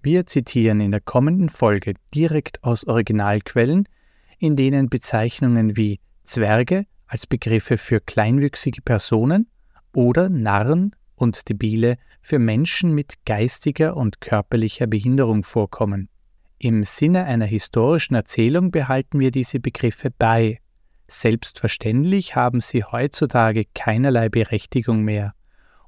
Wir 0.00 0.26
zitieren 0.26 0.80
in 0.80 0.92
der 0.92 1.00
kommenden 1.00 1.48
Folge 1.48 1.94
direkt 2.14 2.62
aus 2.62 2.86
Originalquellen, 2.86 3.88
in 4.38 4.54
denen 4.54 4.88
Bezeichnungen 4.88 5.76
wie 5.76 5.98
Zwerge 6.22 6.86
als 7.06 7.26
Begriffe 7.26 7.78
für 7.78 8.00
kleinwüchsige 8.00 8.82
Personen 8.82 9.48
oder 9.94 10.28
Narren 10.28 10.94
und 11.16 11.48
Debile 11.48 11.96
für 12.20 12.38
Menschen 12.38 12.94
mit 12.94 13.14
geistiger 13.24 13.96
und 13.96 14.20
körperlicher 14.20 14.86
Behinderung 14.86 15.42
vorkommen. 15.42 16.08
Im 16.58 16.84
Sinne 16.84 17.24
einer 17.24 17.46
historischen 17.46 18.14
Erzählung 18.14 18.70
behalten 18.70 19.18
wir 19.18 19.30
diese 19.30 19.58
Begriffe 19.58 20.10
bei. 20.16 20.60
Selbstverständlich 21.06 22.36
haben 22.36 22.60
sie 22.60 22.84
heutzutage 22.84 23.64
keinerlei 23.74 24.28
Berechtigung 24.28 25.02
mehr 25.02 25.34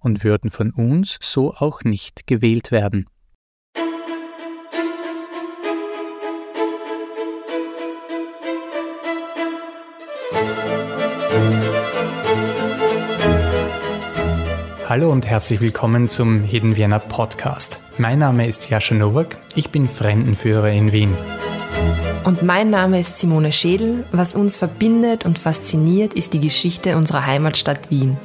und 0.01 0.25
würden 0.25 0.51
von 0.51 0.73
uns 0.73 1.19
so 1.21 1.55
auch 1.55 1.83
nicht 1.85 2.27
gewählt 2.27 2.71
werden. 2.73 3.07
Hallo 14.91 15.13
und 15.13 15.25
herzlich 15.25 15.61
willkommen 15.61 16.09
zum 16.09 16.43
Hidden 16.43 16.77
Vienna 16.77 16.99
Podcast. 16.99 17.79
Mein 17.97 18.19
Name 18.19 18.49
ist 18.49 18.71
Jascha 18.71 18.97
Nowak, 18.97 19.39
ich 19.55 19.71
bin 19.71 19.89
Fremdenführer 19.89 20.71
in 20.71 20.91
Wien. 20.91 21.17
Und 22.25 22.43
mein 22.43 22.71
Name 22.71 22.99
ist 22.99 23.17
Simone 23.17 23.53
Schädel. 23.53 24.05
Was 24.11 24.35
uns 24.35 24.57
verbindet 24.57 25.25
und 25.25 25.39
fasziniert, 25.39 26.15
ist 26.15 26.33
die 26.33 26.41
Geschichte 26.41 26.97
unserer 26.97 27.25
Heimatstadt 27.25 27.89
Wien. 27.93 28.19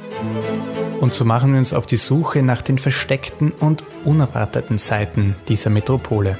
Und 0.98 1.14
so 1.14 1.24
machen 1.24 1.52
wir 1.52 1.60
uns 1.60 1.72
auf 1.72 1.86
die 1.86 1.98
Suche 1.98 2.42
nach 2.42 2.62
den 2.62 2.78
versteckten 2.78 3.52
und 3.52 3.84
unerwarteten 4.04 4.78
Seiten 4.78 5.36
dieser 5.46 5.70
Metropole. 5.70 6.36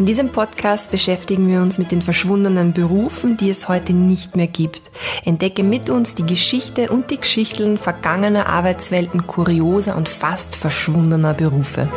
In 0.00 0.06
diesem 0.06 0.32
Podcast 0.32 0.90
beschäftigen 0.90 1.46
wir 1.46 1.60
uns 1.60 1.76
mit 1.76 1.92
den 1.92 2.00
verschwundenen 2.00 2.72
Berufen, 2.72 3.36
die 3.36 3.50
es 3.50 3.68
heute 3.68 3.92
nicht 3.92 4.34
mehr 4.34 4.46
gibt. 4.46 4.90
Entdecke 5.26 5.62
mit 5.62 5.90
uns 5.90 6.14
die 6.14 6.24
Geschichte 6.24 6.88
und 6.88 7.10
die 7.10 7.18
Geschichten 7.18 7.76
vergangener 7.76 8.46
Arbeitswelten 8.46 9.26
kurioser 9.26 9.98
und 9.98 10.08
fast 10.08 10.56
verschwundener 10.56 11.34
Berufe. 11.34 11.90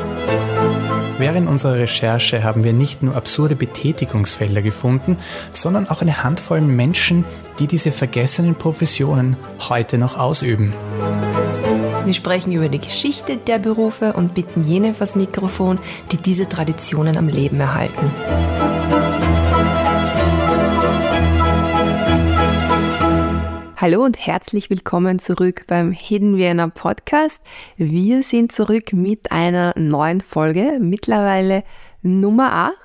Während 1.18 1.48
unserer 1.48 1.76
Recherche 1.76 2.44
haben 2.44 2.66
wir 2.66 2.74
nicht 2.74 3.04
nur 3.04 3.16
absurde 3.16 3.56
Betätigungsfelder 3.56 4.62
gefunden, 4.62 5.16
sondern 5.54 5.90
auch 5.90 6.02
eine 6.02 6.26
Handvoll 6.26 6.59
Menschen, 6.59 7.24
die 7.58 7.68
diese 7.68 7.94
vergessenen 7.94 8.56
Professionen 8.56 9.38
heute 9.70 9.98
noch 9.98 10.18
ausüben. 10.18 10.74
Wir 12.06 12.14
sprechen 12.14 12.52
über 12.52 12.68
die 12.68 12.80
Geschichte 12.82 13.38
der 13.38 13.59
Berufe 13.59 14.12
und 14.12 14.34
bitten 14.36 14.62
jene 14.64 14.94
vors 14.94 15.16
Mikrofon, 15.16 15.80
die 16.12 16.18
diese 16.18 16.50
Traditionen 16.50 17.16
am 17.16 17.30
Leben 17.30 17.62
erhalten. 17.62 18.12
Hallo 23.78 24.04
und 24.04 24.18
herzlich 24.18 24.70
willkommen 24.70 25.20
zurück 25.20 25.64
beim 25.68 25.94
Hidden 25.94 26.36
Vienna 26.36 26.68
Podcast. 26.68 27.42
Wir 27.78 28.22
sind 28.22 28.52
zurück 28.52 28.92
mit 28.92 29.31
einer 29.31 29.74
neuen 29.78 30.20
Folge, 30.20 30.80
mittlerweile 30.81 31.64
Nummer 32.02 32.52
8. 32.54 32.76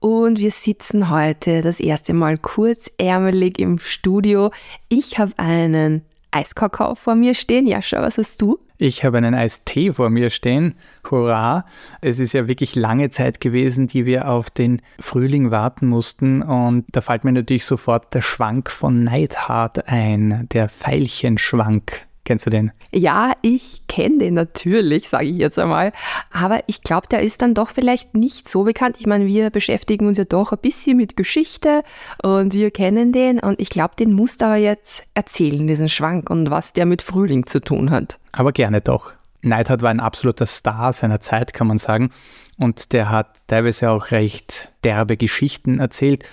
Und 0.00 0.38
wir 0.38 0.50
sitzen 0.50 1.10
heute 1.10 1.60
das 1.60 1.78
erste 1.78 2.14
Mal 2.14 2.38
kurzärmelig 2.38 3.58
im 3.58 3.78
Studio. 3.78 4.50
Ich 4.88 5.18
habe 5.18 5.32
einen 5.36 6.06
Eiskakao 6.36 6.94
vor 6.94 7.14
mir 7.14 7.34
stehen. 7.34 7.66
Jascha, 7.66 8.02
was 8.02 8.18
hast 8.18 8.42
du? 8.42 8.58
Ich 8.78 9.04
habe 9.04 9.16
einen 9.16 9.34
Eistee 9.34 9.92
vor 9.92 10.10
mir 10.10 10.28
stehen. 10.28 10.74
Hurra! 11.10 11.64
Es 12.02 12.20
ist 12.20 12.34
ja 12.34 12.46
wirklich 12.46 12.74
lange 12.76 13.08
Zeit 13.08 13.40
gewesen, 13.40 13.86
die 13.86 14.04
wir 14.04 14.28
auf 14.28 14.50
den 14.50 14.82
Frühling 15.00 15.50
warten 15.50 15.86
mussten. 15.86 16.42
Und 16.42 16.84
da 16.92 17.00
fällt 17.00 17.24
mir 17.24 17.32
natürlich 17.32 17.64
sofort 17.64 18.12
der 18.12 18.20
Schwank 18.20 18.70
von 18.70 19.02
Neidhart 19.02 19.88
ein, 19.88 20.46
der 20.52 20.68
Veilchenschwank. 20.68 22.06
Kennst 22.26 22.44
du 22.44 22.50
den? 22.50 22.72
Ja, 22.92 23.34
ich 23.40 23.86
kenne 23.86 24.18
den 24.18 24.34
natürlich, 24.34 25.08
sage 25.08 25.26
ich 25.26 25.36
jetzt 25.36 25.60
einmal. 25.60 25.92
Aber 26.32 26.58
ich 26.66 26.82
glaube, 26.82 27.06
der 27.08 27.22
ist 27.22 27.40
dann 27.40 27.54
doch 27.54 27.70
vielleicht 27.70 28.14
nicht 28.14 28.48
so 28.48 28.64
bekannt. 28.64 28.96
Ich 28.98 29.06
meine, 29.06 29.26
wir 29.26 29.50
beschäftigen 29.50 30.08
uns 30.08 30.18
ja 30.18 30.24
doch 30.24 30.50
ein 30.50 30.58
bisschen 30.58 30.96
mit 30.96 31.16
Geschichte 31.16 31.84
und 32.24 32.52
wir 32.52 32.72
kennen 32.72 33.12
den. 33.12 33.38
Und 33.38 33.60
ich 33.60 33.70
glaube, 33.70 33.94
den 33.96 34.12
musst 34.12 34.40
du 34.40 34.46
aber 34.46 34.56
jetzt 34.56 35.04
erzählen, 35.14 35.68
diesen 35.68 35.88
Schwank 35.88 36.28
und 36.28 36.50
was 36.50 36.72
der 36.72 36.84
mit 36.84 37.00
Frühling 37.00 37.46
zu 37.46 37.60
tun 37.60 37.92
hat. 37.92 38.18
Aber 38.32 38.50
gerne 38.50 38.80
doch. 38.80 39.12
Neidhart 39.42 39.82
war 39.82 39.90
ein 39.90 40.00
absoluter 40.00 40.46
Star 40.46 40.92
seiner 40.92 41.20
Zeit, 41.20 41.52
kann 41.52 41.66
man 41.66 41.78
sagen. 41.78 42.10
Und 42.58 42.92
der 42.92 43.10
hat 43.10 43.36
teilweise 43.48 43.90
auch 43.90 44.10
recht 44.10 44.72
derbe 44.82 45.16
Geschichten 45.16 45.78
erzählt. 45.78 46.24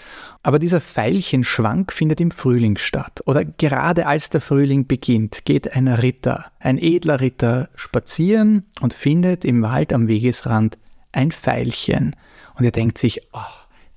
Aber 0.41 0.59
dieser 0.59 0.81
Veilchenschwank 0.81 1.91
findet 1.91 2.22
im 2.22 2.31
Frühling 2.31 2.78
statt. 2.78 3.22
Oder 3.25 3.46
gerade 3.46 4.08
als 4.08 4.30
der 4.30 4.41
Frühling 4.41 4.88
beginnt, 4.88 5.46
geht 5.46 5.75
ein 5.75 5.88
Ritter, 5.88 6.46
ein 6.59 6.78
edler 6.78 7.19
Ritter, 7.19 7.69
spazieren 7.75 8.66
und 8.81 8.94
findet 8.94 9.46
im 9.46 9.62
Wald 9.62 9.94
am 9.94 10.08
Wegesrand 10.08 10.78
ein 11.12 11.31
Veilchen. 11.31 12.16
Und 12.56 12.66
er 12.66 12.72
denkt 12.72 12.97
sich, 12.97 13.22
oh, 13.34 13.40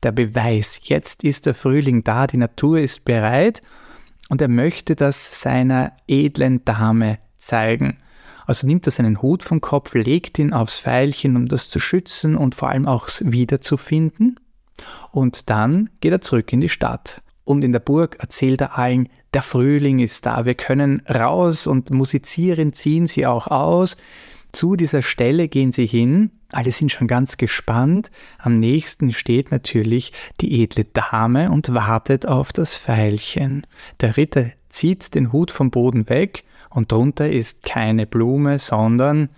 der 0.02 0.12
Beweis, 0.12 0.80
jetzt 0.84 1.24
ist 1.24 1.46
der 1.46 1.54
Frühling 1.54 2.04
da, 2.04 2.26
die 2.26 2.36
Natur 2.36 2.78
ist 2.78 3.04
bereit. 3.04 3.62
Und 4.28 4.40
er 4.40 4.48
möchte 4.48 4.96
das 4.96 5.40
seiner 5.40 5.92
edlen 6.06 6.64
Dame 6.64 7.18
zeigen. 7.36 7.98
Also 8.46 8.66
nimmt 8.66 8.86
er 8.86 8.92
seinen 8.92 9.20
Hut 9.22 9.42
vom 9.42 9.60
Kopf, 9.60 9.94
legt 9.94 10.38
ihn 10.38 10.52
aufs 10.52 10.80
Pfeilchen, 10.80 11.36
um 11.36 11.48
das 11.48 11.68
zu 11.68 11.78
schützen 11.78 12.36
und 12.36 12.54
vor 12.54 12.68
allem 12.70 12.86
auch 12.86 13.08
wiederzufinden. 13.20 14.38
Und 15.10 15.50
dann 15.50 15.90
geht 16.00 16.12
er 16.12 16.20
zurück 16.20 16.52
in 16.52 16.60
die 16.60 16.68
Stadt. 16.68 17.22
Und 17.44 17.64
in 17.64 17.72
der 17.72 17.80
Burg 17.80 18.16
erzählt 18.20 18.60
er 18.60 18.78
allen, 18.78 19.08
der 19.34 19.42
Frühling 19.42 19.98
ist 19.98 20.26
da, 20.26 20.44
wir 20.44 20.54
können 20.54 21.02
raus 21.08 21.66
und 21.66 21.90
musizieren, 21.90 22.72
ziehen 22.72 23.06
sie 23.06 23.26
auch 23.26 23.48
aus. 23.48 23.96
Zu 24.52 24.76
dieser 24.76 25.02
Stelle 25.02 25.48
gehen 25.48 25.72
sie 25.72 25.86
hin, 25.86 26.30
alle 26.50 26.72
sind 26.72 26.90
schon 26.90 27.08
ganz 27.08 27.36
gespannt. 27.36 28.10
Am 28.38 28.58
nächsten 28.58 29.12
steht 29.12 29.50
natürlich 29.50 30.12
die 30.40 30.62
edle 30.62 30.84
Dame 30.84 31.50
und 31.50 31.74
wartet 31.74 32.26
auf 32.26 32.52
das 32.52 32.78
Pfeilchen. 32.78 33.66
Der 34.00 34.16
Ritter 34.16 34.46
zieht 34.68 35.14
den 35.14 35.32
Hut 35.32 35.50
vom 35.50 35.70
Boden 35.70 36.08
weg 36.08 36.44
und 36.70 36.92
drunter 36.92 37.30
ist 37.30 37.64
keine 37.64 38.06
Blume, 38.06 38.58
sondern 38.58 39.28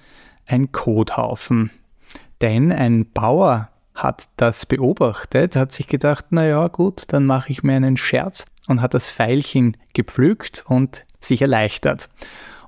ein 0.46 0.72
Kothaufen. 0.72 1.70
Denn 2.40 2.72
ein 2.72 3.10
Bauer 3.10 3.70
hat 3.94 4.28
das 4.36 4.64
beobachtet, 4.66 5.56
hat 5.56 5.72
sich 5.72 5.88
gedacht, 5.88 6.26
naja 6.30 6.68
gut, 6.68 7.12
dann 7.12 7.26
mache 7.26 7.50
ich 7.50 7.62
mir 7.62 7.74
einen 7.74 7.96
Scherz 7.96 8.46
und 8.68 8.80
hat 8.80 8.94
das 8.94 9.10
Pfeilchen 9.10 9.76
gepflückt 9.92 10.64
und 10.68 11.04
sich 11.20 11.42
erleichtert. 11.42 12.08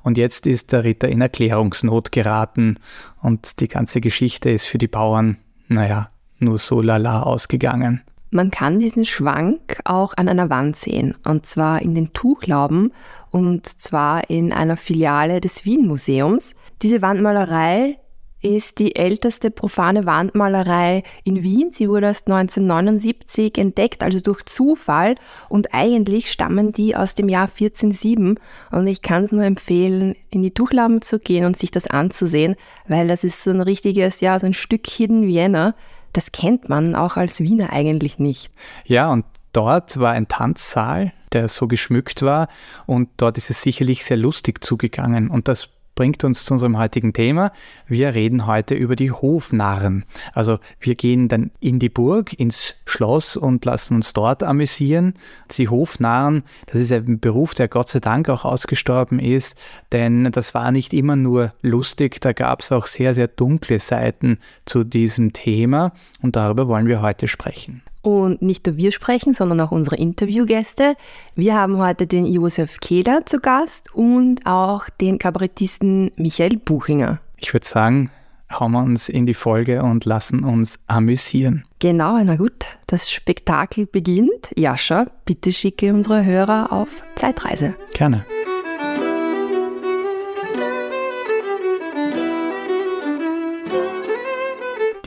Und 0.03 0.19
jetzt 0.19 0.47
ist 0.47 0.72
der 0.72 0.84
Ritter 0.84 1.09
in 1.09 1.20
Erklärungsnot 1.20 2.10
geraten 2.10 2.78
und 3.20 3.60
die 3.60 3.69
ganze 3.69 4.00
Geschichte 4.00 4.50
ist 4.50 4.66
für 4.66 4.78
die 4.78 4.88
Bauern, 4.88 5.37
naja, 5.69 6.10
nur 6.38 6.59
so 6.59 6.81
lala 6.81 7.22
ausgegangen. 7.22 8.03
Man 8.30 8.50
kann 8.52 8.78
diesen 8.78 9.04
Schwank 9.04 9.80
auch 9.84 10.14
an 10.16 10.28
einer 10.28 10.50
Wand 10.50 10.76
sehen, 10.76 11.16
und 11.24 11.46
zwar 11.46 11.82
in 11.82 11.94
den 11.94 12.12
Tuchlauben 12.12 12.92
und 13.30 13.66
zwar 13.66 14.30
in 14.30 14.52
einer 14.52 14.76
Filiale 14.76 15.41
des 15.41 15.64
Wien 15.64 15.86
Museums. 15.86 16.54
Diese 16.80 17.02
Wandmalerei 17.02 17.98
ist 18.42 18.78
die 18.78 18.96
älteste 18.96 19.50
profane 19.50 20.06
Wandmalerei 20.06 21.02
in 21.24 21.42
Wien. 21.42 21.72
Sie 21.72 21.88
wurde 21.88 22.06
erst 22.06 22.28
1979 22.28 23.58
entdeckt, 23.58 24.02
also 24.02 24.20
durch 24.20 24.44
Zufall. 24.44 25.16
Und 25.48 25.74
eigentlich 25.74 26.30
stammen 26.30 26.72
die 26.72 26.96
aus 26.96 27.14
dem 27.14 27.28
Jahr 27.28 27.48
1407. 27.48 28.38
Und 28.70 28.86
ich 28.86 29.02
kann 29.02 29.24
es 29.24 29.32
nur 29.32 29.44
empfehlen, 29.44 30.14
in 30.30 30.42
die 30.42 30.52
Tuchlauben 30.52 31.02
zu 31.02 31.19
gehen 31.19 31.44
und 31.44 31.58
sich 31.58 31.70
das 31.70 31.86
anzusehen, 31.86 32.56
weil 32.88 33.08
das 33.08 33.24
ist 33.24 33.42
so 33.42 33.50
ein 33.50 33.60
richtiges, 33.60 34.20
ja, 34.20 34.38
so 34.38 34.46
ein 34.46 34.54
Stück 34.54 34.86
Hidden 34.86 35.26
Vienna. 35.26 35.74
Das 36.12 36.32
kennt 36.32 36.69
man 36.69 36.94
auch 36.94 37.17
als 37.17 37.40
Wiener 37.40 37.73
eigentlich 37.73 38.19
nicht. 38.19 38.52
Ja, 38.84 39.11
und 39.11 39.25
dort 39.52 39.99
war 39.99 40.12
ein 40.12 40.29
Tanzsaal, 40.29 41.12
der 41.32 41.49
so 41.49 41.69
geschmückt 41.69 42.23
war. 42.23 42.49
Und 42.87 43.08
dort 43.17 43.37
ist 43.38 43.50
es 43.50 43.62
sicherlich 43.62 44.05
sehr 44.05 44.17
lustig 44.17 44.64
zugegangen. 44.64 45.31
Und 45.31 45.49
das 45.49 45.70
bringt 46.00 46.25
uns 46.25 46.47
zu 46.47 46.55
unserem 46.55 46.79
heutigen 46.79 47.12
Thema. 47.12 47.52
Wir 47.87 48.14
reden 48.14 48.47
heute 48.47 48.75
über 48.75 48.97
die 48.97 49.11
Hofnarren. 49.11 50.06
Also 50.32 50.58
wir 50.81 50.94
gehen 50.94 51.29
dann 51.29 51.50
in 51.61 51.79
die 51.79 51.91
Burg, 51.91 52.32
ins 52.32 52.76
Schloss 52.87 53.37
und 53.37 53.67
lassen 53.67 53.97
uns 53.97 54.14
dort 54.14 54.43
amüsieren. 54.43 55.12
Die 55.50 55.69
Hofnarren, 55.69 56.44
das 56.69 56.81
ist 56.81 56.91
ein 56.91 57.20
Beruf, 57.20 57.52
der 57.52 57.69
Gott 57.69 57.91
sei 57.91 58.00
Dank 58.00 58.31
auch 58.31 58.47
ausgestorben 58.47 59.19
ist, 59.19 59.58
denn 59.93 60.32
das 60.32 60.55
war 60.55 60.73
nicht 60.73 60.94
immer 60.94 61.17
nur 61.17 61.52
lustig, 61.61 62.19
da 62.23 62.32
gab 62.32 62.62
es 62.62 62.73
auch 62.73 62.87
sehr, 62.87 63.12
sehr 63.12 63.29
dunkle 63.29 63.79
Seiten 63.79 64.38
zu 64.64 64.85
diesem 64.85 65.35
Thema 65.35 65.93
und 66.23 66.35
darüber 66.35 66.67
wollen 66.67 66.87
wir 66.87 67.03
heute 67.03 67.29
sprechen. 67.29 67.82
Und 68.02 68.41
nicht 68.41 68.67
nur 68.67 68.76
wir 68.76 68.93
sprechen, 68.93 69.32
sondern 69.32 69.61
auch 69.61 69.73
unsere 69.73 69.97
Interviewgäste. 69.97 70.94
Wir 71.35 71.55
haben 71.55 71.79
heute 71.79 72.06
den 72.06 72.26
Josef 72.26 72.81
Kehler 72.81 73.26
zu 73.26 73.41
Gast 73.41 73.94
und 73.94 74.47
auch 74.47 74.88
den 75.00 75.19
Kabarettisten 75.19 76.11
Michael 76.17 76.56
Buchinger. 76.56 77.20
Ich 77.37 77.52
würde 77.52 77.67
sagen, 77.67 78.11
hauen 78.50 78.73
wir 78.73 78.82
uns 78.82 79.08
in 79.08 79.26
die 79.26 79.35
Folge 79.35 79.82
und 79.82 80.05
lassen 80.05 80.44
uns 80.44 80.79
amüsieren. 80.87 81.64
Genau, 81.79 82.19
na 82.23 82.37
gut, 82.37 82.67
das 82.87 83.11
Spektakel 83.11 83.87
beginnt. 83.87 84.50
Jascha, 84.56 85.06
bitte 85.25 85.53
schicke 85.53 85.93
unsere 85.93 86.25
Hörer 86.25 86.73
auf 86.73 87.03
Zeitreise. 87.14 87.75
Gerne. 87.93 88.25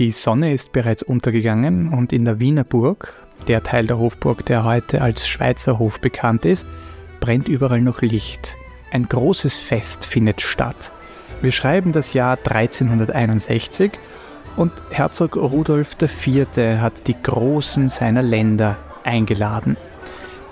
Die 0.03 0.11
Sonne 0.11 0.53
ist 0.53 0.73
bereits 0.73 1.01
untergegangen 1.01 1.87
und 1.87 2.11
in 2.11 2.25
der 2.25 2.41
Wiener 2.41 2.65
Burg, 2.65 3.13
der 3.47 3.63
Teil 3.63 3.87
der 3.87 3.99
Hofburg, 3.99 4.45
der 4.45 4.65
heute 4.65 5.01
als 5.01 5.25
Schweizer 5.25 5.79
Hof 5.79 6.01
bekannt 6.01 6.43
ist, 6.43 6.67
brennt 7.21 7.47
überall 7.47 7.79
noch 7.79 8.01
Licht. 8.01 8.57
Ein 8.91 9.07
großes 9.07 9.55
Fest 9.55 10.05
findet 10.05 10.41
statt. 10.41 10.91
Wir 11.41 11.53
schreiben 11.53 11.93
das 11.93 12.11
Jahr 12.11 12.37
1361 12.37 13.93
und 14.57 14.73
Herzog 14.89 15.37
Rudolf 15.37 15.95
IV. 16.01 16.47
hat 16.81 17.07
die 17.07 17.15
Großen 17.23 17.87
seiner 17.87 18.23
Länder 18.23 18.75
eingeladen. 19.05 19.77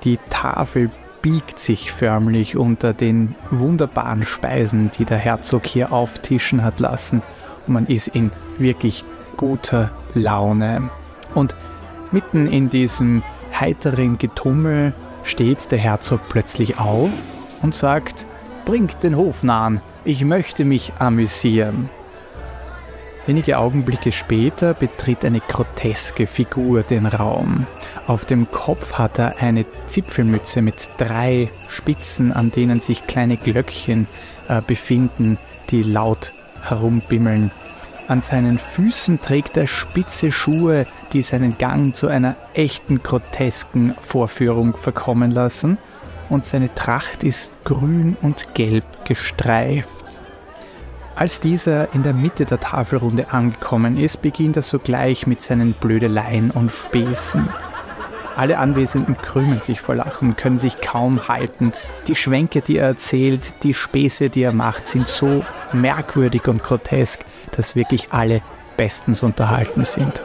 Die 0.06 0.18
Tafel 0.30 0.92
biegt 1.22 1.60
sich 1.60 1.92
förmlich 1.92 2.56
unter 2.56 2.94
den 2.94 3.36
wunderbaren 3.50 4.24
Speisen, 4.24 4.92
die 4.98 5.04
der 5.04 5.18
Herzog 5.18 5.66
hier 5.66 5.92
auftischen 5.92 6.64
hat 6.64 6.80
lassen. 6.80 7.22
Und 7.68 7.74
man 7.74 7.88
ist 7.88 8.08
in 8.08 8.32
wirklich 8.58 9.04
guter 9.38 9.92
Laune. 10.14 10.90
Und 11.34 11.56
mitten 12.12 12.48
in 12.48 12.70
diesem 12.70 13.24
heiteren 13.60 14.18
Getummel 14.18 14.94
steht 15.24 15.72
der 15.72 15.80
Herzog 15.80 16.22
plötzlich 16.30 16.80
auf 16.80 17.12
und 17.62 17.76
sagt, 17.76 18.26
bringt 18.66 19.04
den 19.04 19.16
Hofnarren, 19.16 19.82
ich 20.04 20.24
möchte 20.26 20.66
mich 20.66 20.94
amüsieren. 21.00 21.90
Wenige 23.28 23.60
Augenblicke 23.60 24.12
später 24.12 24.74
betritt 24.74 25.24
eine 25.24 25.42
groteske 25.42 26.26
Figur 26.26 26.82
den 26.82 27.06
Raum. 27.06 27.68
Auf 28.08 28.26
dem 28.26 28.50
Kopf 28.50 28.94
hat 28.94 29.20
er 29.20 29.38
eine 29.40 29.64
Zipfelmütze 29.88 30.64
mit 30.64 30.88
drei 30.98 31.50
Spitzen, 31.70 32.34
an 32.34 32.52
denen 32.52 32.80
sich 32.80 33.06
kleine 33.06 33.38
Glöckchen 33.38 34.08
äh, 34.48 34.62
befinden, 34.66 35.38
die 35.70 35.84
laut 35.84 36.32
herumbimmeln. 36.64 37.52
An 38.08 38.22
seinen 38.22 38.58
Füßen 38.58 39.22
trägt 39.22 39.58
er 39.58 39.68
spitze 39.68 40.32
Schuhe, 40.32 40.86
die 41.14 41.22
seinen 41.22 41.58
Gang 41.58 41.96
zu 41.96 42.08
einer 42.08 42.36
echten 42.54 43.02
grotesken 43.04 43.96
Vorführung 44.02 44.76
verkommen 44.76 45.32
lassen, 45.32 45.78
und 46.30 46.46
seine 46.46 46.74
Tracht 46.74 47.24
ist 47.24 47.52
grün 47.66 48.16
und 48.22 48.54
gelb 48.56 48.86
gestreift. 49.06 50.22
Als 51.16 51.42
dieser 51.42 51.94
in 51.94 52.04
der 52.04 52.14
Mitte 52.14 52.46
der 52.46 52.60
Tafelrunde 52.60 53.32
angekommen 53.32 53.98
ist, 53.98 54.22
beginnt 54.22 54.56
er 54.56 54.62
sogleich 54.62 55.28
mit 55.28 55.42
seinen 55.42 55.74
Blödeleien 55.74 56.52
und 56.52 56.72
Späßen. 56.72 57.48
Alle 58.36 58.58
Anwesenden 58.58 59.18
krümmen 59.18 59.62
sich 59.62 59.82
vor 59.82 59.96
Lachen, 59.96 60.36
können 60.36 60.58
sich 60.58 60.80
kaum 60.82 61.28
halten. 61.28 61.74
Die 62.08 62.16
Schwänke, 62.16 62.62
die 62.62 62.78
er 62.78 62.88
erzählt, 62.88 63.54
die 63.64 63.74
Späße, 63.74 64.30
die 64.30 64.44
er 64.44 64.54
macht, 64.54 64.88
sind 64.88 65.08
so 65.08 65.44
merkwürdig 65.74 66.48
und 66.48 66.64
grotesk, 66.64 67.22
dass 67.52 67.76
wirklich 67.76 68.08
alle 68.12 68.42
bestens 68.78 69.22
unterhalten 69.22 69.86
sind. 69.86 70.24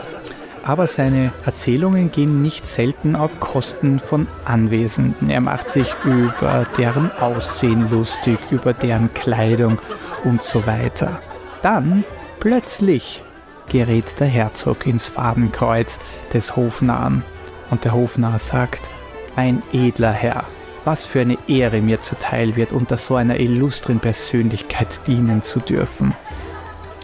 Aber 0.62 0.86
seine 0.88 1.32
Erzählungen 1.44 2.10
gehen 2.10 2.42
nicht 2.42 2.66
selten 2.66 3.14
auf 3.14 3.38
Kosten 3.38 4.00
von 4.00 4.26
Anwesenden. 4.44 5.30
Er 5.30 5.40
macht 5.40 5.70
sich 5.70 5.94
über 6.04 6.66
deren 6.76 7.12
Aussehen 7.20 7.88
lustig, 7.90 8.38
über 8.50 8.72
deren 8.72 9.14
Kleidung 9.14 9.78
und 10.24 10.42
so 10.42 10.66
weiter. 10.66 11.20
Dann 11.62 12.04
plötzlich 12.40 13.22
gerät 13.68 14.18
der 14.18 14.26
Herzog 14.26 14.86
ins 14.86 15.06
Fadenkreuz 15.06 15.98
des 16.32 16.56
Hofnarren 16.56 17.24
und 17.70 17.84
der 17.84 17.92
Hofnarr 17.92 18.38
sagt, 18.38 18.90
ein 19.36 19.62
edler 19.72 20.12
Herr, 20.12 20.44
was 20.84 21.04
für 21.04 21.20
eine 21.20 21.38
Ehre 21.48 21.80
mir 21.80 22.00
zuteil 22.00 22.56
wird, 22.56 22.72
unter 22.72 22.96
so 22.96 23.16
einer 23.16 23.38
illustren 23.38 24.00
Persönlichkeit 24.00 25.06
dienen 25.06 25.42
zu 25.42 25.60
dürfen. 25.60 26.14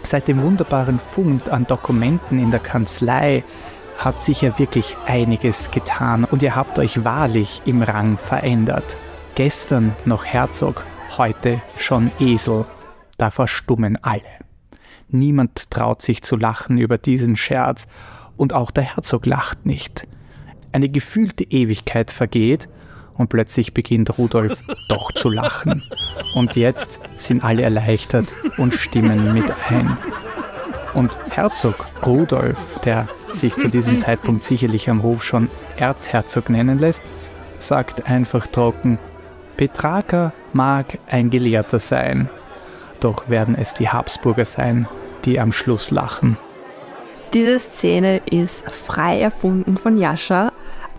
Seit 0.03 0.27
dem 0.27 0.41
wunderbaren 0.41 0.99
Fund 0.99 1.49
an 1.49 1.65
Dokumenten 1.65 2.39
in 2.39 2.51
der 2.51 2.59
Kanzlei 2.59 3.43
hat 3.97 4.21
sich 4.21 4.41
ja 4.41 4.57
wirklich 4.59 4.97
einiges 5.05 5.71
getan 5.71 6.25
und 6.25 6.41
ihr 6.41 6.55
habt 6.55 6.79
euch 6.79 7.03
wahrlich 7.03 7.61
im 7.65 7.81
Rang 7.81 8.17
verändert. 8.17 8.97
Gestern 9.35 9.95
noch 10.05 10.25
Herzog, 10.25 10.83
heute 11.17 11.61
schon 11.77 12.11
Esel. 12.19 12.65
Da 13.17 13.31
verstummen 13.31 13.97
alle. 14.01 14.21
Niemand 15.09 15.69
traut 15.69 16.01
sich 16.01 16.23
zu 16.23 16.35
lachen 16.35 16.77
über 16.77 16.97
diesen 16.97 17.35
Scherz 17.35 17.87
und 18.35 18.53
auch 18.53 18.71
der 18.71 18.83
Herzog 18.83 19.25
lacht 19.25 19.65
nicht. 19.65 20.07
Eine 20.73 20.89
gefühlte 20.89 21.45
Ewigkeit 21.45 22.11
vergeht 22.11 22.67
und 23.15 23.29
plötzlich 23.29 23.73
beginnt 23.73 24.17
Rudolf 24.17 24.57
doch 24.89 25.11
zu 25.13 25.29
lachen. 25.29 25.83
Und 26.35 26.55
jetzt 26.55 26.99
sind 27.15 27.43
alle 27.43 27.61
erleichtert 27.61 28.27
und 28.57 28.73
stimmen 28.73 29.33
mit 29.33 29.45
ein. 29.69 29.97
Und 30.93 31.11
Herzog 31.29 31.87
Rudolf, 32.05 32.79
der 32.83 33.07
sich 33.31 33.55
zu 33.55 33.67
diesem 33.67 33.99
Zeitpunkt 33.99 34.43
sicherlich 34.43 34.89
am 34.89 35.01
Hof 35.01 35.23
schon 35.23 35.49
Erzherzog 35.77 36.49
nennen 36.49 36.77
lässt, 36.77 37.03
sagt 37.59 38.07
einfach 38.07 38.47
trocken, 38.47 38.99
Petrarca 39.57 40.33
mag 40.51 40.97
ein 41.07 41.29
Gelehrter 41.29 41.79
sein, 41.79 42.29
doch 42.99 43.29
werden 43.29 43.55
es 43.55 43.73
die 43.73 43.89
Habsburger 43.89 44.45
sein, 44.45 44.87
die 45.25 45.39
am 45.39 45.51
Schluss 45.51 45.91
lachen. 45.91 46.37
Diese 47.33 47.57
Szene 47.57 48.21
ist 48.29 48.69
frei 48.69 49.19
erfunden 49.19 49.77
von 49.77 49.97
Jascha, 49.97 50.51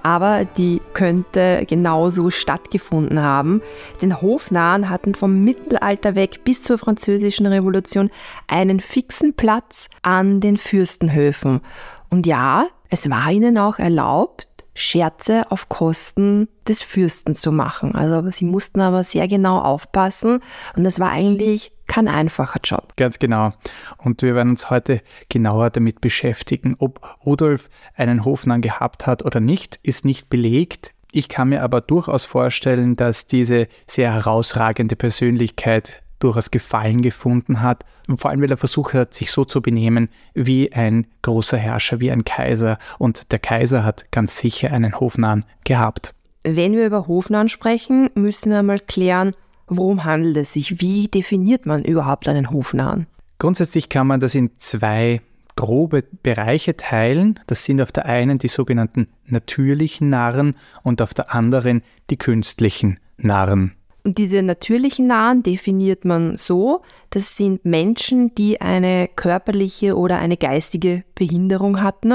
aber 0.04 0.44
die 0.44 0.80
könnte 0.92 1.64
genauso 1.66 2.30
stattgefunden 2.30 3.20
haben. 3.20 3.62
Denn 4.02 4.20
Hofnahen 4.20 4.90
hatten 4.90 5.14
vom 5.14 5.42
Mittelalter 5.42 6.14
weg 6.14 6.44
bis 6.44 6.62
zur 6.62 6.78
Französischen 6.78 7.46
Revolution 7.46 8.10
einen 8.46 8.80
fixen 8.80 9.34
Platz 9.34 9.88
an 10.02 10.40
den 10.40 10.58
Fürstenhöfen. 10.58 11.62
Und 12.10 12.26
ja, 12.26 12.66
es 12.90 13.08
war 13.08 13.32
ihnen 13.32 13.56
auch 13.56 13.78
erlaubt, 13.78 14.46
Scherze 14.74 15.50
auf 15.50 15.68
Kosten 15.68 16.48
des 16.68 16.82
Fürsten 16.82 17.34
zu 17.34 17.50
machen. 17.50 17.94
Also 17.94 18.28
sie 18.30 18.44
mussten 18.44 18.80
aber 18.80 19.04
sehr 19.04 19.26
genau 19.26 19.58
aufpassen 19.58 20.40
und 20.76 20.84
es 20.84 21.00
war 21.00 21.10
eigentlich 21.10 21.72
kein 21.86 22.08
einfacher 22.08 22.60
Job. 22.62 22.94
Ganz 22.96 23.18
genau. 23.18 23.52
Und 23.98 24.22
wir 24.22 24.34
werden 24.34 24.50
uns 24.50 24.70
heute 24.70 25.00
genauer 25.28 25.70
damit 25.70 26.00
beschäftigen. 26.00 26.76
Ob 26.78 27.00
Rudolf 27.24 27.68
einen 27.94 28.24
Hofnarr 28.24 28.60
gehabt 28.60 29.06
hat 29.06 29.24
oder 29.24 29.40
nicht, 29.40 29.78
ist 29.82 30.04
nicht 30.04 30.30
belegt. 30.30 30.92
Ich 31.12 31.28
kann 31.28 31.50
mir 31.50 31.62
aber 31.62 31.80
durchaus 31.80 32.24
vorstellen, 32.24 32.96
dass 32.96 33.26
diese 33.26 33.68
sehr 33.86 34.12
herausragende 34.12 34.96
Persönlichkeit 34.96 36.02
durchaus 36.18 36.50
Gefallen 36.50 37.02
gefunden 37.02 37.60
hat. 37.60 37.84
Und 38.08 38.16
vor 38.16 38.30
allem, 38.30 38.40
weil 38.42 38.50
er 38.50 38.56
versucht 38.56 38.94
hat, 38.94 39.14
sich 39.14 39.30
so 39.30 39.44
zu 39.44 39.62
benehmen 39.62 40.08
wie 40.32 40.72
ein 40.72 41.06
großer 41.22 41.58
Herrscher, 41.58 42.00
wie 42.00 42.10
ein 42.10 42.24
Kaiser. 42.24 42.78
Und 42.98 43.30
der 43.30 43.38
Kaiser 43.38 43.84
hat 43.84 44.10
ganz 44.10 44.38
sicher 44.38 44.72
einen 44.72 44.98
Hofnahen 44.98 45.44
gehabt. 45.64 46.14
Wenn 46.42 46.72
wir 46.72 46.86
über 46.86 47.06
Hofnahen 47.06 47.48
sprechen, 47.48 48.10
müssen 48.14 48.50
wir 48.50 48.62
mal 48.62 48.80
klären, 48.80 49.34
worum 49.66 50.04
handelt 50.04 50.36
es 50.36 50.52
sich? 50.52 50.80
Wie 50.80 51.08
definiert 51.08 51.66
man 51.66 51.84
überhaupt 51.84 52.28
einen 52.28 52.50
Hofnahen? 52.50 53.06
Grundsätzlich 53.38 53.88
kann 53.88 54.06
man 54.06 54.20
das 54.20 54.34
in 54.34 54.50
zwei 54.56 55.20
grobe 55.56 56.04
Bereiche 56.22 56.76
teilen. 56.76 57.40
Das 57.46 57.64
sind 57.64 57.80
auf 57.80 57.92
der 57.92 58.06
einen 58.06 58.38
die 58.38 58.48
sogenannten 58.48 59.08
natürlichen 59.26 60.08
Narren 60.08 60.56
und 60.82 61.00
auf 61.00 61.14
der 61.14 61.34
anderen 61.34 61.82
die 62.10 62.16
künstlichen 62.16 62.98
Narren. 63.16 63.74
Und 64.04 64.18
diese 64.18 64.42
natürlichen 64.42 65.06
Nahen 65.06 65.42
definiert 65.42 66.04
man 66.04 66.36
so, 66.36 66.82
das 67.08 67.36
sind 67.38 67.64
Menschen, 67.64 68.34
die 68.34 68.60
eine 68.60 69.08
körperliche 69.08 69.96
oder 69.96 70.18
eine 70.18 70.36
geistige 70.36 71.04
Behinderung 71.14 71.80
hatten. 71.80 72.12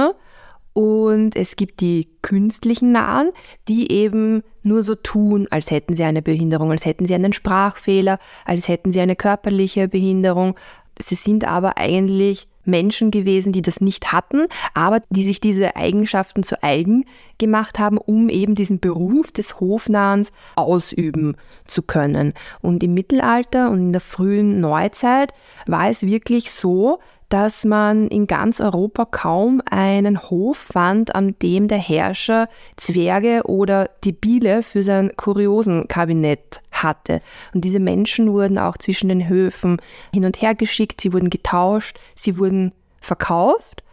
Und 0.74 1.36
es 1.36 1.56
gibt 1.56 1.82
die 1.82 2.08
künstlichen 2.22 2.92
Nahen, 2.92 3.32
die 3.68 3.92
eben 3.92 4.44
nur 4.70 4.84
so 4.84 4.96
tun, 4.96 5.48
als 5.52 5.72
hätten 5.72 5.96
sie 5.96 6.04
eine 6.04 6.22
Behinderung, 6.22 6.72
als 6.72 6.86
hätten 6.86 7.06
sie 7.06 7.16
einen 7.16 7.34
Sprachfehler, 7.34 8.20
als 8.46 8.70
hätten 8.70 8.94
sie 8.94 9.02
eine 9.02 9.18
körperliche 9.18 9.90
Behinderung. 9.90 10.56
Sie 11.02 11.16
sind 11.16 11.46
aber 11.46 11.78
eigentlich 11.78 12.48
Menschen 12.70 13.12
gewesen, 13.12 13.52
die 13.52 13.62
das 13.62 13.82
nicht 13.82 14.12
hatten, 14.12 14.46
aber 14.74 15.02
die 15.10 15.24
sich 15.24 15.42
diese 15.42 15.76
Eigenschaften 15.76 16.44
zu 16.44 16.62
eigen 16.64 17.06
gemacht 17.38 17.80
haben, 17.80 17.98
um 17.98 18.30
eben 18.30 18.56
diesen 18.56 18.80
Beruf 18.80 19.32
des 19.32 19.60
Hofnahens 19.60 20.32
ausüben 20.56 21.36
zu 21.66 21.82
können. 21.82 22.34
Und 22.62 22.84
im 22.84 22.94
Mittelalter 22.94 23.70
und 23.72 23.80
in 23.80 23.92
der 23.92 24.02
frühen 24.02 24.60
Neuzeit 24.60 25.34
war 25.66 25.90
es 25.90 26.04
wirklich 26.04 26.52
so, 26.52 27.00
dass 27.30 27.64
man 27.64 28.08
in 28.08 28.28
ganz 28.28 28.60
Europa 28.60 29.06
kaum 29.06 29.62
einen 29.70 30.22
Hof 30.30 30.58
fand, 30.58 31.16
an 31.16 31.36
dem 31.42 31.68
der 31.68 31.78
Herrscher 31.78 32.50
Zwerge 32.76 33.44
oder 33.46 33.90
Debile 34.04 34.64
für 34.64 34.84
sein 34.84 35.12
Kuriosenkabinett 35.16 36.62
hatte. 36.72 37.22
Und 37.54 37.64
diese 37.66 37.80
Menschen 37.80 38.34
wurden 38.34 38.58
auch 38.58 38.78
zwischen 38.78 39.10
den 39.10 39.30
Höfen 39.30 39.78
hin 40.14 40.26
und 40.26 40.42
her 40.42 40.56
geschickt, 40.56 41.02
sie 41.02 41.14
wurden 41.14 41.30
getauscht, 41.30 42.00
sie 42.16 42.38
wurden 42.38 42.74
verkauft 43.00 43.84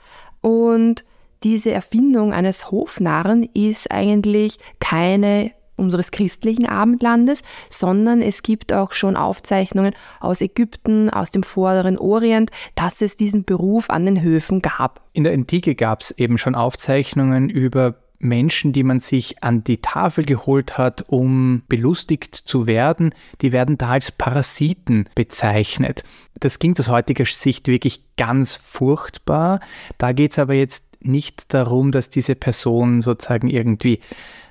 und 0.40 1.04
diese 1.42 1.70
Erfindung 1.70 2.32
eines 2.32 2.70
Hofnarren 2.70 3.48
ist 3.52 3.90
eigentlich 3.90 4.58
keine 4.80 5.52
unseres 5.76 6.10
christlichen 6.10 6.66
Abendlandes, 6.66 7.42
sondern 7.70 8.22
es 8.22 8.42
gibt 8.42 8.72
auch 8.72 8.92
schon 8.92 9.16
Aufzeichnungen 9.16 9.94
aus 10.20 10.40
Ägypten, 10.40 11.10
aus 11.10 11.30
dem 11.30 11.42
vorderen 11.42 11.98
Orient, 11.98 12.50
dass 12.74 13.00
es 13.02 13.16
diesen 13.16 13.44
Beruf 13.44 13.90
an 13.90 14.06
den 14.06 14.22
Höfen 14.22 14.62
gab. 14.62 15.02
In 15.12 15.24
der 15.24 15.32
Antike 15.32 15.74
gab 15.74 16.00
es 16.00 16.10
eben 16.12 16.38
schon 16.38 16.54
Aufzeichnungen 16.54 17.48
über 17.48 17.94
Menschen, 18.18 18.72
die 18.72 18.82
man 18.82 19.00
sich 19.00 19.42
an 19.42 19.64
die 19.64 19.78
Tafel 19.78 20.24
geholt 20.24 20.78
hat, 20.78 21.04
um 21.08 21.62
belustigt 21.68 22.34
zu 22.34 22.66
werden, 22.66 23.14
die 23.40 23.52
werden 23.52 23.78
da 23.78 23.90
als 23.90 24.10
Parasiten 24.10 25.08
bezeichnet. 25.14 26.02
Das 26.40 26.58
klingt 26.58 26.80
aus 26.80 26.88
heutiger 26.88 27.24
Sicht 27.24 27.68
wirklich 27.68 28.02
ganz 28.16 28.54
furchtbar. 28.54 29.60
Da 29.98 30.12
geht 30.12 30.32
es 30.32 30.38
aber 30.38 30.54
jetzt 30.54 30.84
nicht 31.00 31.52
darum, 31.52 31.92
dass 31.92 32.08
diese 32.08 32.34
Person 32.34 33.02
sozusagen 33.02 33.48
irgendwie 33.48 34.00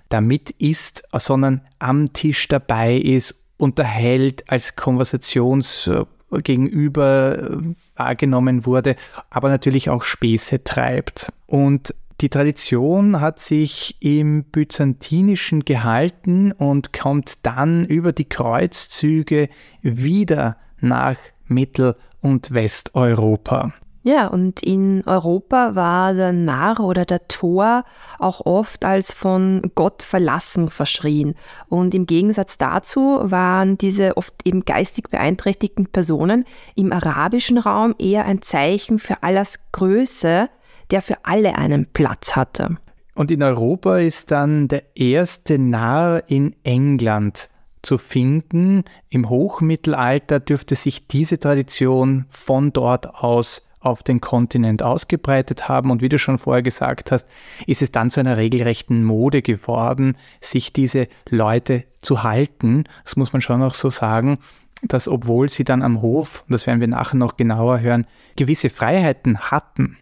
damit 0.10 0.52
isst, 0.52 1.04
sondern 1.14 1.62
am 1.80 2.14
Tisch 2.14 2.48
dabei 2.48 2.96
ist, 2.96 3.44
unterhält, 3.58 4.50
als 4.50 4.76
Konversationsgegenüber 4.76 7.38
äh, 7.38 7.58
wahrgenommen 7.96 8.66
wurde, 8.66 8.96
aber 9.30 9.50
natürlich 9.50 9.90
auch 9.90 10.04
Späße 10.04 10.64
treibt. 10.64 11.32
Und 11.46 11.94
die 12.22 12.30
Tradition 12.30 13.20
hat 13.20 13.42
sich 13.42 13.98
im 14.00 14.46
Byzantinischen 14.46 15.66
gehalten 15.66 16.54
und 16.54 16.94
kommt 16.94 17.46
dann 17.46 17.84
über 17.86 18.14
die 18.14 18.30
Kreuzzüge 18.30 19.50
wieder 19.82 20.56
nach 20.80 21.18
Mittel- 21.48 21.98
und 22.22 22.54
Westeuropa. 22.54 23.74
Ja, 24.08 24.28
und 24.28 24.62
in 24.62 25.02
Europa 25.08 25.74
war 25.74 26.14
der 26.14 26.32
Narr 26.32 26.80
oder 26.80 27.06
der 27.06 27.28
Tor 27.28 27.84
auch 28.20 28.46
oft 28.46 28.86
als 28.86 29.12
von 29.12 29.64
Gott 29.74 30.04
verlassen 30.04 30.68
verschrien. 30.68 31.34
Und 31.70 31.96
im 31.96 32.06
Gegensatz 32.06 32.60
dazu 32.60 33.20
waren 33.24 33.80
diese 33.80 34.16
oft 34.16 34.36
eben 34.44 34.64
geistig 34.64 35.10
beeinträchtigten 35.10 35.88
Personen 35.88 36.46
im 36.76 36.94
arabischen 36.94 37.58
Raum 37.58 37.96
eher 37.98 38.26
ein 38.26 38.44
Zeichen 38.44 39.00
für 39.00 39.24
Allahs 39.24 39.58
Größe, 39.72 40.50
der 40.92 41.02
für 41.02 41.18
alle 41.24 41.58
einen 41.58 41.88
Platz 41.88 42.36
hatte. 42.36 42.78
Und 43.16 43.32
in 43.32 43.42
Europa 43.42 43.98
ist 43.98 44.30
dann 44.30 44.68
der 44.68 44.84
erste 44.96 45.58
Narr 45.58 46.22
in 46.28 46.56
England 46.62 47.50
zu 47.82 47.98
finden. 47.98 48.84
Im 49.10 49.32
Hochmittelalter 49.32 50.40
dürfte 50.40 50.76
sich 50.76 51.08
diese 51.08 51.40
Tradition 51.40 52.26
von 52.30 52.72
dort 52.72 53.16
aus 53.16 53.66
auf 53.86 54.04
den 54.04 54.20
Kontinent 54.22 54.84
ausgebreitet 54.84 55.70
haben. 55.70 55.92
Und 55.92 56.02
wie 56.02 56.10
du 56.10 56.18
schon 56.18 56.38
vorher 56.38 56.64
gesagt 56.64 57.12
hast, 57.12 57.28
ist 57.68 57.82
es 57.82 57.92
dann 57.92 58.10
zu 58.10 58.20
einer 58.20 58.38
regelrechten 58.38 59.04
Mode 59.04 59.42
geworden, 59.42 60.18
sich 60.42 60.74
diese 60.74 61.08
Leute 61.30 61.84
zu 62.02 62.24
halten. 62.24 62.86
Das 63.04 63.16
muss 63.16 63.34
man 63.34 63.42
schon 63.42 63.60
noch 63.60 63.76
so 63.76 63.90
sagen, 63.90 64.40
dass 64.82 65.08
obwohl 65.08 65.50
sie 65.50 65.64
dann 65.64 65.82
am 65.82 66.02
Hof, 66.02 66.44
und 66.48 66.54
das 66.54 66.68
werden 66.68 66.80
wir 66.80 66.88
nachher 66.88 67.18
noch 67.18 67.38
genauer 67.38 67.80
hören, 67.80 68.08
gewisse 68.36 68.70
Freiheiten 68.70 69.40
hatten 69.52 69.98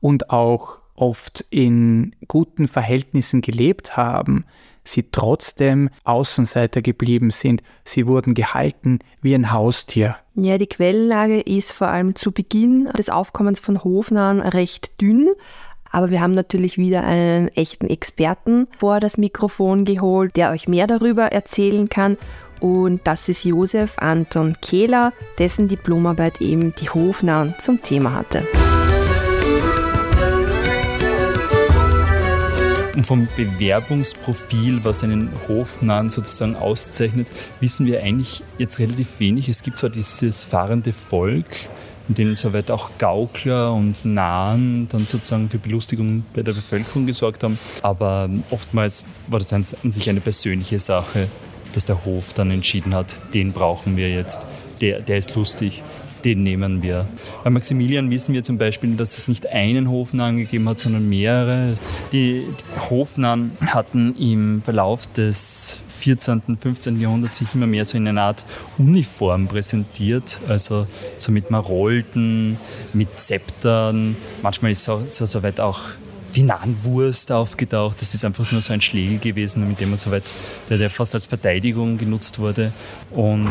und 0.00 0.30
auch 0.30 0.78
oft 0.94 1.44
in 1.50 2.14
guten 2.26 2.68
Verhältnissen 2.68 3.42
gelebt 3.42 3.96
haben, 3.96 4.44
sie 4.86 5.10
trotzdem 5.10 5.90
Außenseiter 6.04 6.82
geblieben 6.82 7.30
sind. 7.30 7.62
Sie 7.84 8.06
wurden 8.06 8.34
gehalten 8.34 9.00
wie 9.20 9.34
ein 9.34 9.52
Haustier. 9.52 10.16
Ja, 10.34 10.58
die 10.58 10.66
Quellenlage 10.66 11.40
ist 11.40 11.72
vor 11.72 11.88
allem 11.88 12.14
zu 12.14 12.32
Beginn 12.32 12.90
des 12.96 13.08
Aufkommens 13.08 13.58
von 13.58 13.82
Hofnarren 13.82 14.40
recht 14.40 15.00
dünn. 15.00 15.30
Aber 15.90 16.10
wir 16.10 16.20
haben 16.20 16.32
natürlich 16.32 16.78
wieder 16.78 17.04
einen 17.04 17.48
echten 17.48 17.88
Experten 17.88 18.66
vor 18.78 19.00
das 19.00 19.18
Mikrofon 19.18 19.84
geholt, 19.84 20.36
der 20.36 20.50
euch 20.50 20.68
mehr 20.68 20.86
darüber 20.86 21.32
erzählen 21.32 21.88
kann. 21.88 22.18
Und 22.60 23.00
das 23.04 23.28
ist 23.28 23.44
Josef 23.44 23.98
Anton 23.98 24.56
Kehler, 24.60 25.12
dessen 25.38 25.68
Diplomarbeit 25.68 26.40
eben 26.40 26.74
die 26.74 26.90
Hofnarren 26.90 27.54
zum 27.58 27.82
Thema 27.82 28.14
hatte. 28.14 28.42
Und 32.96 33.04
vom 33.04 33.28
Bewerbungsprofil, 33.36 34.82
was 34.82 35.04
einen 35.04 35.30
Hofnahen 35.48 36.08
sozusagen 36.08 36.56
auszeichnet, 36.56 37.28
wissen 37.60 37.84
wir 37.84 38.02
eigentlich 38.02 38.42
jetzt 38.56 38.78
relativ 38.78 39.20
wenig. 39.20 39.50
Es 39.50 39.62
gibt 39.62 39.78
zwar 39.78 39.90
dieses 39.90 40.44
fahrende 40.44 40.94
Volk, 40.94 41.68
in 42.08 42.14
dem 42.14 42.36
soweit 42.36 42.70
auch 42.70 42.88
Gaukler 42.96 43.74
und 43.74 44.02
Nahen 44.06 44.88
dann 44.88 45.04
sozusagen 45.04 45.50
für 45.50 45.58
Belustigung 45.58 46.24
bei 46.34 46.42
der 46.42 46.54
Bevölkerung 46.54 47.04
gesorgt 47.04 47.42
haben, 47.42 47.58
aber 47.82 48.30
oftmals 48.50 49.04
war 49.26 49.40
das 49.40 49.52
an 49.52 49.64
sich 49.64 50.08
eine 50.08 50.20
persönliche 50.20 50.78
Sache, 50.78 51.28
dass 51.74 51.84
der 51.84 52.02
Hof 52.06 52.32
dann 52.32 52.50
entschieden 52.50 52.94
hat, 52.94 53.20
den 53.34 53.52
brauchen 53.52 53.98
wir 53.98 54.08
jetzt, 54.08 54.46
der, 54.80 55.00
der 55.00 55.18
ist 55.18 55.34
lustig 55.34 55.82
den 56.26 56.42
nehmen 56.42 56.82
wir. 56.82 57.06
Bei 57.44 57.50
Maximilian 57.50 58.10
wissen 58.10 58.34
wir 58.34 58.42
zum 58.42 58.58
Beispiel, 58.58 58.96
dass 58.96 59.16
es 59.16 59.28
nicht 59.28 59.52
einen 59.52 59.88
Hofnahen 59.88 60.38
gegeben 60.38 60.68
hat, 60.68 60.80
sondern 60.80 61.08
mehrere. 61.08 61.74
Die 62.12 62.48
Hofnahen 62.90 63.52
hatten 63.64 64.16
im 64.16 64.60
Verlauf 64.60 65.06
des 65.12 65.82
14., 65.88 66.42
und 66.48 66.60
15. 66.60 67.00
Jahrhunderts 67.00 67.36
sich 67.36 67.54
immer 67.54 67.68
mehr 67.68 67.84
so 67.84 67.96
in 67.96 68.08
einer 68.08 68.22
Art 68.22 68.44
Uniform 68.76 69.46
präsentiert, 69.46 70.40
also 70.48 70.88
so 71.16 71.30
mit 71.30 71.52
Marolden, 71.52 72.58
mit 72.92 73.20
Zeptern. 73.20 74.16
Manchmal 74.42 74.72
ist 74.72 74.82
so, 74.82 75.04
so, 75.06 75.26
so 75.26 75.44
weit 75.44 75.60
auch 75.60 75.80
die 76.36 76.42
Nahenwurst 76.42 77.32
aufgetaucht. 77.32 78.00
Das 78.00 78.14
ist 78.14 78.24
einfach 78.24 78.50
nur 78.52 78.60
so 78.60 78.72
ein 78.72 78.80
Schlegel 78.80 79.18
gewesen, 79.18 79.66
mit 79.66 79.80
dem 79.80 79.90
man 79.90 79.98
soweit, 79.98 80.24
der, 80.68 80.78
der 80.78 80.90
fast 80.90 81.14
als 81.14 81.26
Verteidigung 81.26 81.98
genutzt 81.98 82.38
wurde. 82.38 82.72
Und 83.10 83.48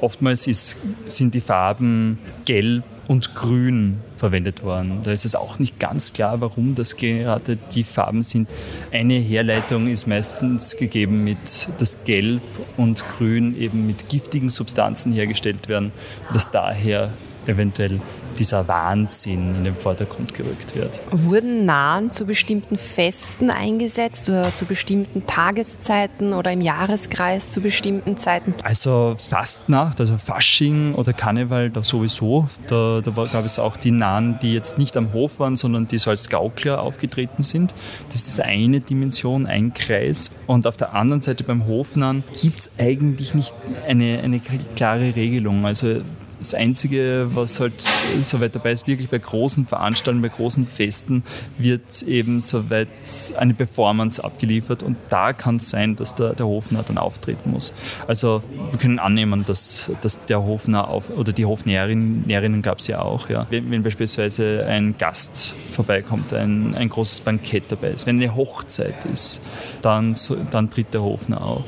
oftmals 0.00 0.46
ist, 0.46 0.76
sind 1.06 1.34
die 1.34 1.40
Farben 1.40 2.18
gelb 2.44 2.82
und 3.06 3.34
grün 3.34 3.98
verwendet 4.16 4.62
worden. 4.62 5.00
Da 5.02 5.12
ist 5.12 5.24
es 5.24 5.34
auch 5.34 5.58
nicht 5.58 5.78
ganz 5.78 6.12
klar, 6.12 6.40
warum 6.40 6.74
das 6.74 6.96
gerade 6.96 7.56
die 7.56 7.84
Farben 7.84 8.22
sind. 8.22 8.48
Eine 8.90 9.14
Herleitung 9.14 9.88
ist 9.88 10.06
meistens 10.06 10.76
gegeben 10.76 11.22
mit, 11.22 11.68
dass 11.78 12.04
Gelb 12.04 12.42
und 12.76 13.04
Grün 13.16 13.60
eben 13.60 13.86
mit 13.86 14.08
giftigen 14.08 14.48
Substanzen 14.48 15.12
hergestellt 15.12 15.68
werden, 15.68 15.92
dass 16.32 16.50
daher 16.50 17.10
eventuell 17.46 18.00
dieser 18.38 18.68
Wahnsinn 18.68 19.54
in 19.56 19.64
den 19.64 19.74
Vordergrund 19.74 20.34
gerückt 20.34 20.74
wird. 20.74 21.00
Wurden 21.10 21.64
Nahen 21.64 22.10
zu 22.10 22.26
bestimmten 22.26 22.76
Festen 22.76 23.50
eingesetzt 23.50 24.28
oder 24.28 24.54
zu 24.54 24.66
bestimmten 24.66 25.26
Tageszeiten 25.26 26.32
oder 26.32 26.52
im 26.52 26.60
Jahreskreis 26.60 27.50
zu 27.50 27.60
bestimmten 27.60 28.16
Zeiten? 28.16 28.54
Also 28.62 29.16
Fastnacht, 29.30 30.00
also 30.00 30.16
Fasching 30.16 30.94
oder 30.94 31.12
Karneval, 31.12 31.70
da 31.70 31.82
sowieso. 31.82 32.48
Da, 32.66 33.00
da 33.00 33.10
gab 33.10 33.44
es 33.44 33.58
auch 33.58 33.76
die 33.76 33.90
Nahen, 33.90 34.38
die 34.40 34.52
jetzt 34.52 34.78
nicht 34.78 34.96
am 34.96 35.12
Hof 35.12 35.38
waren, 35.38 35.56
sondern 35.56 35.88
die 35.88 35.98
so 35.98 36.10
als 36.10 36.28
Gaukler 36.28 36.82
aufgetreten 36.82 37.42
sind. 37.42 37.74
Das 38.10 38.26
ist 38.26 38.40
eine 38.40 38.80
Dimension, 38.80 39.46
ein 39.46 39.74
Kreis. 39.74 40.30
Und 40.46 40.66
auf 40.66 40.76
der 40.76 40.94
anderen 40.94 41.20
Seite 41.20 41.44
beim 41.44 41.66
Hofnahen 41.66 42.24
gibt 42.40 42.60
es 42.60 42.70
eigentlich 42.78 43.34
nicht 43.34 43.54
eine, 43.86 44.20
eine 44.22 44.40
klare 44.40 45.14
Regelung. 45.14 45.64
Also 45.64 46.02
das 46.38 46.54
Einzige, 46.54 47.28
was 47.32 47.60
halt 47.60 47.80
soweit 48.22 48.54
dabei 48.54 48.72
ist, 48.72 48.86
wirklich 48.86 49.08
bei 49.08 49.18
großen 49.18 49.66
Veranstaltungen, 49.66 50.22
bei 50.22 50.28
großen 50.28 50.66
Festen 50.66 51.22
wird 51.58 52.02
eben 52.02 52.40
soweit 52.40 52.88
eine 53.36 53.54
Performance 53.54 54.22
abgeliefert 54.22 54.82
und 54.82 54.96
da 55.08 55.32
kann 55.32 55.56
es 55.56 55.70
sein, 55.70 55.96
dass 55.96 56.14
der, 56.14 56.34
der 56.34 56.46
Hofner 56.46 56.82
dann 56.82 56.98
auftreten 56.98 57.50
muss. 57.50 57.74
Also 58.06 58.42
wir 58.70 58.78
können 58.78 58.98
annehmen, 58.98 59.44
dass, 59.46 59.90
dass 60.00 60.24
der 60.26 60.42
Hofner 60.42 60.88
auf, 60.88 61.10
oder 61.10 61.32
die 61.32 61.44
Hofnäherinnen 61.44 62.62
gab 62.62 62.78
es 62.78 62.86
ja 62.86 63.00
auch. 63.00 63.28
Ja. 63.28 63.46
Wenn, 63.50 63.70
wenn, 63.70 63.82
beispielsweise 63.82 64.66
ein 64.66 64.96
Gast 64.98 65.54
vorbeikommt, 65.70 66.32
ein, 66.32 66.74
ein 66.74 66.88
großes 66.88 67.20
Bankett 67.20 67.64
dabei 67.68 67.88
ist, 67.88 68.06
wenn 68.06 68.16
eine 68.16 68.34
Hochzeit 68.34 69.04
ist, 69.06 69.40
dann, 69.82 70.14
dann 70.50 70.70
tritt 70.70 70.94
der 70.94 71.02
Hofner 71.02 71.44
auf. 71.44 71.64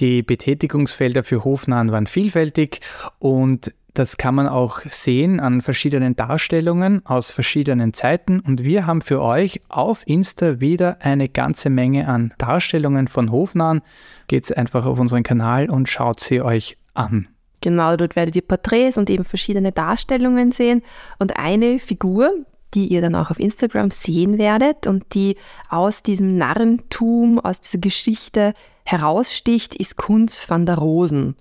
Die 0.00 0.22
Betätigungsfelder 0.22 1.22
für 1.22 1.44
Hofnahen 1.44 1.92
waren 1.92 2.06
vielfältig 2.06 2.80
und 3.18 3.72
das 3.94 4.16
kann 4.16 4.34
man 4.34 4.48
auch 4.48 4.80
sehen 4.80 5.38
an 5.38 5.60
verschiedenen 5.60 6.16
Darstellungen 6.16 7.04
aus 7.04 7.30
verschiedenen 7.30 7.92
Zeiten 7.92 8.40
und 8.40 8.64
wir 8.64 8.86
haben 8.86 9.02
für 9.02 9.20
euch 9.20 9.60
auf 9.68 10.02
Insta 10.06 10.60
wieder 10.60 10.96
eine 11.00 11.28
ganze 11.28 11.68
Menge 11.68 12.08
an 12.08 12.32
Darstellungen 12.38 13.08
von 13.08 13.30
Hofnahen. 13.30 13.82
Geht 14.28 14.56
einfach 14.56 14.86
auf 14.86 14.98
unseren 14.98 15.22
Kanal 15.22 15.68
und 15.68 15.90
schaut 15.90 16.20
sie 16.20 16.40
euch 16.40 16.78
an. 16.94 17.28
Genau, 17.60 17.96
dort 17.96 18.16
werdet 18.16 18.34
ihr 18.34 18.42
Porträts 18.42 18.96
und 18.96 19.10
eben 19.10 19.24
verschiedene 19.24 19.72
Darstellungen 19.72 20.52
sehen 20.52 20.82
und 21.18 21.36
eine 21.36 21.78
Figur, 21.78 22.32
die 22.74 22.86
ihr 22.86 23.02
dann 23.02 23.14
auch 23.14 23.30
auf 23.30 23.38
Instagram 23.38 23.90
sehen 23.90 24.38
werdet 24.38 24.86
und 24.86 25.14
die 25.14 25.36
aus 25.68 26.02
diesem 26.02 26.38
Narrentum, 26.38 27.38
aus 27.38 27.60
dieser 27.60 27.78
Geschichte 27.78 28.54
heraussticht, 28.84 29.74
ist 29.74 29.96
Kunz 29.96 30.48
van 30.48 30.64
der 30.64 30.78
Rosen. 30.78 31.36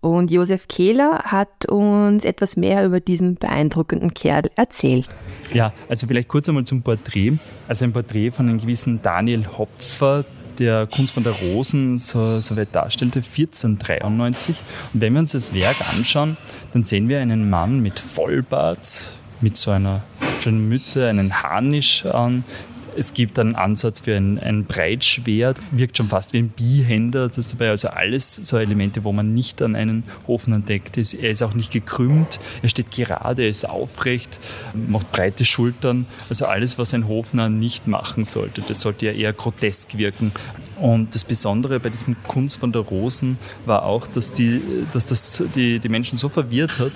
Und 0.00 0.30
Josef 0.30 0.66
Kehler 0.68 1.24
hat 1.24 1.66
uns 1.66 2.24
etwas 2.24 2.56
mehr 2.56 2.86
über 2.86 3.00
diesen 3.00 3.34
beeindruckenden 3.34 4.14
Kerl 4.14 4.50
erzählt. 4.56 5.08
Ja, 5.52 5.72
also 5.88 6.06
vielleicht 6.06 6.28
kurz 6.28 6.48
einmal 6.48 6.64
zum 6.64 6.82
Porträt. 6.82 7.34
Also 7.68 7.84
ein 7.84 7.92
Porträt 7.92 8.30
von 8.30 8.48
einem 8.48 8.60
gewissen 8.60 9.02
Daniel 9.02 9.46
Hopfer, 9.58 10.24
der 10.58 10.86
Kunst 10.86 11.12
von 11.12 11.22
der 11.22 11.32
Rosen 11.32 11.98
so, 11.98 12.40
so 12.40 12.56
weit 12.56 12.68
darstellte, 12.72 13.18
1493. 13.18 14.62
Und 14.94 15.00
wenn 15.00 15.12
wir 15.12 15.20
uns 15.20 15.32
das 15.32 15.52
Werk 15.52 15.76
anschauen, 15.92 16.36
dann 16.72 16.84
sehen 16.84 17.08
wir 17.08 17.20
einen 17.20 17.50
Mann 17.50 17.80
mit 17.80 17.98
Vollbart, 17.98 19.14
mit 19.40 19.56
so 19.56 19.70
einer 19.70 20.02
schönen 20.40 20.68
Mütze, 20.68 21.08
einen 21.08 21.42
Harnisch 21.42 22.06
an, 22.06 22.44
es 22.96 23.14
gibt 23.14 23.38
einen 23.38 23.54
Ansatz 23.54 24.00
für 24.00 24.16
ein, 24.16 24.38
ein 24.38 24.64
Breitschwert, 24.64 25.58
wirkt 25.70 25.96
schon 25.96 26.08
fast 26.08 26.32
wie 26.32 26.38
ein 26.38 26.48
Bihänder. 26.48 27.28
Das 27.28 27.38
ist 27.38 27.52
dabei 27.52 27.70
also 27.70 27.88
alles 27.88 28.34
so 28.34 28.58
Elemente, 28.58 29.04
wo 29.04 29.12
man 29.12 29.34
nicht 29.34 29.62
an 29.62 29.76
einen 29.76 30.04
Ofen 30.26 30.52
entdeckt. 30.52 30.96
Er 30.96 31.30
ist 31.30 31.42
auch 31.42 31.54
nicht 31.54 31.70
gekrümmt, 31.70 32.40
er 32.62 32.68
steht 32.68 32.90
gerade, 32.90 33.42
er 33.42 33.48
ist 33.48 33.68
aufrecht, 33.68 34.40
macht 34.74 35.12
breite 35.12 35.44
Schultern. 35.44 36.06
Also 36.28 36.46
alles, 36.46 36.78
was 36.78 36.94
ein 36.94 37.08
Hofner 37.08 37.48
nicht 37.48 37.86
machen 37.86 38.24
sollte. 38.24 38.62
Das 38.66 38.80
sollte 38.80 39.06
ja 39.06 39.12
eher 39.12 39.32
grotesk 39.32 39.96
wirken. 39.96 40.32
Und 40.80 41.14
das 41.14 41.24
Besondere 41.24 41.78
bei 41.78 41.90
diesen 41.90 42.16
Kunst 42.22 42.58
von 42.58 42.72
der 42.72 42.80
Rosen 42.80 43.38
war 43.66 43.84
auch, 43.84 44.06
dass, 44.06 44.32
die, 44.32 44.62
dass 44.94 45.04
das 45.04 45.42
die, 45.54 45.78
die 45.78 45.88
Menschen 45.90 46.16
so 46.16 46.30
verwirrt 46.30 46.78
hat, 46.78 46.92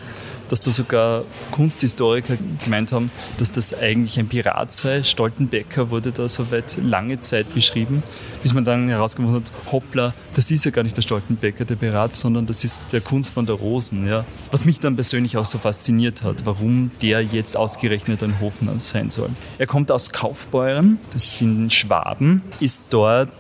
dass 0.54 0.61
da 0.61 0.70
sogar 0.70 1.25
Kunsthistoriker 1.50 2.37
gemeint 2.62 2.92
haben, 2.92 3.11
dass 3.38 3.50
das 3.50 3.75
eigentlich 3.75 4.20
ein 4.20 4.28
Pirat 4.28 4.73
sei. 4.73 5.02
Stoltenbecker 5.02 5.90
wurde 5.90 6.12
da 6.12 6.28
soweit 6.28 6.76
lange 6.80 7.18
Zeit 7.18 7.52
beschrieben, 7.52 8.04
bis 8.40 8.54
man 8.54 8.64
dann 8.64 8.88
herausgefunden 8.88 9.42
hat, 9.42 9.73
hoppla, 9.73 10.14
das 10.32 10.52
ist 10.52 10.64
ja 10.64 10.70
gar 10.70 10.84
nicht 10.84 10.96
der 10.96 11.02
Stoltenbecker, 11.02 11.64
der 11.64 11.75
Pirat, 11.75 12.14
sondern 12.14 12.46
das 12.46 12.62
ist 12.62 12.82
der 12.92 13.00
Kunst 13.00 13.32
von 13.32 13.46
der 13.46 13.56
Rosen. 13.56 14.06
Ja. 14.06 14.25
Was 14.52 14.64
mich 14.64 14.78
dann 14.78 14.94
persönlich 14.94 15.37
auch 15.37 15.44
so 15.44 15.58
fasziniert 15.58 16.23
hat, 16.23 16.46
warum 16.46 16.92
der 17.02 17.20
jetzt 17.20 17.56
ausgerechnet 17.56 18.23
ein 18.23 18.38
Hofmann 18.38 18.78
sein 18.78 19.11
soll. 19.11 19.30
Er 19.58 19.66
kommt 19.66 19.90
aus 19.90 20.11
Kaufbeuren, 20.11 21.00
das 21.12 21.37
sind 21.37 21.73
Schwaben, 21.73 22.42
ist 22.61 22.84
dort 22.90 23.32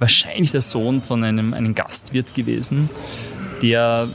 wahrscheinlich 0.00 0.50
der 0.50 0.60
Sohn 0.60 1.00
von 1.00 1.24
einem, 1.24 1.54
einem 1.54 1.74
Gastwirt 1.74 2.34
gewesen, 2.34 2.90
der 3.62 4.10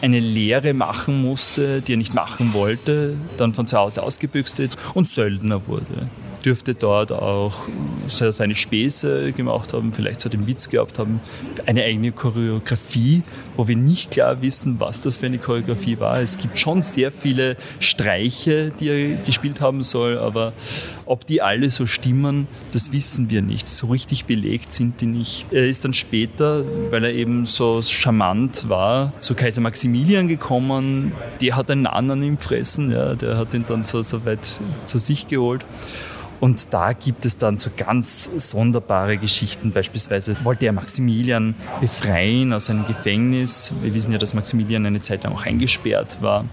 eine 0.00 0.18
Lehre 0.18 0.74
machen 0.74 1.22
musste, 1.22 1.80
die 1.82 1.94
er 1.94 1.98
nicht 1.98 2.14
machen 2.14 2.52
wollte, 2.54 3.16
dann 3.38 3.54
von 3.54 3.66
zu 3.66 3.76
Hause 3.76 4.02
ausgebüxt 4.02 4.58
ist 4.60 4.78
und 4.94 5.08
Söldner 5.08 5.66
wurde 5.66 6.08
dürfte 6.44 6.74
dort 6.74 7.12
auch 7.12 7.68
seine 8.06 8.54
Späße 8.54 9.32
gemacht 9.32 9.72
haben, 9.72 9.92
vielleicht 9.92 10.20
so 10.20 10.28
den 10.28 10.46
Witz 10.46 10.68
gehabt 10.68 10.98
haben, 10.98 11.20
eine 11.66 11.84
eigene 11.84 12.12
Choreografie, 12.12 13.22
wo 13.56 13.68
wir 13.68 13.76
nicht 13.76 14.10
klar 14.10 14.42
wissen, 14.42 14.80
was 14.80 15.02
das 15.02 15.18
für 15.18 15.26
eine 15.26 15.38
Choreografie 15.38 16.00
war. 16.00 16.20
Es 16.20 16.38
gibt 16.38 16.58
schon 16.58 16.82
sehr 16.82 17.12
viele 17.12 17.56
Streiche, 17.80 18.72
die 18.80 18.88
er 18.88 19.16
gespielt 19.24 19.60
haben 19.60 19.82
soll, 19.82 20.18
aber 20.18 20.52
ob 21.06 21.26
die 21.26 21.42
alle 21.42 21.70
so 21.70 21.86
stimmen, 21.86 22.46
das 22.72 22.92
wissen 22.92 23.30
wir 23.30 23.42
nicht. 23.42 23.68
So 23.68 23.88
richtig 23.88 24.24
belegt 24.24 24.72
sind 24.72 25.00
die 25.00 25.06
nicht. 25.06 25.46
Er 25.52 25.68
ist 25.68 25.84
dann 25.84 25.94
später, 25.94 26.64
weil 26.90 27.04
er 27.04 27.12
eben 27.12 27.46
so 27.46 27.82
charmant 27.82 28.68
war, 28.68 29.12
zu 29.20 29.34
Kaiser 29.34 29.60
Maximilian 29.60 30.28
gekommen. 30.28 31.12
Der 31.40 31.56
hat 31.56 31.70
einen 31.70 31.86
anderen 31.86 32.22
im 32.22 32.38
Fressen, 32.38 32.90
ja, 32.90 33.14
der 33.14 33.36
hat 33.36 33.54
ihn 33.54 33.64
dann 33.68 33.82
so, 33.82 34.02
so 34.02 34.24
weit 34.24 34.40
zu 34.86 34.98
sich 34.98 35.28
geholt. 35.28 35.64
Und 36.42 36.74
da 36.74 36.92
gibt 36.92 37.24
es 37.24 37.38
dann 37.38 37.56
so 37.58 37.70
ganz 37.76 38.28
sonderbare 38.36 39.16
Geschichten. 39.16 39.70
Beispielsweise 39.70 40.34
wollte 40.42 40.66
er 40.66 40.72
Maximilian 40.72 41.54
befreien 41.80 42.52
aus 42.52 42.68
einem 42.68 42.84
Gefängnis. 42.84 43.72
Wir 43.80 43.94
wissen 43.94 44.10
ja, 44.10 44.18
dass 44.18 44.34
Maximilian 44.34 44.84
eine 44.84 45.00
Zeit 45.00 45.22
lang 45.22 45.34
auch 45.34 45.46
eingesperrt 45.46 46.20
war. 46.20 46.44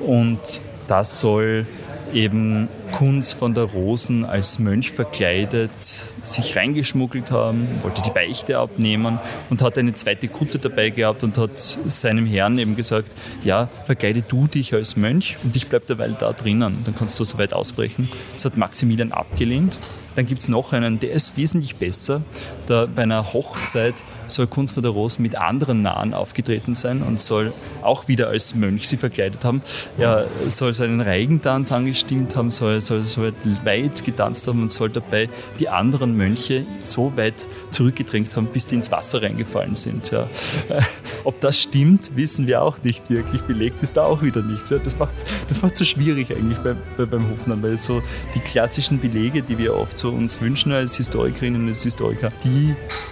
Und 0.00 0.40
das 0.88 1.20
soll 1.20 1.66
eben 2.14 2.68
Kunz 2.92 3.32
von 3.32 3.54
der 3.54 3.64
Rosen 3.64 4.24
als 4.24 4.58
Mönch 4.58 4.90
verkleidet 4.90 5.70
sich 5.80 6.56
reingeschmuggelt 6.56 7.30
haben, 7.30 7.66
wollte 7.82 8.02
die 8.02 8.10
Beichte 8.10 8.58
abnehmen 8.58 9.18
und 9.48 9.62
hat 9.62 9.78
eine 9.78 9.94
zweite 9.94 10.28
Kutte 10.28 10.58
dabei 10.58 10.90
gehabt 10.90 11.22
und 11.22 11.38
hat 11.38 11.58
seinem 11.58 12.26
Herrn 12.26 12.58
eben 12.58 12.76
gesagt, 12.76 13.10
ja, 13.44 13.68
verkleide 13.84 14.22
du 14.22 14.46
dich 14.46 14.74
als 14.74 14.96
Mönch 14.96 15.36
und 15.42 15.56
ich 15.56 15.68
bleibe 15.68 15.86
derweil 15.86 16.16
da 16.18 16.32
drinnen, 16.32 16.78
dann 16.84 16.94
kannst 16.94 17.18
du 17.20 17.24
so 17.24 17.38
weit 17.38 17.52
ausbrechen. 17.52 18.08
Das 18.32 18.44
hat 18.44 18.56
Maximilian 18.56 19.12
abgelehnt. 19.12 19.78
Dann 20.16 20.26
gibt 20.26 20.42
es 20.42 20.48
noch 20.48 20.72
einen, 20.72 20.98
der 20.98 21.12
ist 21.12 21.36
wesentlich 21.36 21.76
besser. 21.76 22.22
Da 22.70 22.86
bei 22.86 23.02
einer 23.02 23.32
Hochzeit 23.32 23.94
soll 24.28 24.46
von 24.46 24.68
der 24.80 24.92
Rosen 24.92 25.22
mit 25.22 25.36
anderen 25.36 25.82
Nahen 25.82 26.14
aufgetreten 26.14 26.76
sein 26.76 27.02
und 27.02 27.20
soll 27.20 27.52
auch 27.82 28.06
wieder 28.06 28.28
als 28.28 28.54
Mönch 28.54 28.86
sie 28.86 28.96
verkleidet 28.96 29.44
haben. 29.44 29.60
Er 29.98 30.28
soll 30.46 30.72
seinen 30.72 31.00
Reigentanz 31.00 31.72
angestimmt 31.72 32.36
haben, 32.36 32.48
soll, 32.48 32.80
soll, 32.80 33.00
soll 33.02 33.32
weit 33.64 34.04
getanzt 34.04 34.46
haben 34.46 34.62
und 34.62 34.70
soll 34.70 34.88
dabei 34.88 35.28
die 35.58 35.68
anderen 35.68 36.16
Mönche 36.16 36.64
so 36.80 37.16
weit 37.16 37.48
zurückgedrängt 37.72 38.36
haben, 38.36 38.46
bis 38.46 38.68
die 38.68 38.76
ins 38.76 38.92
Wasser 38.92 39.20
reingefallen 39.20 39.74
sind. 39.74 40.12
Ja. 40.12 40.28
Ob 41.24 41.40
das 41.40 41.60
stimmt, 41.60 42.14
wissen 42.14 42.46
wir 42.46 42.62
auch 42.62 42.78
nicht 42.84 43.10
wirklich. 43.10 43.42
Belegt 43.42 43.82
ist 43.82 43.96
da 43.96 44.04
auch 44.04 44.22
wieder 44.22 44.42
nichts. 44.42 44.70
Ja. 44.70 44.78
Das 44.78 44.96
macht 44.96 45.14
das 45.48 45.62
macht 45.62 45.76
so 45.76 45.84
schwierig 45.84 46.30
eigentlich 46.30 46.58
bei, 46.58 46.76
bei, 46.96 47.04
beim 47.04 47.28
Hofmann, 47.30 47.62
weil 47.64 47.78
so 47.78 48.00
die 48.36 48.40
klassischen 48.40 49.00
Belege, 49.00 49.42
die 49.42 49.58
wir 49.58 49.74
oft 49.74 49.98
so 49.98 50.10
uns 50.10 50.40
wünschen 50.40 50.70
als 50.70 50.96
Historikerinnen 50.96 51.66
und 51.66 51.74
Historiker, 51.74 52.30
die 52.44 52.59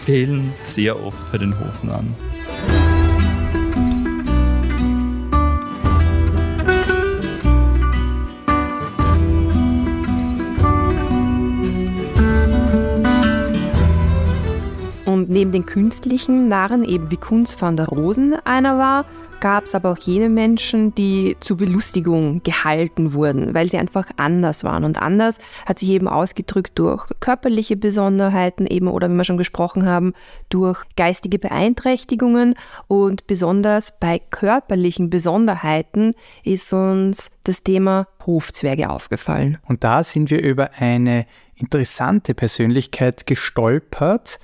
fehlen 0.04 0.52
sehr 0.64 1.00
oft 1.02 1.30
bei 1.32 1.38
den 1.38 1.58
Hofnamen. 1.58 2.16
Neben 15.38 15.52
den 15.52 15.66
künstlichen 15.66 16.48
Narren, 16.48 16.82
eben 16.82 17.12
wie 17.12 17.16
Kunz 17.16 17.62
van 17.62 17.76
der 17.76 17.86
Rosen 17.86 18.34
einer 18.44 18.76
war, 18.76 19.04
gab 19.38 19.66
es 19.66 19.76
aber 19.76 19.92
auch 19.92 19.98
jene 19.98 20.28
Menschen, 20.28 20.96
die 20.96 21.36
zur 21.38 21.58
Belustigung 21.58 22.42
gehalten 22.42 23.12
wurden, 23.12 23.54
weil 23.54 23.70
sie 23.70 23.78
einfach 23.78 24.08
anders 24.16 24.64
waren. 24.64 24.82
Und 24.82 25.00
anders 25.00 25.38
hat 25.64 25.78
sich 25.78 25.90
eben 25.90 26.08
ausgedrückt 26.08 26.76
durch 26.76 27.06
körperliche 27.20 27.76
Besonderheiten 27.76 28.66
eben 28.66 28.88
oder 28.88 29.08
wie 29.08 29.14
wir 29.14 29.22
schon 29.22 29.38
gesprochen 29.38 29.86
haben, 29.86 30.12
durch 30.48 30.82
geistige 30.96 31.38
Beeinträchtigungen. 31.38 32.56
Und 32.88 33.28
besonders 33.28 33.96
bei 34.00 34.20
körperlichen 34.32 35.08
Besonderheiten 35.08 36.14
ist 36.42 36.72
uns 36.72 37.30
das 37.44 37.62
Thema 37.62 38.08
Hofzwerge 38.26 38.90
aufgefallen. 38.90 39.58
Und 39.68 39.84
da 39.84 40.02
sind 40.02 40.32
wir 40.32 40.42
über 40.42 40.70
eine 40.78 41.26
interessante 41.54 42.34
Persönlichkeit 42.34 43.24
gestolpert, 43.28 44.40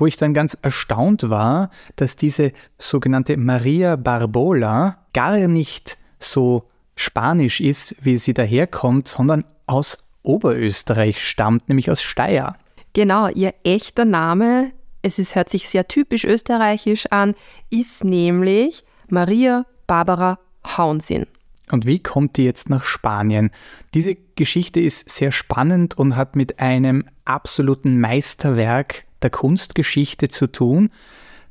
wo 0.00 0.06
ich 0.06 0.16
dann 0.16 0.34
ganz 0.34 0.56
erstaunt 0.62 1.28
war, 1.30 1.70
dass 1.96 2.16
diese 2.16 2.52
sogenannte 2.78 3.36
Maria 3.36 3.96
Barbola 3.96 4.98
gar 5.12 5.36
nicht 5.36 5.98
so 6.18 6.68
spanisch 6.96 7.60
ist, 7.60 7.96
wie 8.04 8.16
sie 8.18 8.34
daherkommt, 8.34 9.08
sondern 9.08 9.44
aus 9.66 9.98
Oberösterreich 10.22 11.26
stammt, 11.26 11.68
nämlich 11.68 11.90
aus 11.90 12.02
Steyr. 12.02 12.56
Genau, 12.92 13.28
ihr 13.28 13.54
echter 13.64 14.04
Name, 14.04 14.72
es 15.02 15.18
ist, 15.18 15.34
hört 15.34 15.48
sich 15.48 15.68
sehr 15.68 15.88
typisch 15.88 16.24
österreichisch 16.24 17.06
an, 17.06 17.34
ist 17.70 18.04
nämlich 18.04 18.84
Maria 19.08 19.64
Barbara 19.86 20.38
Haunsinn. 20.76 21.26
Und 21.70 21.86
wie 21.86 22.00
kommt 22.00 22.36
die 22.36 22.44
jetzt 22.44 22.68
nach 22.68 22.84
Spanien? 22.84 23.50
Diese 23.94 24.16
Geschichte 24.34 24.80
ist 24.80 25.08
sehr 25.08 25.30
spannend 25.30 25.96
und 25.96 26.16
hat 26.16 26.34
mit 26.34 26.58
einem 26.58 27.04
absoluten 27.24 28.00
Meisterwerk 28.00 29.04
der 29.22 29.30
Kunstgeschichte 29.30 30.28
zu 30.28 30.46
tun, 30.46 30.90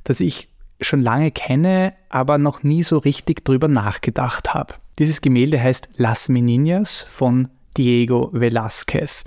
das 0.04 0.20
ich 0.20 0.48
schon 0.80 1.02
lange 1.02 1.30
kenne, 1.30 1.94
aber 2.08 2.38
noch 2.38 2.62
nie 2.62 2.82
so 2.82 2.98
richtig 2.98 3.44
drüber 3.44 3.68
nachgedacht 3.68 4.54
habe. 4.54 4.74
Dieses 4.98 5.20
Gemälde 5.20 5.60
heißt 5.60 5.88
Las 5.96 6.28
Meninas 6.28 7.04
von 7.08 7.48
Diego 7.76 8.30
Velázquez. 8.32 9.24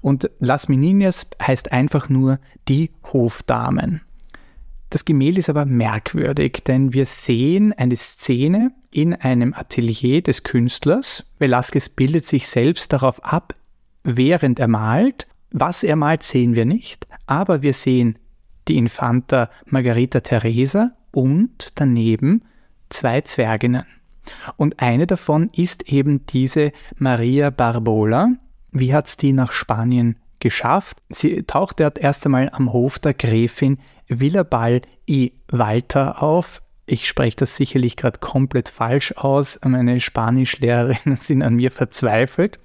Und 0.00 0.30
Las 0.38 0.68
Meninas 0.68 1.26
heißt 1.42 1.72
einfach 1.72 2.08
nur 2.08 2.38
die 2.68 2.90
Hofdamen. 3.12 4.02
Das 4.90 5.04
Gemälde 5.04 5.40
ist 5.40 5.50
aber 5.50 5.64
merkwürdig, 5.64 6.62
denn 6.64 6.92
wir 6.92 7.06
sehen 7.06 7.72
eine 7.72 7.96
Szene 7.96 8.72
in 8.90 9.14
einem 9.14 9.52
Atelier 9.52 10.22
des 10.22 10.44
Künstlers. 10.44 11.32
Velázquez 11.40 11.90
bildet 11.94 12.26
sich 12.26 12.48
selbst 12.48 12.92
darauf 12.92 13.22
ab, 13.24 13.54
während 14.04 14.60
er 14.60 14.68
malt. 14.68 15.26
Was 15.50 15.82
er 15.82 15.96
malt, 15.96 16.22
sehen 16.22 16.54
wir 16.54 16.64
nicht, 16.64 17.06
aber 17.26 17.62
wir 17.62 17.72
sehen 17.72 18.18
die 18.68 18.76
Infanta 18.76 19.48
Margarita 19.66 20.20
Teresa 20.20 20.92
und 21.12 21.72
daneben 21.76 22.42
zwei 22.88 23.20
Zwerginnen. 23.20 23.84
Und 24.56 24.80
eine 24.80 25.06
davon 25.06 25.50
ist 25.54 25.88
eben 25.88 26.26
diese 26.26 26.72
Maria 26.96 27.50
Barbola. 27.50 28.30
Wie 28.72 28.92
hat 28.92 29.06
es 29.06 29.16
die 29.16 29.32
nach 29.32 29.52
Spanien 29.52 30.16
geschafft? 30.40 30.98
Sie 31.08 31.42
tauchte 31.44 31.84
dort 31.84 31.98
erst 31.98 32.26
einmal 32.26 32.50
am 32.52 32.72
Hof 32.72 32.98
der 32.98 33.14
Gräfin 33.14 33.78
Villabal 34.08 34.82
y 35.08 35.32
Walter 35.48 36.22
auf. 36.22 36.60
Ich 36.86 37.08
spreche 37.08 37.36
das 37.36 37.56
sicherlich 37.56 37.96
gerade 37.96 38.20
komplett 38.20 38.68
falsch 38.68 39.12
aus. 39.16 39.58
Meine 39.64 40.00
Spanischlehrerinnen 40.00 41.16
sind 41.20 41.42
an 41.42 41.54
mir 41.54 41.70
verzweifelt. 41.70 42.58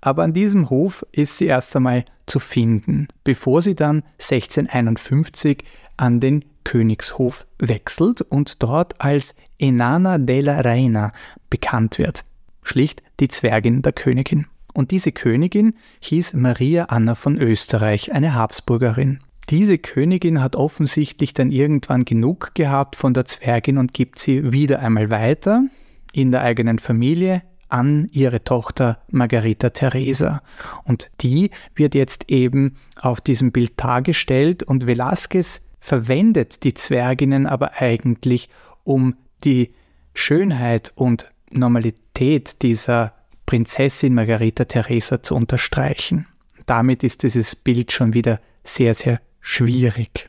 Aber 0.00 0.24
an 0.24 0.32
diesem 0.32 0.70
Hof 0.70 1.04
ist 1.12 1.38
sie 1.38 1.46
erst 1.46 1.74
einmal 1.76 2.04
zu 2.26 2.38
finden, 2.40 3.08
bevor 3.24 3.62
sie 3.62 3.74
dann 3.74 4.02
1651 4.20 5.64
an 5.96 6.20
den 6.20 6.44
Königshof 6.64 7.46
wechselt 7.58 8.22
und 8.22 8.62
dort 8.62 9.00
als 9.00 9.34
Enana 9.58 10.18
della 10.18 10.60
Reina 10.60 11.12
bekannt 11.48 11.98
wird. 11.98 12.24
Schlicht 12.62 13.02
die 13.20 13.28
Zwergin 13.28 13.82
der 13.82 13.92
Königin. 13.92 14.46
Und 14.74 14.90
diese 14.90 15.12
Königin 15.12 15.74
hieß 16.00 16.34
Maria 16.34 16.86
Anna 16.86 17.14
von 17.14 17.38
Österreich, 17.38 18.12
eine 18.12 18.34
Habsburgerin. 18.34 19.20
Diese 19.48 19.78
Königin 19.78 20.42
hat 20.42 20.56
offensichtlich 20.56 21.32
dann 21.32 21.52
irgendwann 21.52 22.04
genug 22.04 22.54
gehabt 22.54 22.96
von 22.96 23.14
der 23.14 23.24
Zwergin 23.24 23.78
und 23.78 23.94
gibt 23.94 24.18
sie 24.18 24.52
wieder 24.52 24.80
einmal 24.80 25.08
weiter 25.08 25.64
in 26.12 26.32
der 26.32 26.42
eigenen 26.42 26.80
Familie 26.80 27.42
an 27.68 28.08
ihre 28.12 28.44
Tochter 28.44 28.98
Margarita 29.10 29.70
Teresa. 29.70 30.42
Und 30.84 31.10
die 31.20 31.50
wird 31.74 31.94
jetzt 31.94 32.30
eben 32.30 32.76
auf 32.96 33.20
diesem 33.20 33.52
Bild 33.52 33.72
dargestellt 33.76 34.62
und 34.62 34.84
Velázquez 34.84 35.62
verwendet 35.80 36.64
die 36.64 36.74
Zwerginnen 36.74 37.46
aber 37.46 37.74
eigentlich, 37.80 38.48
um 38.84 39.14
die 39.44 39.74
Schönheit 40.14 40.92
und 40.94 41.30
Normalität 41.50 42.62
dieser 42.62 43.12
Prinzessin 43.44 44.14
Margarita 44.14 44.64
Teresa 44.64 45.22
zu 45.22 45.36
unterstreichen. 45.36 46.26
Damit 46.66 47.04
ist 47.04 47.22
dieses 47.22 47.54
Bild 47.54 47.92
schon 47.92 48.12
wieder 48.14 48.40
sehr, 48.64 48.94
sehr 48.94 49.20
schwierig. 49.40 50.28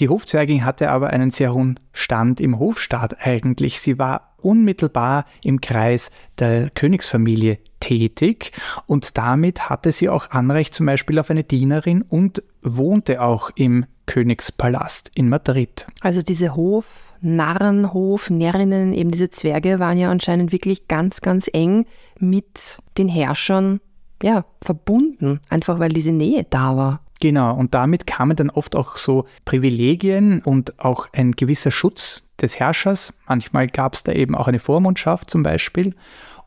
Die 0.00 0.08
Hofzwergin 0.08 0.64
hatte 0.64 0.90
aber 0.90 1.10
einen 1.10 1.30
sehr 1.30 1.52
hohen 1.52 1.78
Stand 1.92 2.40
im 2.40 2.58
Hofstaat 2.58 3.26
eigentlich. 3.26 3.78
Sie 3.80 3.98
war 3.98 4.34
unmittelbar 4.38 5.26
im 5.42 5.60
Kreis 5.60 6.10
der 6.38 6.70
Königsfamilie 6.70 7.58
tätig 7.80 8.52
und 8.86 9.18
damit 9.18 9.68
hatte 9.68 9.92
sie 9.92 10.08
auch 10.08 10.30
Anrecht 10.30 10.72
zum 10.72 10.86
Beispiel 10.86 11.18
auf 11.18 11.30
eine 11.30 11.44
Dienerin 11.44 12.02
und 12.02 12.42
wohnte 12.62 13.20
auch 13.20 13.50
im 13.54 13.84
Königspalast 14.06 15.10
in 15.14 15.28
Madrid. 15.28 15.86
Also 16.00 16.22
diese 16.22 16.56
Hof, 16.56 16.86
Narrenhof, 17.20 18.30
Närrinnen, 18.30 18.94
eben 18.94 19.10
diese 19.10 19.30
Zwerge 19.30 19.78
waren 19.78 19.98
ja 19.98 20.10
anscheinend 20.10 20.52
wirklich 20.52 20.88
ganz, 20.88 21.20
ganz 21.20 21.48
eng 21.52 21.86
mit 22.18 22.78
den 22.98 23.08
Herrschern 23.08 23.80
ja, 24.22 24.44
verbunden, 24.62 25.40
einfach 25.48 25.78
weil 25.78 25.92
diese 25.92 26.12
Nähe 26.12 26.46
da 26.48 26.76
war. 26.76 27.00
Genau, 27.22 27.54
und 27.54 27.72
damit 27.72 28.08
kamen 28.08 28.34
dann 28.34 28.50
oft 28.50 28.74
auch 28.74 28.96
so 28.96 29.26
Privilegien 29.44 30.42
und 30.42 30.80
auch 30.80 31.06
ein 31.12 31.30
gewisser 31.30 31.70
Schutz 31.70 32.26
des 32.40 32.58
Herrschers. 32.58 33.14
Manchmal 33.28 33.68
gab 33.68 33.94
es 33.94 34.02
da 34.02 34.10
eben 34.10 34.34
auch 34.34 34.48
eine 34.48 34.58
Vormundschaft 34.58 35.30
zum 35.30 35.44
Beispiel. 35.44 35.94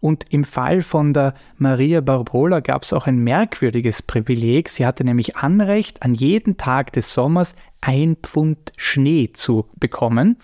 Und 0.01 0.25
im 0.31 0.43
Fall 0.43 0.81
von 0.81 1.13
der 1.13 1.33
Maria 1.57 2.01
Barbola 2.01 2.59
gab 2.59 2.83
es 2.83 2.91
auch 2.91 3.07
ein 3.07 3.19
merkwürdiges 3.19 4.01
Privileg. 4.01 4.67
Sie 4.67 4.85
hatte 4.85 5.05
nämlich 5.05 5.37
Anrecht, 5.37 6.03
an 6.03 6.13
jedem 6.13 6.57
Tag 6.57 6.91
des 6.91 7.13
Sommers 7.13 7.55
ein 7.79 8.17
Pfund 8.21 8.73
Schnee 8.75 9.29
zu 9.31 9.69
bekommen. 9.79 10.35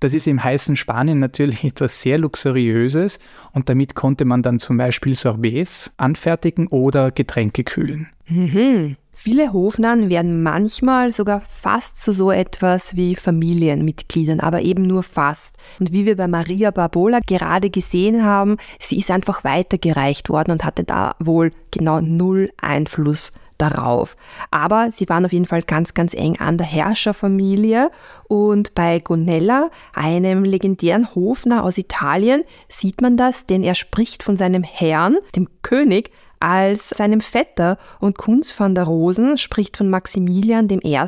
Das 0.00 0.12
ist 0.12 0.26
im 0.26 0.42
heißen 0.42 0.74
Spanien 0.74 1.20
natürlich 1.20 1.62
etwas 1.64 2.02
sehr 2.02 2.18
Luxuriöses 2.18 3.20
und 3.52 3.68
damit 3.68 3.94
konnte 3.94 4.24
man 4.24 4.42
dann 4.42 4.58
zum 4.58 4.76
Beispiel 4.76 5.14
Sorbets 5.14 5.92
anfertigen 5.98 6.66
oder 6.66 7.12
Getränke 7.12 7.62
kühlen. 7.62 8.08
Mhm. 8.26 8.96
Viele 9.14 9.52
Hofnahen 9.52 10.08
werden 10.08 10.42
manchmal 10.42 11.12
sogar 11.12 11.42
fast 11.42 12.02
zu 12.02 12.12
so 12.12 12.30
etwas 12.30 12.96
wie 12.96 13.14
Familienmitgliedern, 13.14 14.40
aber 14.40 14.62
eben 14.62 14.82
nur 14.82 15.02
fast. 15.02 15.56
Und 15.78 15.92
wie 15.92 16.06
wir 16.06 16.16
bei 16.16 16.26
Maria 16.26 16.70
Barbola 16.70 17.20
gerade 17.26 17.70
gesehen 17.70 18.24
haben, 18.24 18.56
sie 18.80 18.96
ist 18.96 19.10
einfach 19.10 19.44
weitergereicht 19.44 20.28
worden 20.28 20.52
und 20.52 20.64
hatte 20.64 20.84
da 20.84 21.14
wohl 21.18 21.52
genau 21.70 22.00
null 22.00 22.50
Einfluss 22.60 23.32
darauf. 23.58 24.16
Aber 24.50 24.90
sie 24.90 25.08
waren 25.08 25.24
auf 25.24 25.32
jeden 25.32 25.46
Fall 25.46 25.62
ganz, 25.62 25.94
ganz 25.94 26.14
eng 26.14 26.38
an 26.40 26.58
der 26.58 26.66
Herrscherfamilie. 26.66 27.90
Und 28.28 28.74
bei 28.74 28.98
Gonella, 28.98 29.70
einem 29.94 30.44
legendären 30.44 31.14
Hofner 31.14 31.62
aus 31.62 31.78
Italien, 31.78 32.44
sieht 32.68 33.00
man 33.00 33.16
das, 33.16 33.46
denn 33.46 33.62
er 33.62 33.74
spricht 33.74 34.22
von 34.22 34.36
seinem 34.36 34.64
Herrn, 34.64 35.18
dem 35.36 35.48
König, 35.62 36.10
als 36.42 36.88
seinem 36.90 37.20
Vetter 37.20 37.78
und 38.00 38.18
Kunz 38.18 38.58
van 38.58 38.74
der 38.74 38.84
Rosen 38.84 39.38
spricht 39.38 39.76
von 39.76 39.88
Maximilian 39.88 40.68
I. 40.70 40.98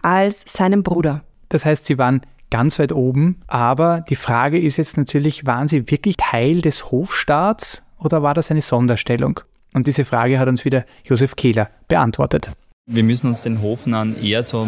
als 0.00 0.44
seinem 0.46 0.82
Bruder. 0.82 1.22
Das 1.50 1.64
heißt, 1.64 1.86
sie 1.86 1.98
waren 1.98 2.22
ganz 2.50 2.78
weit 2.78 2.92
oben, 2.92 3.40
aber 3.46 4.00
die 4.08 4.16
Frage 4.16 4.58
ist 4.58 4.78
jetzt 4.78 4.96
natürlich, 4.96 5.46
waren 5.46 5.68
sie 5.68 5.90
wirklich 5.90 6.16
Teil 6.16 6.62
des 6.62 6.90
Hofstaats 6.90 7.82
oder 7.98 8.22
war 8.22 8.34
das 8.34 8.50
eine 8.50 8.62
Sonderstellung? 8.62 9.40
Und 9.74 9.86
diese 9.86 10.04
Frage 10.04 10.38
hat 10.38 10.48
uns 10.48 10.64
wieder 10.64 10.84
Josef 11.04 11.36
Kehler 11.36 11.70
beantwortet. 11.88 12.50
Wir 12.86 13.04
müssen 13.04 13.28
uns 13.28 13.42
den 13.42 13.62
Hofnarren 13.62 14.22
eher 14.22 14.42
so 14.42 14.66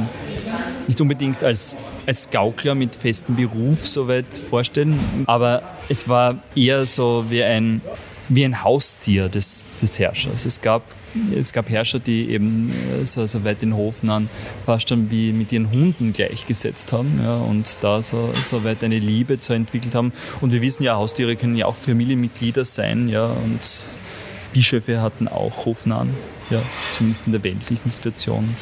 nicht 0.87 1.01
unbedingt 1.01 1.43
als, 1.43 1.77
als 2.07 2.31
Gaukler 2.31 2.75
mit 2.75 2.95
festem 2.95 3.37
Beruf 3.37 3.87
soweit 3.87 4.27
vorstellen, 4.27 4.99
aber 5.27 5.63
es 5.89 6.09
war 6.09 6.37
eher 6.55 6.85
so 6.87 7.25
wie 7.31 7.43
ein 7.43 7.81
wie 8.29 8.45
ein 8.45 8.63
Haustier 8.63 9.29
des, 9.29 9.65
des 9.81 9.99
Herrschers. 9.99 10.47
Es 10.47 10.61
gab, 10.61 10.83
es 11.35 11.53
gab 11.53 11.69
Herrscher, 11.69 11.99
die 11.99 12.31
eben 12.31 12.73
äh, 13.01 13.05
so, 13.05 13.27
so 13.27 13.45
weit 13.45 13.63
den 13.63 13.75
Hof 13.75 13.97
an 14.07 14.29
fast 14.65 14.89
schon 14.89 15.11
wie 15.11 15.33
mit 15.33 15.53
ihren 15.53 15.71
Hunden 15.71 16.13
gleichgesetzt 16.13 16.93
haben 16.93 17.21
ja, 17.23 17.37
und 17.37 17.77
da 17.81 18.03
so, 18.03 18.33
so 18.45 18.65
weit 18.65 18.83
eine 18.83 18.99
Liebe 18.99 19.39
zu 19.39 19.53
entwickelt 19.53 19.95
haben. 19.95 20.13
Und 20.41 20.53
wir 20.53 20.63
wissen 20.63 20.83
ja, 20.83 20.97
Haustiere 20.97 21.37
können 21.37 21.57
ja 21.57 21.67
auch 21.67 21.77
Familienmitglieder 21.77 22.65
sein 22.65 23.09
ja, 23.09 23.27
und 23.27 23.87
Bischöfe 24.53 25.01
hatten 25.03 25.29
auch 25.29 25.67
Hofnahen, 25.67 26.11
ja, 26.51 26.63
zumindest 26.93 27.27
in 27.27 27.33
der 27.33 27.45
weltlichen 27.45 27.91
Situation. 27.91 28.55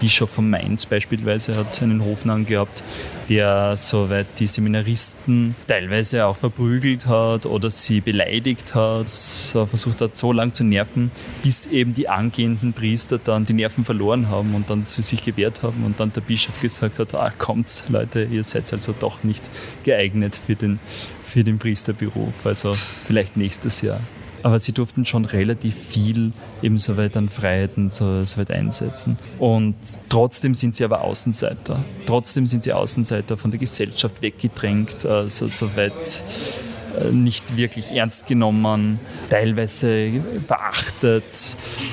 Bischof 0.00 0.30
von 0.30 0.50
Mainz 0.50 0.86
beispielsweise 0.86 1.56
hat 1.56 1.82
einen 1.82 2.04
Hofnamen 2.04 2.46
gehabt, 2.46 2.82
der 3.28 3.76
soweit 3.76 4.26
die 4.38 4.46
Seminaristen 4.46 5.54
teilweise 5.66 6.26
auch 6.26 6.36
verprügelt 6.36 7.06
hat 7.06 7.46
oder 7.46 7.70
sie 7.70 8.00
beleidigt 8.00 8.74
hat, 8.74 9.08
versucht 9.08 10.00
hat, 10.00 10.16
so 10.16 10.32
lange 10.32 10.52
zu 10.52 10.64
nerven, 10.64 11.10
bis 11.42 11.66
eben 11.66 11.94
die 11.94 12.08
angehenden 12.08 12.72
Priester 12.72 13.18
dann 13.18 13.46
die 13.46 13.54
Nerven 13.54 13.84
verloren 13.84 14.28
haben 14.28 14.54
und 14.54 14.70
dann 14.70 14.86
zu 14.86 15.02
sich 15.02 15.24
gewehrt 15.24 15.62
haben 15.62 15.84
und 15.84 15.98
dann 16.00 16.12
der 16.12 16.20
Bischof 16.20 16.60
gesagt 16.60 16.98
hat, 16.98 17.14
ah, 17.14 17.32
kommt 17.36 17.84
Leute, 17.88 18.24
ihr 18.24 18.44
seid 18.44 18.72
also 18.72 18.94
doch 18.98 19.24
nicht 19.24 19.50
geeignet 19.84 20.38
für 20.46 20.56
den, 20.56 20.78
für 21.22 21.44
den 21.44 21.58
Priesterberuf, 21.58 22.34
also 22.44 22.74
vielleicht 22.74 23.36
nächstes 23.36 23.80
Jahr 23.80 24.00
aber 24.46 24.60
sie 24.60 24.70
durften 24.70 25.04
schon 25.04 25.24
relativ 25.24 25.74
viel 25.74 26.32
eben 26.62 26.78
soweit 26.78 27.16
an 27.16 27.28
Freiheiten 27.28 27.90
so, 27.90 28.24
so 28.24 28.38
weit 28.38 28.52
einsetzen. 28.52 29.18
Und 29.40 29.74
trotzdem 30.08 30.54
sind 30.54 30.76
sie 30.76 30.84
aber 30.84 31.00
Außenseiter. 31.00 31.84
Trotzdem 32.06 32.46
sind 32.46 32.62
sie 32.62 32.72
Außenseiter 32.72 33.36
von 33.36 33.50
der 33.50 33.58
Gesellschaft 33.58 34.22
weggedrängt, 34.22 35.00
soweit 35.00 35.92
äh, 35.92 36.65
nicht 37.12 37.56
wirklich 37.56 37.92
ernst 37.92 38.26
genommen, 38.26 38.98
teilweise 39.30 40.10
verachtet, 40.46 41.24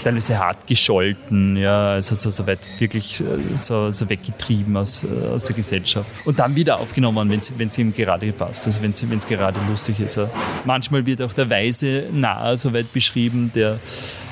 teilweise 0.03 0.37
hart 0.37 0.67
gescholten, 0.67 1.57
ja, 1.57 1.91
also 1.91 2.15
so, 2.15 2.29
so 2.29 2.45
weit 2.47 2.59
wirklich 2.79 3.21
äh, 3.21 3.55
so, 3.55 3.91
so 3.91 4.09
weggetrieben 4.09 4.75
aus, 4.77 5.03
äh, 5.03 5.27
aus 5.27 5.45
der 5.45 5.55
Gesellschaft. 5.55 6.11
Und 6.25 6.39
dann 6.39 6.55
wieder 6.55 6.79
aufgenommen, 6.79 7.29
wenn 7.29 7.67
es 7.67 7.77
ihm 7.77 7.93
gerade 7.93 8.31
passt, 8.31 8.67
also 8.67 8.81
wenn 8.81 8.91
es 8.91 9.27
gerade 9.27 9.59
lustig 9.69 9.99
ist. 9.99 10.19
Manchmal 10.65 11.05
wird 11.05 11.21
auch 11.21 11.33
der 11.33 11.49
Weise 11.49 12.07
nahe 12.11 12.57
so 12.57 12.73
weit 12.73 12.91
beschrieben, 12.93 13.51
der 13.53 13.79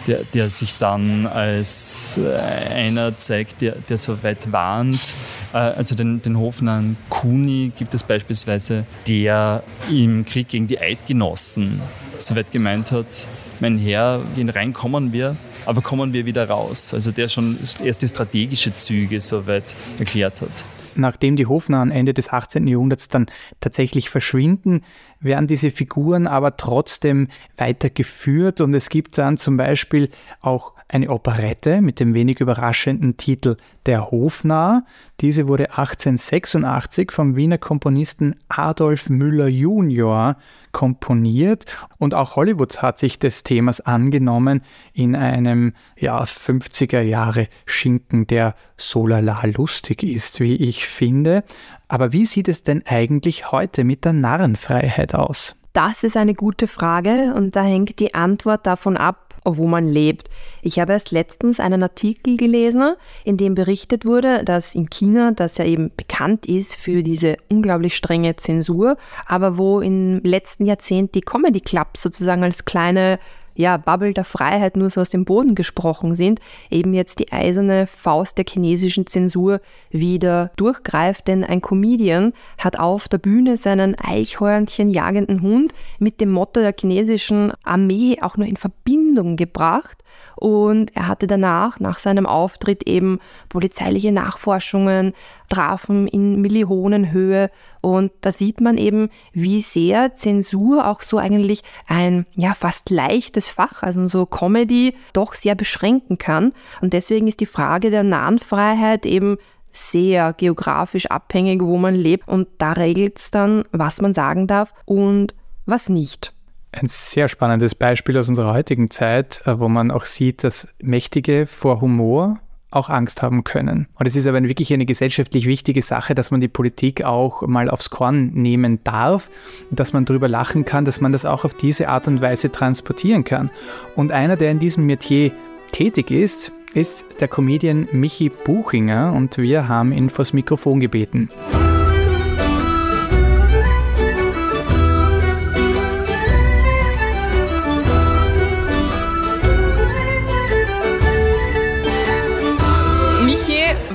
der, 0.07 0.23
der 0.33 0.49
sich 0.49 0.75
dann 0.77 1.27
als 1.27 2.17
äh, 2.17 2.35
einer 2.37 3.17
zeigt, 3.17 3.61
der, 3.61 3.75
der 3.89 3.97
so 3.97 4.21
weit 4.23 4.51
warnt. 4.51 5.15
Äh, 5.53 5.57
also 5.57 5.95
den, 5.95 6.21
den 6.21 6.37
Hofnamen 6.37 6.97
Kuni 7.09 7.71
gibt 7.77 7.93
es 7.93 8.03
beispielsweise, 8.03 8.85
der 9.07 9.63
im 9.89 10.25
Krieg 10.25 10.49
gegen 10.49 10.67
die 10.67 10.79
Eidgenossen 10.79 11.81
so 12.17 12.35
weit 12.35 12.51
gemeint 12.51 12.91
hat, 12.91 13.27
mein 13.59 13.79
Herr, 13.79 14.21
in 14.35 14.49
rein 14.49 14.73
kommen 14.73 15.11
wir, 15.11 15.35
aber 15.65 15.81
kommen 15.81 16.13
wir 16.13 16.25
wieder 16.25 16.47
raus. 16.47 16.93
Also 16.93 17.11
der 17.11 17.29
schon 17.29 17.57
erste 17.83 18.07
strategische 18.07 18.75
Züge 18.77 19.21
so 19.21 19.45
weit 19.47 19.75
erklärt 19.97 20.41
hat 20.41 20.63
nachdem 20.95 21.35
die 21.35 21.45
Hofnahen 21.45 21.91
Ende 21.91 22.13
des 22.13 22.29
18. 22.29 22.67
Jahrhunderts 22.67 23.09
dann 23.09 23.27
tatsächlich 23.59 24.09
verschwinden, 24.09 24.83
werden 25.19 25.47
diese 25.47 25.71
Figuren 25.71 26.27
aber 26.27 26.57
trotzdem 26.57 27.27
weitergeführt 27.57 28.61
und 28.61 28.73
es 28.73 28.89
gibt 28.89 29.17
dann 29.17 29.37
zum 29.37 29.57
Beispiel 29.57 30.09
auch 30.41 30.73
eine 30.91 31.09
Operette 31.09 31.81
mit 31.81 31.99
dem 31.99 32.13
wenig 32.13 32.41
überraschenden 32.41 33.15
Titel 33.15 33.55
der 33.85 34.11
Hofnarr. 34.11 34.83
Diese 35.21 35.47
wurde 35.47 35.71
1886 35.71 37.11
vom 37.11 37.35
Wiener 37.35 37.57
Komponisten 37.57 38.35
Adolf 38.49 39.09
Müller 39.09 39.47
junior 39.47 40.35
komponiert 40.73 41.65
und 41.97 42.13
auch 42.13 42.35
Hollywood 42.35 42.81
hat 42.81 42.99
sich 42.99 43.19
des 43.19 43.43
Themas 43.43 43.81
angenommen 43.81 44.61
in 44.93 45.15
einem 45.15 45.73
ja, 45.97 46.23
50er 46.23 47.01
Jahre 47.01 47.47
Schinken, 47.65 48.27
der 48.27 48.55
so 48.77 49.07
lala 49.07 49.41
lustig 49.45 50.03
ist, 50.03 50.39
wie 50.39 50.55
ich 50.55 50.87
finde. 50.87 51.43
Aber 51.87 52.11
wie 52.13 52.25
sieht 52.25 52.47
es 52.47 52.63
denn 52.63 52.83
eigentlich 52.85 53.51
heute 53.51 53.83
mit 53.83 54.05
der 54.05 54.13
Narrenfreiheit 54.13 55.15
aus? 55.15 55.55
Das 55.73 56.03
ist 56.03 56.17
eine 56.17 56.33
gute 56.33 56.67
Frage 56.67 57.33
und 57.33 57.55
da 57.55 57.63
hängt 57.63 57.99
die 57.99 58.13
Antwort 58.13 58.67
davon 58.67 58.97
ab, 58.97 59.30
wo 59.43 59.67
man 59.67 59.87
lebt. 59.87 60.29
Ich 60.61 60.79
habe 60.79 60.93
erst 60.93 61.11
letztens 61.11 61.59
einen 61.59 61.83
Artikel 61.83 62.37
gelesen, 62.37 62.93
in 63.23 63.37
dem 63.37 63.55
berichtet 63.55 64.05
wurde, 64.05 64.43
dass 64.43 64.75
in 64.75 64.89
China, 64.89 65.31
das 65.31 65.57
ja 65.57 65.65
eben 65.65 65.91
bekannt 65.95 66.45
ist 66.45 66.75
für 66.75 67.03
diese 67.03 67.37
unglaublich 67.49 67.95
strenge 67.95 68.35
Zensur, 68.35 68.97
aber 69.25 69.57
wo 69.57 69.81
im 69.81 70.21
letzten 70.23 70.65
Jahrzehnt 70.65 71.15
die 71.15 71.21
Comedy 71.21 71.61
Clubs 71.61 72.01
sozusagen 72.01 72.43
als 72.43 72.65
kleine 72.65 73.19
ja, 73.55 73.77
Bubble 73.77 74.13
der 74.13 74.23
Freiheit 74.23 74.77
nur 74.77 74.89
so 74.89 75.01
aus 75.01 75.09
dem 75.09 75.25
Boden 75.25 75.55
gesprochen 75.55 76.15
sind, 76.15 76.39
eben 76.69 76.93
jetzt 76.93 77.19
die 77.19 77.31
eiserne 77.31 77.87
Faust 77.87 78.37
der 78.37 78.45
chinesischen 78.47 79.07
Zensur 79.07 79.61
wieder 79.89 80.51
durchgreift, 80.55 81.27
denn 81.27 81.43
ein 81.43 81.61
Comedian 81.61 82.33
hat 82.57 82.79
auf 82.79 83.07
der 83.07 83.17
Bühne 83.17 83.57
seinen 83.57 83.95
Eichhörnchen 83.99 84.89
jagenden 84.89 85.41
Hund 85.41 85.73
mit 85.99 86.21
dem 86.21 86.31
Motto 86.31 86.61
der 86.61 86.73
chinesischen 86.77 87.51
Armee 87.63 88.17
auch 88.21 88.37
nur 88.37 88.47
in 88.47 88.57
Verbindung 88.57 89.00
gebracht 89.35 90.03
und 90.35 90.95
er 90.95 91.07
hatte 91.07 91.27
danach, 91.27 91.79
nach 91.79 91.99
seinem 91.99 92.25
Auftritt 92.25 92.87
eben 92.87 93.19
polizeiliche 93.49 94.11
Nachforschungen, 94.11 95.13
trafen 95.49 96.07
in 96.07 96.41
Millionenhöhe 96.41 97.51
und 97.81 98.11
da 98.21 98.31
sieht 98.31 98.61
man 98.61 98.77
eben, 98.77 99.09
wie 99.33 99.61
sehr 99.61 100.15
Zensur 100.15 100.87
auch 100.87 101.01
so 101.01 101.17
eigentlich 101.17 101.63
ein 101.87 102.25
ja 102.35 102.53
fast 102.53 102.89
leichtes 102.89 103.49
Fach, 103.49 103.83
also 103.83 104.07
so 104.07 104.25
Comedy, 104.25 104.95
doch 105.13 105.33
sehr 105.33 105.55
beschränken 105.55 106.17
kann. 106.17 106.53
Und 106.81 106.93
deswegen 106.93 107.27
ist 107.27 107.39
die 107.39 107.45
Frage 107.45 107.89
der 107.89 108.03
Nahenfreiheit 108.03 109.05
eben 109.05 109.37
sehr 109.71 110.33
geografisch 110.33 111.07
abhängig, 111.07 111.61
wo 111.63 111.77
man 111.77 111.95
lebt. 111.95 112.27
Und 112.27 112.47
da 112.57 112.73
regelt 112.73 113.19
es 113.19 113.31
dann, 113.31 113.63
was 113.71 114.01
man 114.01 114.13
sagen 114.13 114.47
darf 114.47 114.73
und 114.85 115.33
was 115.65 115.89
nicht 115.89 116.33
ein 116.71 116.87
sehr 116.87 117.27
spannendes 117.27 117.75
Beispiel 117.75 118.17
aus 118.17 118.29
unserer 118.29 118.53
heutigen 118.53 118.89
Zeit, 118.89 119.41
äh, 119.45 119.59
wo 119.59 119.67
man 119.67 119.91
auch 119.91 120.05
sieht, 120.05 120.43
dass 120.43 120.73
Mächtige 120.81 121.47
vor 121.47 121.81
Humor 121.81 122.39
auch 122.71 122.89
Angst 122.89 123.21
haben 123.21 123.43
können. 123.43 123.87
Und 123.95 124.07
es 124.07 124.15
ist 124.15 124.25
aber 124.25 124.41
wirklich 124.43 124.73
eine 124.73 124.85
gesellschaftlich 124.85 125.45
wichtige 125.45 125.81
Sache, 125.81 126.15
dass 126.15 126.31
man 126.31 126.39
die 126.39 126.47
Politik 126.47 127.03
auch 127.03 127.45
mal 127.45 127.69
aufs 127.69 127.89
Korn 127.89 128.31
nehmen 128.33 128.81
darf, 128.85 129.29
dass 129.71 129.91
man 129.91 130.05
darüber 130.05 130.29
lachen 130.29 130.63
kann, 130.63 130.85
dass 130.85 131.01
man 131.01 131.11
das 131.11 131.25
auch 131.25 131.43
auf 131.43 131.53
diese 131.53 131.89
Art 131.89 132.07
und 132.07 132.21
Weise 132.21 132.49
transportieren 132.51 133.25
kann. 133.25 133.51
Und 133.97 134.13
einer, 134.13 134.37
der 134.37 134.51
in 134.51 134.59
diesem 134.59 134.85
Metier 134.85 135.31
tätig 135.73 136.11
ist, 136.11 136.53
ist 136.73 137.05
der 137.19 137.27
Comedian 137.27 137.89
Michi 137.91 138.29
Buchinger 138.29 139.11
und 139.13 139.37
wir 139.37 139.67
haben 139.67 139.91
ihn 139.91 140.09
vors 140.09 140.31
Mikrofon 140.31 140.79
gebeten. 140.79 141.29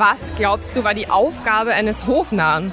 Was 0.08 0.30
glaubst 0.36 0.76
du, 0.76 0.84
war 0.84 0.94
die 0.94 1.10
Aufgabe 1.10 1.72
eines 1.72 2.06
Hofnarren? 2.06 2.72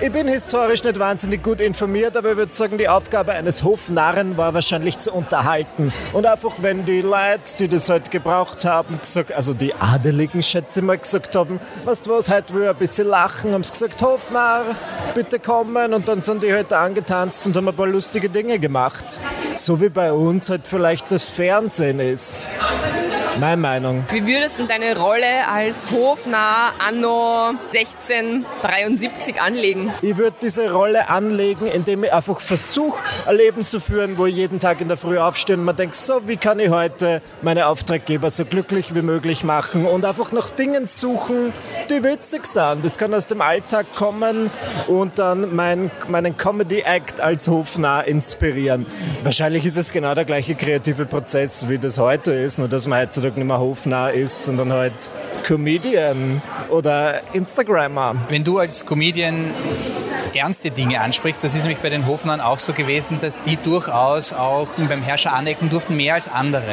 Ich 0.00 0.10
bin 0.10 0.26
historisch 0.28 0.82
nicht 0.82 0.98
wahnsinnig 0.98 1.42
gut 1.42 1.60
informiert, 1.60 2.16
aber 2.16 2.30
ich 2.30 2.36
würde 2.38 2.54
sagen, 2.54 2.78
die 2.78 2.88
Aufgabe 2.88 3.32
eines 3.32 3.64
Hofnarren 3.64 4.38
war 4.38 4.54
wahrscheinlich 4.54 4.96
zu 4.96 5.12
unterhalten. 5.12 5.92
Und 6.14 6.24
einfach, 6.24 6.52
wenn 6.62 6.86
die 6.86 7.02
Leute, 7.02 7.58
die 7.58 7.68
das 7.68 7.90
halt 7.90 8.10
gebraucht 8.10 8.64
haben, 8.64 8.98
gesagt, 8.98 9.34
also 9.34 9.52
die 9.52 9.74
Adeligen, 9.74 10.42
schätze 10.42 10.80
ich 10.80 10.86
mal, 10.86 10.96
gesagt 10.96 11.36
haben, 11.36 11.60
weißt 11.84 12.06
du 12.06 12.12
was, 12.12 12.30
heute 12.30 12.54
will 12.54 12.62
ich 12.62 12.68
ein 12.70 12.76
bisschen 12.76 13.08
lachen, 13.08 13.52
haben 13.52 13.62
sie 13.62 13.72
gesagt, 13.72 14.00
Hofnarr, 14.00 14.74
bitte 15.14 15.38
kommen. 15.38 15.92
Und 15.92 16.08
dann 16.08 16.22
sind 16.22 16.42
die 16.42 16.50
halt 16.50 16.72
angetanzt 16.72 17.46
und 17.46 17.54
haben 17.56 17.68
ein 17.68 17.76
paar 17.76 17.86
lustige 17.86 18.30
Dinge 18.30 18.58
gemacht. 18.58 19.20
So 19.56 19.82
wie 19.82 19.90
bei 19.90 20.14
uns 20.14 20.48
halt 20.48 20.66
vielleicht 20.66 21.12
das 21.12 21.24
Fernsehen 21.24 22.00
ist. 22.00 22.48
Meine 23.40 23.56
Meinung. 23.56 24.04
Wie 24.10 24.26
würdest 24.26 24.58
du 24.58 24.66
deine 24.66 24.96
Rolle 24.96 25.48
als 25.50 25.90
Hofnarr 25.90 26.74
anno 26.78 27.52
1673 27.72 29.40
anlegen? 29.40 29.90
Ich 30.02 30.18
würde 30.18 30.36
diese 30.42 30.70
Rolle 30.70 31.08
anlegen, 31.08 31.66
indem 31.66 32.04
ich 32.04 32.12
einfach 32.12 32.40
versuche, 32.40 33.02
ein 33.26 33.36
Leben 33.36 33.64
zu 33.64 33.80
führen, 33.80 34.18
wo 34.18 34.26
ich 34.26 34.36
jeden 34.36 34.60
Tag 34.60 34.82
in 34.82 34.88
der 34.88 34.98
Früh 34.98 35.18
aufstehe 35.18 35.56
und 35.56 35.64
man 35.64 35.76
denkt, 35.76 35.94
so, 35.94 36.28
wie 36.28 36.36
kann 36.36 36.58
ich 36.58 36.68
heute 36.68 37.22
meine 37.40 37.68
Auftraggeber 37.68 38.28
so 38.28 38.44
glücklich 38.44 38.94
wie 38.94 39.02
möglich 39.02 39.44
machen 39.44 39.86
und 39.86 40.04
einfach 40.04 40.30
nach 40.32 40.50
Dingen 40.50 40.86
suchen, 40.86 41.54
die 41.88 42.04
witzig 42.04 42.44
sind. 42.44 42.84
Das 42.84 42.98
kann 42.98 43.14
aus 43.14 43.28
dem 43.28 43.40
Alltag 43.40 43.86
kommen 43.96 44.50
und 44.88 45.18
dann 45.18 45.56
mein, 45.56 45.90
meinen 46.06 46.36
Comedy-Act 46.36 47.22
als 47.22 47.48
Hofnarr 47.48 48.04
inspirieren. 48.04 48.84
Wahrscheinlich 49.24 49.64
ist 49.64 49.78
es 49.78 49.90
genau 49.90 50.14
der 50.14 50.26
gleiche 50.26 50.54
kreative 50.54 51.06
Prozess, 51.06 51.68
wie 51.70 51.78
das 51.78 51.98
heute 51.98 52.32
ist, 52.32 52.58
nur 52.58 52.68
dass 52.68 52.86
man 52.86 53.00
heutzutage 53.00 53.21
heutzutage 53.22 53.38
nicht 53.38 53.48
mehr 53.48 53.58
hofnah 53.58 54.08
ist, 54.08 54.46
sondern 54.46 54.72
halt 54.72 55.10
Comedian 55.44 56.42
oder 56.70 57.20
Instagrammer. 57.32 58.16
Wenn 58.28 58.42
du 58.42 58.58
als 58.58 58.84
Comedian 58.84 59.54
ernste 60.34 60.70
Dinge 60.70 60.98
ansprichst. 60.98 61.44
Das 61.44 61.54
ist 61.54 61.62
nämlich 61.62 61.80
bei 61.80 61.90
den 61.90 62.06
Hofnern 62.06 62.40
auch 62.40 62.58
so 62.58 62.72
gewesen, 62.72 63.18
dass 63.20 63.42
die 63.42 63.56
durchaus 63.56 64.32
auch 64.32 64.66
beim 64.88 65.02
Herrscher 65.02 65.34
anecken 65.34 65.68
durften, 65.68 65.94
mehr 65.94 66.14
als 66.14 66.26
andere. 66.26 66.64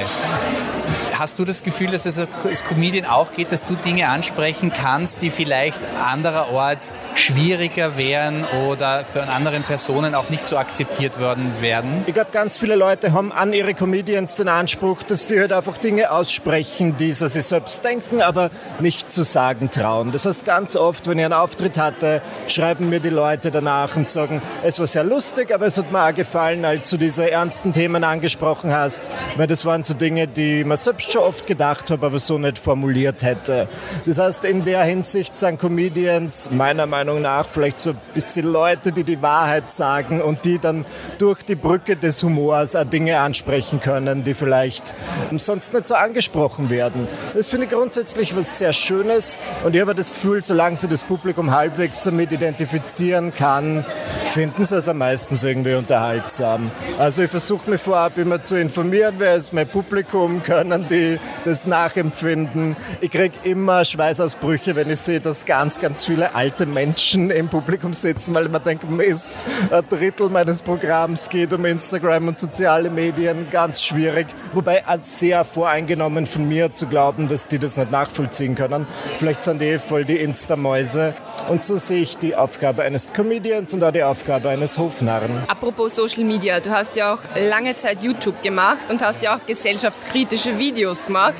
Hast 1.20 1.38
du 1.38 1.44
das 1.44 1.64
Gefühl, 1.64 1.92
dass 1.92 2.06
es 2.06 2.18
als 2.46 2.64
Comedian 2.64 3.06
auch 3.06 3.34
geht, 3.34 3.52
dass 3.52 3.66
du 3.66 3.76
Dinge 3.76 4.08
ansprechen 4.08 4.72
kannst, 4.72 5.22
die 5.22 5.32
vielleicht 5.32 5.82
andererorts 6.02 6.94
schwieriger 7.14 7.98
wären 7.98 8.46
oder 8.70 9.04
von 9.04 9.24
anderen 9.24 9.64
Personen 9.64 10.16
auch 10.16 10.30
nicht 10.30 10.48
so 10.48 10.56
akzeptiert 10.58 11.20
worden 11.20 11.52
werden? 11.60 12.06
Ich 12.06 12.14
glaube, 12.14 12.30
ganz 12.32 12.58
viele 12.58 12.78
Leute 12.78 13.12
haben 13.12 13.34
an 13.34 13.52
ihre 13.52 13.74
Comedians 13.74 14.38
den 14.38 14.48
Anspruch, 14.48 15.04
dass 15.04 15.28
sie 15.28 15.38
halt 15.42 15.52
einfach 15.52 15.78
Dinge 15.78 16.10
aussprechen, 16.10 16.96
die 16.96 17.12
sie 17.12 17.28
sich 17.28 17.44
selbst 17.44 17.84
denken, 17.84 18.22
aber 18.22 18.50
nicht 18.80 19.12
zu 19.12 19.24
sagen 19.24 19.70
trauen. 19.70 20.14
Das 20.14 20.26
heißt, 20.26 20.46
ganz 20.46 20.78
oft, 20.78 21.06
wenn 21.08 21.20
ich 21.20 21.26
einen 21.26 21.34
Auftritt 21.34 21.78
hatte, 21.78 22.22
schreiben 22.48 22.88
mir 22.88 23.02
die 23.02 23.10
Leute 23.10 23.52
danach 23.52 23.98
und 23.98 24.08
sagen, 24.08 24.42
es 24.64 24.80
war 24.80 24.88
sehr 24.88 25.04
lustig, 25.04 25.54
aber 25.54 25.66
es 25.66 25.78
hat 25.78 25.92
mir 25.92 26.02
auch 26.02 26.16
gefallen, 26.16 26.64
als 26.64 26.90
du 26.90 26.96
diese 26.96 27.30
ernsten 27.30 27.74
Themen 27.74 28.06
angesprochen 28.06 28.72
hast, 28.72 29.12
weil 29.36 29.48
das 29.48 29.66
waren 29.66 29.84
so 29.84 29.94
Dinge, 29.94 30.26
die 30.26 30.64
man 30.64 30.78
selbst 30.78 31.09
schon 31.12 31.24
oft 31.24 31.48
gedacht 31.48 31.90
habe, 31.92 32.06
aber 32.06 32.20
so 32.20 32.38
nicht 32.38 32.58
formuliert 32.58 33.24
hätte. 33.24 33.68
Das 34.06 34.20
heißt, 34.20 34.46
in 34.46 34.64
der 34.64 34.84
Hinsicht 34.84 35.36
sind 35.36 35.60
Comedians 35.60 36.50
meiner 36.52 36.86
Meinung 36.86 37.22
nach 37.22 37.48
vielleicht 37.48 37.80
so 37.80 37.92
ein 37.92 37.98
bisschen 38.14 38.52
Leute, 38.52 38.92
die 38.92 39.04
die 39.04 39.22
Wahrheit 39.22 39.72
sagen 39.72 40.22
und 40.22 40.46
die 40.46 40.60
dann 40.60 40.86
durch 41.18 41.44
die 41.44 41.56
Brücke 41.56 41.96
des 41.96 42.24
Humors 42.24 42.76
auch 42.76 42.84
Dinge 42.84 43.20
ansprechen 43.20 43.80
können, 43.80 44.24
die 44.24 44.34
vielleicht 44.34 44.94
sonst 45.36 45.74
nicht 45.74 45.88
so 45.88 45.96
angesprochen 45.96 46.70
werden. 46.70 47.08
Das 47.34 47.50
finde 47.50 47.66
ich 47.66 47.72
grundsätzlich 47.72 48.36
was 48.36 48.60
sehr 48.60 48.74
Schönes 48.74 49.40
und 49.64 49.76
ich 49.76 49.82
habe 49.82 49.96
das 49.96 50.10
Gefühl, 50.10 50.42
solange 50.42 50.78
sie 50.78 50.88
das 50.88 51.04
Publikum 51.04 51.52
halbwegs 51.52 52.04
damit 52.04 52.32
identifizieren 52.32 53.34
kann, 53.34 53.86
finden 54.30 54.64
sie 54.64 54.78
es 54.78 54.88
am 54.88 55.00
meisten 55.00 55.36
irgendwie 55.46 55.74
unterhaltsam. 55.74 56.70
Also 57.00 57.24
ich 57.24 57.32
versuche 57.32 57.70
mich 57.70 57.82
vorab 57.82 58.18
immer 58.18 58.42
zu 58.42 58.60
informieren, 58.60 59.16
wer 59.18 59.36
ist 59.36 59.54
mein 59.54 59.68
Publikum, 59.68 60.44
können 60.44 60.86
die 60.88 61.18
das 61.46 61.66
nachempfinden. 61.66 62.76
Ich 63.02 63.10
kriege 63.10 63.34
immer 63.44 63.84
Schweißausbrüche, 63.84 64.76
wenn 64.76 64.90
ich 64.90 65.00
sehe, 65.00 65.20
dass 65.20 65.46
ganz, 65.46 65.80
ganz 65.80 66.06
viele 66.06 66.36
alte 66.36 66.68
Menschen 66.68 67.32
im 67.32 67.50
Publikum 67.50 67.94
sitzen, 67.94 68.36
weil 68.36 68.50
mir 68.50 68.60
denke, 68.60 68.86
Mist, 68.86 69.46
ein 69.72 69.84
Drittel 69.90 70.30
meines 70.30 70.62
Programms 70.62 71.30
geht 71.30 71.52
um 71.52 71.66
Instagram 71.66 72.28
und 72.28 72.40
soziale 72.40 72.92
Medien, 72.92 73.48
ganz 73.50 73.84
schwierig. 73.84 74.28
Wobei 74.54 74.84
sehr 75.02 75.44
voreingenommen 75.44 76.28
von 76.28 76.48
mir 76.48 76.72
zu 76.72 76.88
glauben, 76.88 77.28
dass 77.28 77.48
die 77.48 77.58
das 77.58 77.78
nicht 77.78 77.92
nachvollziehen 77.92 78.56
können. 78.56 78.86
Vielleicht 79.18 79.44
sind 79.44 79.62
die 79.62 79.80
voll 79.80 80.06
die 80.06 80.18
Insta-Mäuse. 80.18 81.16
Und 81.48 81.62
so 81.62 81.78
sehe 81.78 82.02
ich 82.02 82.18
die 82.18 82.36
Aufgabe 82.36 82.84
eines 82.84 83.14
Comedians 83.14 83.74
und 83.74 83.84
auch 83.84 83.92
die 83.92 84.04
Aufgabe 84.04 84.50
eines 84.50 84.78
Hofnarren. 84.78 85.44
Apropos 85.48 85.96
Social 85.96 86.24
Media, 86.24 86.60
du 86.60 86.70
hast 86.70 86.96
ja 86.96 87.14
auch 87.14 87.20
lange 87.50 87.76
Zeit 87.76 88.02
YouTube 88.02 88.42
gemacht 88.44 88.90
und 88.90 89.02
hast 89.02 89.24
ja 89.24 89.36
auch 89.36 89.46
gesellschaftskritische 89.46 90.58
Videos 90.58 91.06
gemacht. 91.06 91.36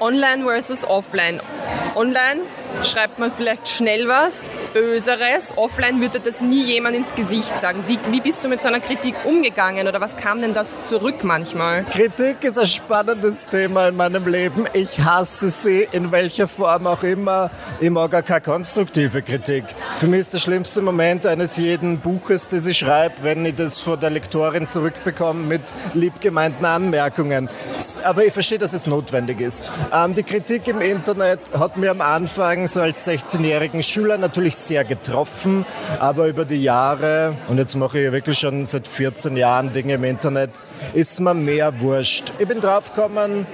Online 0.00 0.44
versus 0.44 0.84
offline. 0.84 1.40
Online 1.94 2.40
schreibt 2.82 3.18
man 3.18 3.32
vielleicht 3.32 3.68
schnell 3.68 4.08
was, 4.08 4.50
Böseres. 4.72 5.54
Offline 5.56 6.00
würde 6.00 6.20
das 6.20 6.40
nie 6.40 6.64
jemand 6.64 6.96
ins 6.96 7.14
Gesicht 7.14 7.56
sagen. 7.56 7.84
Wie, 7.86 7.98
wie 8.10 8.20
bist 8.20 8.44
du 8.44 8.48
mit 8.48 8.60
so 8.60 8.68
einer 8.68 8.80
Kritik 8.80 9.14
umgegangen 9.24 9.88
oder 9.88 10.00
was 10.00 10.16
kam 10.16 10.40
denn 10.40 10.54
das 10.54 10.84
zurück 10.84 11.24
manchmal? 11.24 11.84
Kritik 11.84 12.44
ist 12.44 12.58
ein 12.58 12.66
spannendes 12.66 13.46
Thema 13.46 13.88
in 13.88 13.96
meinem 13.96 14.26
Leben. 14.26 14.66
Ich 14.72 15.00
hasse 15.00 15.50
sie 15.50 15.88
in 15.92 16.12
welcher 16.12 16.48
Form 16.48 16.86
auch 16.86 17.02
immer. 17.02 17.50
Ich 17.80 17.90
mag 17.90 18.14
auch 18.14 18.24
keine 18.24 18.40
konstruktive 18.40 19.22
Kritik. 19.22 19.64
Für 19.96 20.06
mich 20.06 20.20
ist 20.20 20.34
der 20.34 20.38
schlimmste 20.38 20.82
Moment 20.82 21.26
eines 21.26 21.56
jeden 21.56 21.98
Buches, 21.98 22.48
das 22.48 22.66
ich 22.66 22.78
schreibe, 22.78 23.14
wenn 23.22 23.44
ich 23.44 23.54
das 23.54 23.78
von 23.78 23.98
der 23.98 24.10
Lektorin 24.10 24.68
zurückbekomme 24.68 25.46
mit 25.46 25.62
liebgemeinten 25.94 26.64
Anmerkungen. 26.64 27.48
Aber 28.04 28.24
ich 28.24 28.32
verstehe, 28.32 28.58
dass 28.58 28.72
es 28.72 28.86
notwendig 28.86 29.40
ist. 29.40 29.64
Ähm, 29.92 30.14
die 30.14 30.22
Kritik 30.22 30.68
im 30.68 30.80
Internet 30.80 31.40
hat 31.58 31.76
mir 31.76 31.90
am 31.90 32.00
Anfang 32.00 32.55
so 32.64 32.80
als 32.80 33.06
16-jährigen 33.06 33.82
Schüler 33.82 34.16
natürlich 34.16 34.56
sehr 34.56 34.84
getroffen, 34.84 35.66
aber 35.98 36.28
über 36.28 36.46
die 36.46 36.62
Jahre, 36.62 37.36
und 37.48 37.58
jetzt 37.58 37.74
mache 37.74 37.98
ich 37.98 38.04
ja 38.06 38.12
wirklich 38.12 38.38
schon 38.38 38.64
seit 38.64 38.88
14 38.88 39.36
Jahren 39.36 39.72
Dinge 39.72 39.94
im 39.94 40.04
Internet, 40.04 40.52
ist 40.94 41.20
mir 41.20 41.34
mehr 41.34 41.78
wurscht. 41.80 42.32
Ich 42.38 42.48
bin 42.48 42.60
draufgekommen, 42.60 43.46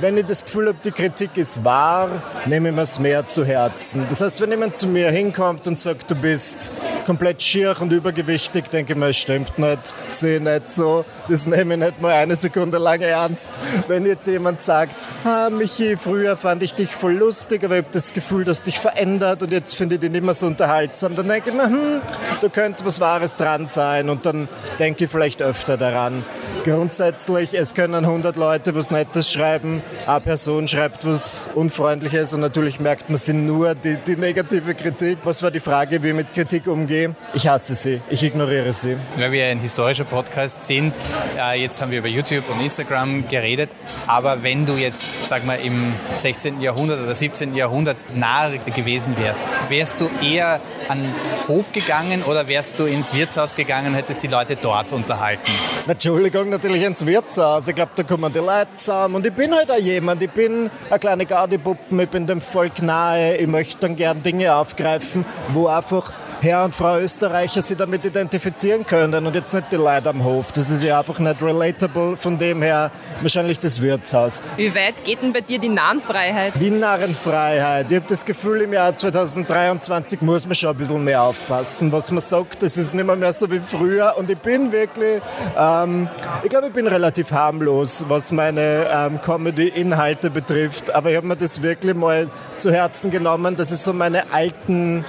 wenn 0.00 0.16
ich 0.16 0.26
das 0.26 0.44
Gefühl 0.44 0.68
habe, 0.68 0.78
die 0.84 0.92
Kritik 0.92 1.36
ist 1.36 1.64
wahr, 1.64 2.08
nehme 2.44 2.68
ich 2.68 2.74
mir 2.74 2.82
es 2.82 3.00
mehr 3.00 3.26
zu 3.26 3.44
Herzen. 3.44 4.06
Das 4.08 4.20
heißt, 4.20 4.40
wenn 4.40 4.50
jemand 4.50 4.76
zu 4.76 4.86
mir 4.86 5.10
hinkommt 5.10 5.66
und 5.66 5.78
sagt, 5.78 6.10
du 6.10 6.14
bist 6.14 6.70
komplett 7.06 7.40
schier 7.40 7.76
und 7.80 7.92
übergewichtig, 7.92 8.68
denke 8.68 8.92
ich 8.92 8.98
mir, 8.98 9.10
es 9.10 9.16
stimmt 9.16 9.58
nicht, 9.58 9.94
sehe 10.08 10.40
nicht 10.40 10.68
so, 10.68 11.04
das 11.28 11.46
nehme 11.46 11.74
ich 11.74 11.80
nicht 11.80 12.02
mal 12.02 12.12
eine 12.12 12.34
Sekunde 12.34 12.78
lang 12.78 13.00
ernst. 13.00 13.52
Wenn 13.86 14.04
jetzt 14.04 14.26
jemand 14.26 14.60
sagt, 14.60 14.94
ah, 15.24 15.48
Michi, 15.48 15.96
früher 15.96 16.36
fand 16.36 16.62
ich 16.64 16.74
dich 16.74 16.94
voll 16.94 17.14
lustig, 17.14 17.64
aber 17.64 17.76
ich 17.76 17.84
habe 17.84 17.92
das 17.92 18.12
Gefühl, 18.12 18.44
dass 18.44 18.64
dich 18.64 18.80
verändert 18.80 19.42
und 19.42 19.52
jetzt 19.52 19.76
finde 19.76 19.94
ich 19.94 20.00
dich 20.00 20.10
nicht 20.10 20.24
mehr 20.24 20.34
so 20.34 20.48
unterhaltsam, 20.48 21.14
dann 21.14 21.28
denke 21.28 21.50
ich 21.50 21.56
mir, 21.56 21.66
hm, 21.66 22.00
da 22.40 22.48
könnte 22.48 22.84
was 22.84 23.00
Wahres 23.00 23.36
dran 23.36 23.66
sein 23.66 24.10
und 24.10 24.26
dann 24.26 24.48
denke 24.78 25.04
ich 25.04 25.10
vielleicht 25.10 25.42
öfter 25.42 25.76
daran. 25.76 26.24
Grundsätzlich, 26.66 27.54
es 27.54 27.76
können 27.76 28.04
100 28.04 28.34
Leute 28.34 28.74
was 28.74 28.90
Nettes 28.90 29.32
schreiben, 29.32 29.84
eine 30.04 30.20
Person 30.20 30.66
schreibt 30.66 31.06
was 31.06 31.48
Unfreundliches 31.54 32.34
und 32.34 32.40
natürlich 32.40 32.80
merkt 32.80 33.08
man 33.08 33.16
sie 33.16 33.34
nur 33.34 33.76
die, 33.76 33.96
die 34.04 34.16
negative 34.16 34.74
Kritik. 34.74 35.18
Was 35.22 35.44
war 35.44 35.52
die 35.52 35.60
Frage, 35.60 36.02
wie 36.02 36.08
ich 36.08 36.14
mit 36.14 36.34
Kritik 36.34 36.66
umgehe? 36.66 37.14
Ich 37.34 37.46
hasse 37.46 37.76
sie, 37.76 38.00
ich 38.10 38.24
ignoriere 38.24 38.72
sie. 38.72 38.96
Weil 39.16 39.30
wir 39.30 39.44
ein 39.44 39.60
historischer 39.60 40.02
Podcast 40.02 40.66
sind, 40.66 40.96
äh, 41.38 41.62
jetzt 41.62 41.80
haben 41.80 41.92
wir 41.92 42.00
über 42.00 42.08
YouTube 42.08 42.50
und 42.50 42.60
Instagram 42.60 43.28
geredet, 43.28 43.70
aber 44.08 44.42
wenn 44.42 44.66
du 44.66 44.72
jetzt, 44.72 45.22
sag 45.22 45.46
mal, 45.46 45.60
im 45.60 45.92
16. 46.14 46.60
Jahrhundert 46.60 47.00
oder 47.00 47.14
17. 47.14 47.54
Jahrhundert 47.54 47.98
nahe 48.16 48.58
gewesen 48.58 49.16
wärst, 49.18 49.42
wärst 49.68 50.00
du 50.00 50.10
eher 50.20 50.60
an 50.88 50.98
den 50.98 51.14
Hof 51.46 51.72
gegangen 51.72 52.24
oder 52.24 52.48
wärst 52.48 52.80
du 52.80 52.86
ins 52.86 53.14
Wirtshaus 53.14 53.54
gegangen 53.54 53.88
und 53.88 53.94
hättest 53.94 54.24
die 54.24 54.28
Leute 54.28 54.56
dort 54.56 54.92
unterhalten? 54.92 55.52
Entschuldigung, 55.86 56.55
natürlich 56.56 56.84
ins 56.84 57.04
Wirtshaus. 57.04 57.68
Ich 57.68 57.74
glaube, 57.74 57.92
da 57.94 58.02
kommen 58.02 58.32
die 58.32 58.38
Leute 58.38 58.68
zusammen. 58.76 59.16
Und 59.16 59.26
ich 59.26 59.32
bin 59.32 59.54
halt 59.54 59.70
auch 59.70 59.76
jemand. 59.76 60.22
Ich 60.22 60.30
bin 60.30 60.70
eine 60.88 60.98
kleine 60.98 61.26
Gaudi-Puppen, 61.26 62.00
ich 62.00 62.08
bin 62.08 62.26
dem 62.26 62.40
Volk 62.40 62.80
nahe. 62.80 63.36
Ich 63.36 63.46
möchte 63.46 63.80
dann 63.80 63.94
gern 63.94 64.22
Dinge 64.22 64.54
aufgreifen, 64.54 65.26
wo 65.52 65.66
einfach 65.66 66.14
Herr 66.46 66.64
und 66.64 66.76
Frau 66.76 67.00
Österreicher 67.00 67.60
sich 67.60 67.76
damit 67.76 68.04
identifizieren 68.04 68.86
können 68.86 69.26
und 69.26 69.34
jetzt 69.34 69.52
nicht 69.52 69.72
die 69.72 69.76
Leute 69.76 70.10
am 70.10 70.22
Hof. 70.22 70.52
Das 70.52 70.70
ist 70.70 70.84
ja 70.84 71.00
einfach 71.00 71.18
nicht 71.18 71.42
relatable, 71.42 72.16
von 72.16 72.38
dem 72.38 72.62
her 72.62 72.92
wahrscheinlich 73.20 73.58
das 73.58 73.82
Wirtshaus. 73.82 74.44
Wie 74.56 74.72
weit 74.72 75.04
geht 75.04 75.22
denn 75.22 75.32
bei 75.32 75.40
dir 75.40 75.58
die 75.58 75.68
Narrenfreiheit? 75.68 76.52
Die 76.60 76.70
Narrenfreiheit. 76.70 77.90
Ich 77.90 77.96
habe 77.96 78.06
das 78.08 78.24
Gefühl, 78.24 78.60
im 78.60 78.72
Jahr 78.72 78.94
2023 78.94 80.20
muss 80.22 80.46
man 80.46 80.54
schon 80.54 80.70
ein 80.70 80.76
bisschen 80.76 81.02
mehr 81.02 81.20
aufpassen, 81.24 81.90
was 81.90 82.12
man 82.12 82.20
sagt. 82.20 82.62
Das 82.62 82.76
ist 82.76 82.94
nicht 82.94 83.04
mehr, 83.04 83.16
mehr 83.16 83.32
so 83.32 83.50
wie 83.50 83.58
früher 83.58 84.14
und 84.16 84.30
ich 84.30 84.38
bin 84.38 84.70
wirklich, 84.70 85.20
ähm, 85.58 86.08
ich 86.44 86.50
glaube, 86.50 86.68
ich 86.68 86.72
bin 86.72 86.86
relativ 86.86 87.32
harmlos, 87.32 88.04
was 88.06 88.30
meine 88.30 88.86
ähm, 88.92 89.20
Comedy-Inhalte 89.20 90.30
betrifft, 90.30 90.94
aber 90.94 91.10
ich 91.10 91.16
habe 91.16 91.26
mir 91.26 91.36
das 91.36 91.60
wirklich 91.60 91.96
mal 91.96 92.28
zu 92.56 92.70
Herzen 92.70 93.10
genommen, 93.10 93.56
dass 93.56 93.72
ich 93.72 93.78
so 93.78 93.92
meine 93.92 94.32
alten 94.32 95.04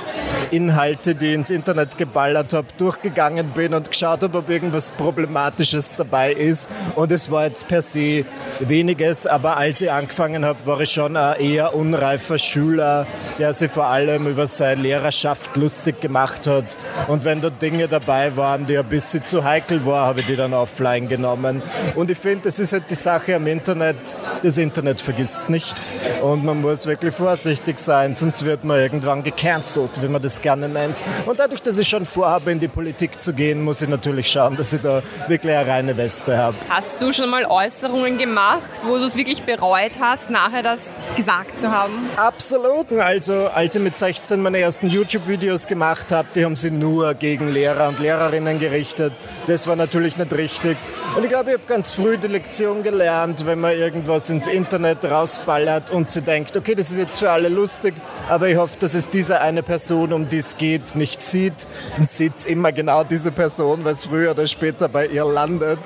Inhalte, 0.50 1.13
die 1.13 1.27
ich 1.28 1.34
ins 1.34 1.50
Internet 1.50 1.98
geballert 1.98 2.54
habe, 2.54 2.68
durchgegangen 2.78 3.50
bin 3.50 3.74
und 3.74 3.90
geschaut 3.90 4.24
habe, 4.24 4.38
ob 4.38 4.50
irgendwas 4.50 4.92
Problematisches 4.92 5.96
dabei 5.96 6.34
ist. 6.34 6.70
Und 6.96 7.12
es 7.12 7.30
war 7.32 7.46
jetzt 7.46 7.68
per 7.68 7.82
se 7.82 8.26
weniges, 8.60 9.28
aber 9.28 9.58
als 9.58 9.82
ich 9.82 9.92
angefangen 9.92 10.46
habe, 10.46 10.66
war 10.66 10.82
ich 10.82 10.92
schon 10.92 11.16
ein 11.16 11.40
eher 11.40 11.76
unreifer 11.76 12.38
Schüler, 12.38 13.06
der 13.38 13.54
sich 13.54 13.72
vor 13.72 13.86
allem 13.86 14.28
über 14.28 14.48
seine 14.48 14.82
Lehrerschaft 14.82 15.56
lustig 15.58 16.02
gemacht 16.02 16.48
hat. 16.48 16.78
Und 17.08 17.24
wenn 17.24 17.42
da 17.42 17.50
Dinge 17.50 17.88
dabei 17.88 18.36
waren, 18.36 18.66
die 18.66 18.78
ein 18.78 18.86
bisschen 18.86 19.26
zu 19.26 19.44
heikel 19.44 19.86
waren, 19.86 20.08
habe 20.08 20.20
ich 20.22 20.26
die 20.26 20.36
dann 20.36 20.54
offline 20.54 21.08
genommen. 21.08 21.62
Und 21.96 22.12
ich 22.12 22.18
finde, 22.18 22.46
das 22.46 22.60
ist 22.60 22.74
halt 22.74 22.86
die 22.90 22.96
Sache 22.96 23.36
am 23.36 23.48
Internet, 23.48 24.18
das 24.44 24.58
Internet 24.58 25.02
vergisst 25.02 25.50
nicht. 25.50 25.92
Und 26.22 26.44
man 26.44 26.62
muss 26.62 26.86
wirklich 26.88 27.13
vorsichtig 27.13 27.80
sein, 27.80 28.16
sonst 28.16 28.46
wird 28.46 28.63
man 28.63 28.80
irgendwann 28.80 29.24
gecancelt, 29.24 30.02
wie 30.02 30.08
man 30.08 30.22
das 30.22 30.42
gerne 30.42 30.70
nennt. 30.70 31.04
Und 31.26 31.39
dadurch, 31.39 31.62
dass 31.62 31.78
ich 31.78 31.88
schon 31.88 32.06
vorhabe, 32.06 32.52
in 32.52 32.60
die 32.60 32.67
Politik 32.67 33.22
zu 33.22 33.34
gehen, 33.34 33.63
muss 33.63 33.82
ich 33.82 33.89
natürlich 33.89 34.32
schauen, 34.32 34.56
dass 34.56 34.74
ich 34.74 34.82
da 34.82 35.02
wirklich 35.28 35.56
eine 35.56 35.67
reine 35.67 35.98
Weste 35.98 36.38
habe. 36.38 36.56
Hast 36.70 37.02
du 37.02 37.12
schon 37.12 37.30
mal 37.30 37.46
Äußerungen 37.46 38.17
gemacht, 38.17 38.82
wo 38.86 38.98
du 38.98 39.04
es 39.04 39.15
wirklich 39.15 39.43
bereut 39.43 39.91
hast, 40.00 40.30
nachher 40.30 40.63
das 40.63 40.93
gesagt 41.15 41.58
zu 41.60 41.72
haben? 41.72 41.93
Absolut. 42.15 42.91
Also 42.91 43.48
als 43.54 43.76
ich 43.76 43.82
mit 43.82 43.98
16 43.98 44.41
meine 44.41 44.60
ersten 44.60 44.88
YouTube-Videos 44.88 45.67
gemacht 45.67 46.12
habe, 46.12 46.28
die 46.36 46.46
haben 46.46 46.56
sie 46.56 46.72
nur 46.72 47.13
gegen 47.13 47.50
Lehrer 47.50 47.89
und 47.89 48.00
Lehrerinnen 48.00 48.60
gerichtet. 48.60 49.13
Das 49.48 49.67
war 49.67 49.76
natürlich 49.76 50.17
nicht 50.17 50.34
richtig. 50.34 50.78
Und 51.15 51.24
ich 51.24 51.30
glaube, 51.30 51.52
ich 51.52 51.58
habe 51.58 51.67
ganz 51.67 51.93
früh 51.93 52.17
die 52.17 52.28
Lektion 52.28 52.84
gelernt, 52.84 53.46
wenn 53.46 53.60
man 53.60 53.76
irgendwas 53.76 54.30
ins 54.30 54.48
Internet 54.48 55.06
rausballert 55.06 55.89
und 55.89 56.10
sie 56.10 56.22
denkt, 56.22 56.56
okay, 56.56 56.76
das 56.76 56.91
ist 56.91 56.98
jetzt 56.98 57.20
für 57.20 57.32
alle 57.32 57.50
lustig, 57.50 57.93
aber 58.30 58.50
ich 58.50 58.58
hoffe, 58.58 58.78
dass 58.80 58.93
es 58.93 59.10
diese 59.10 59.41
eine 59.41 59.63
Person, 59.63 60.13
um 60.13 60.30
die 60.30 60.38
es 60.38 60.58
geht, 60.58 60.96
nicht 60.97 61.21
sieht, 61.21 61.67
dann 61.95 62.05
sieht 62.05 62.45
immer 62.45 62.71
genau 62.71 63.03
diese 63.03 63.31
Person, 63.31 63.86
weil 63.86 63.93
es 63.93 64.05
früher 64.05 64.31
oder 64.31 64.47
später 64.47 64.89
bei 64.89 65.07
ihr 65.07 65.25
landet. 65.25 65.79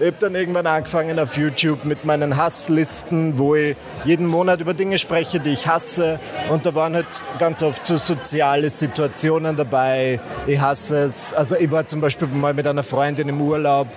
Ich 0.00 0.06
habe 0.06 0.16
dann 0.18 0.34
irgendwann 0.34 0.66
angefangen 0.66 1.18
auf 1.18 1.36
YouTube 1.36 1.84
mit 1.84 2.04
meinen 2.04 2.36
Hasslisten, 2.36 3.38
wo 3.38 3.54
ich 3.54 3.76
jeden 4.04 4.26
Monat 4.26 4.60
über 4.60 4.74
Dinge 4.74 4.98
spreche, 4.98 5.40
die 5.40 5.50
ich 5.50 5.66
hasse. 5.66 6.18
Und 6.50 6.66
da 6.66 6.74
waren 6.74 6.94
halt 6.94 7.06
ganz 7.38 7.62
oft 7.62 7.84
so 7.84 7.98
soziale 7.98 8.70
Situationen 8.70 9.56
dabei. 9.56 10.20
Ich 10.46 10.60
hasse 10.60 10.98
es. 11.04 11.34
Also 11.34 11.56
ich 11.56 11.70
war 11.70 11.86
zum 11.86 12.00
Beispiel 12.00 12.28
mal 12.28 12.54
mit 12.54 12.66
einer 12.66 12.82
Freundin 12.82 13.28
im 13.28 13.40
Urlaub 13.40 13.88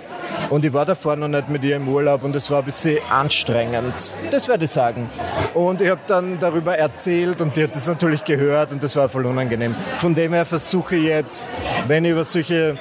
und 0.50 0.64
ich 0.64 0.72
war 0.72 0.84
davor 0.84 1.16
noch 1.16 1.28
nicht 1.28 1.48
mit 1.48 1.64
ihr 1.64 1.76
im 1.76 1.88
Urlaub 1.88 2.22
und 2.24 2.34
es 2.36 2.50
war 2.50 2.60
ein 2.60 2.64
bisschen 2.64 2.98
anstrengend. 3.10 4.14
Das 4.30 4.48
werde 4.48 4.64
ich 4.64 4.70
sagen. 4.70 5.10
Und 5.54 5.80
ich 5.80 5.90
habe 5.90 6.00
dann 6.06 6.38
darüber 6.38 6.76
erzählt 6.76 7.40
und 7.40 7.56
die 7.56 7.64
hat 7.64 7.74
das 7.74 7.86
natürlich 7.86 8.24
gehört 8.24 8.72
und 8.72 8.82
das 8.82 8.96
war 8.96 9.08
voll 9.08 9.26
unangenehm. 9.26 9.74
Von 9.96 10.14
dem 10.14 10.32
her 10.32 10.44
versuche 10.44 10.96
ich 10.96 11.04
jetzt, 11.04 11.62
wenn 11.86 12.04
ich 12.04 12.12
über 12.12 12.24
solche 12.24 12.76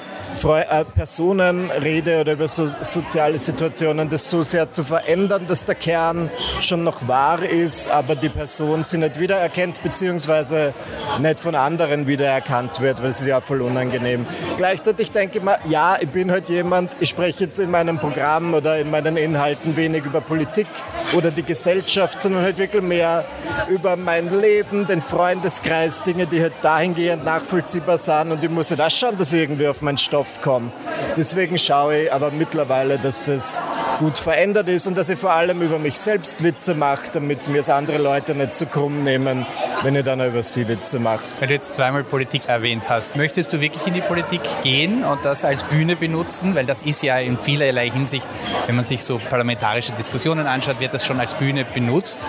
Personen 0.95 1.71
rede 1.71 2.21
oder 2.21 2.33
über 2.33 2.47
so 2.47 2.69
soziale 2.81 3.37
Situationen, 3.37 4.09
das 4.09 4.29
so 4.29 4.43
sehr 4.43 4.71
zu 4.71 4.83
verändern, 4.83 5.45
dass 5.47 5.65
der 5.65 5.75
Kern 5.75 6.29
schon 6.61 6.83
noch 6.83 7.07
wahr 7.07 7.43
ist, 7.43 7.89
aber 7.89 8.15
die 8.15 8.29
Person 8.29 8.83
sie 8.83 8.97
nicht 8.97 9.19
wiedererkennt, 9.19 9.81
beziehungsweise 9.83 10.73
nicht 11.19 11.39
von 11.39 11.55
anderen 11.55 12.07
wiedererkannt 12.07 12.81
wird, 12.81 13.01
weil 13.01 13.09
es 13.09 13.21
ist 13.21 13.27
ja 13.27 13.41
voll 13.41 13.61
unangenehm. 13.61 14.25
Gleichzeitig 14.57 15.11
denke 15.11 15.39
ich 15.39 15.43
mir, 15.43 15.57
ja, 15.69 15.97
ich 15.99 16.09
bin 16.09 16.31
halt 16.31 16.49
jemand, 16.49 16.97
ich 16.99 17.09
spreche 17.09 17.45
jetzt 17.45 17.59
in 17.59 17.71
meinem 17.71 17.99
Programm 17.99 18.53
oder 18.53 18.77
in 18.77 18.91
meinen 18.91 19.17
Inhalten 19.17 19.75
wenig 19.75 20.05
über 20.05 20.21
Politik 20.21 20.67
oder 21.15 21.31
die 21.31 21.43
Gesellschaft, 21.43 22.21
sondern 22.21 22.43
halt 22.43 22.57
wirklich 22.57 22.83
mehr 22.83 23.25
über 23.69 23.95
mein 23.95 24.39
Leben, 24.39 24.85
den 24.85 25.01
Freundeskreis, 25.01 26.03
Dinge, 26.03 26.27
die 26.27 26.41
halt 26.41 26.53
dahingehend 26.61 27.23
nachvollziehbar 27.23 27.97
sind 27.97 28.31
und 28.31 28.43
ich 28.43 28.49
muss 28.49 28.69
halt 28.69 28.81
auch 28.81 28.89
schauen, 28.89 29.17
dass 29.17 29.33
ich 29.33 29.41
irgendwie 29.41 29.67
auf 29.67 29.81
meinen 29.81 29.97
Stoff 29.97 30.16
komme. 30.41 30.71
Deswegen 31.15 31.57
schaue 31.57 32.03
ich 32.03 32.13
aber 32.13 32.31
mittlerweile, 32.31 32.97
dass 32.97 33.23
das 33.23 33.63
gut 33.99 34.17
verändert 34.17 34.69
ist 34.69 34.87
und 34.87 34.97
dass 34.97 35.09
ich 35.09 35.19
vor 35.19 35.31
allem 35.31 35.61
über 35.61 35.79
mich 35.79 35.97
selbst 35.97 36.43
Witze 36.43 36.75
mache, 36.75 37.09
damit 37.11 37.49
mir 37.49 37.59
es 37.59 37.69
andere 37.69 37.97
Leute 37.97 38.35
nicht 38.35 38.53
zu 38.53 38.67
krumm 38.67 39.03
nehmen, 39.03 39.45
wenn 39.83 39.95
ich 39.95 40.03
dann 40.03 40.25
über 40.25 40.41
sie 40.41 40.67
Witze 40.67 40.99
mache. 40.99 41.23
Weil 41.39 41.49
du 41.49 41.53
jetzt 41.53 41.75
zweimal 41.75 42.03
Politik 42.03 42.43
erwähnt 42.47 42.89
hast, 42.89 43.15
möchtest 43.15 43.53
du 43.53 43.61
wirklich 43.61 43.85
in 43.87 43.93
die 43.93 44.01
Politik 44.01 44.41
gehen 44.63 45.03
und 45.03 45.23
das 45.23 45.45
als 45.45 45.63
Bühne 45.63 45.95
benutzen? 45.95 46.55
Weil 46.55 46.65
das 46.65 46.81
ist 46.81 47.03
ja 47.03 47.17
in 47.19 47.37
vielerlei 47.37 47.89
Hinsicht, 47.89 48.27
wenn 48.65 48.75
man 48.75 48.85
sich 48.85 49.03
so 49.03 49.17
parlamentarische 49.17 49.91
Diskussionen 49.93 50.47
anschaut, 50.47 50.79
wird 50.79 50.93
das 50.93 51.05
schon 51.05 51.19
als 51.19 51.35
Bühne 51.35 51.65
benutzt, 51.65 52.19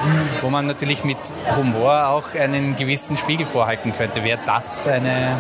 wo 0.43 0.51
man 0.51 0.67
natürlich 0.67 1.05
mit 1.05 1.19
Humor 1.57 2.09
auch 2.09 2.35
einen 2.35 2.77
gewissen 2.77 3.17
Spiegel 3.17 3.47
vorhalten 3.47 3.93
könnte. 3.97 4.25
Wäre 4.25 4.39
das 4.47 4.87
eine, 4.87 5.37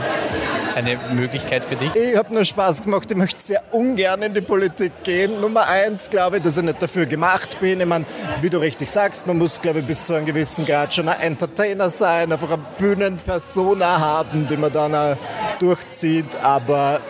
eine 0.74 0.98
Möglichkeit 1.12 1.64
für 1.64 1.76
dich? 1.76 1.94
Ich 1.94 2.16
habe 2.16 2.32
nur 2.32 2.44
Spaß 2.44 2.82
gemacht, 2.82 3.10
ich 3.10 3.16
möchte 3.16 3.40
sehr 3.40 3.62
ungern 3.72 4.22
in 4.22 4.34
die 4.34 4.40
Politik 4.40 4.92
gehen. 5.04 5.40
Nummer 5.40 5.66
eins, 5.66 6.08
glaube 6.10 6.38
ich, 6.38 6.42
dass 6.42 6.56
ich 6.56 6.64
nicht 6.64 6.82
dafür 6.82 7.06
gemacht 7.06 7.60
bin. 7.60 7.80
Ich 7.80 7.86
meine, 7.86 8.06
wie 8.40 8.50
du 8.50 8.58
richtig 8.58 8.90
sagst, 8.90 9.26
man 9.26 9.38
muss, 9.38 9.60
glaube 9.60 9.80
ich, 9.80 9.86
bis 9.86 10.06
zu 10.06 10.14
einem 10.14 10.26
gewissen 10.26 10.64
Grad 10.64 10.94
schon 10.94 11.08
ein 11.08 11.20
Entertainer 11.20 11.90
sein, 11.90 11.97
einfach 12.02 12.50
eine 12.50 12.62
Bühnenpersona 12.78 13.98
haben, 13.98 14.46
die 14.48 14.56
man 14.56 14.72
dann 14.72 14.94
auch 14.94 15.16
durchzieht. 15.58 16.36
Aber 16.42 17.00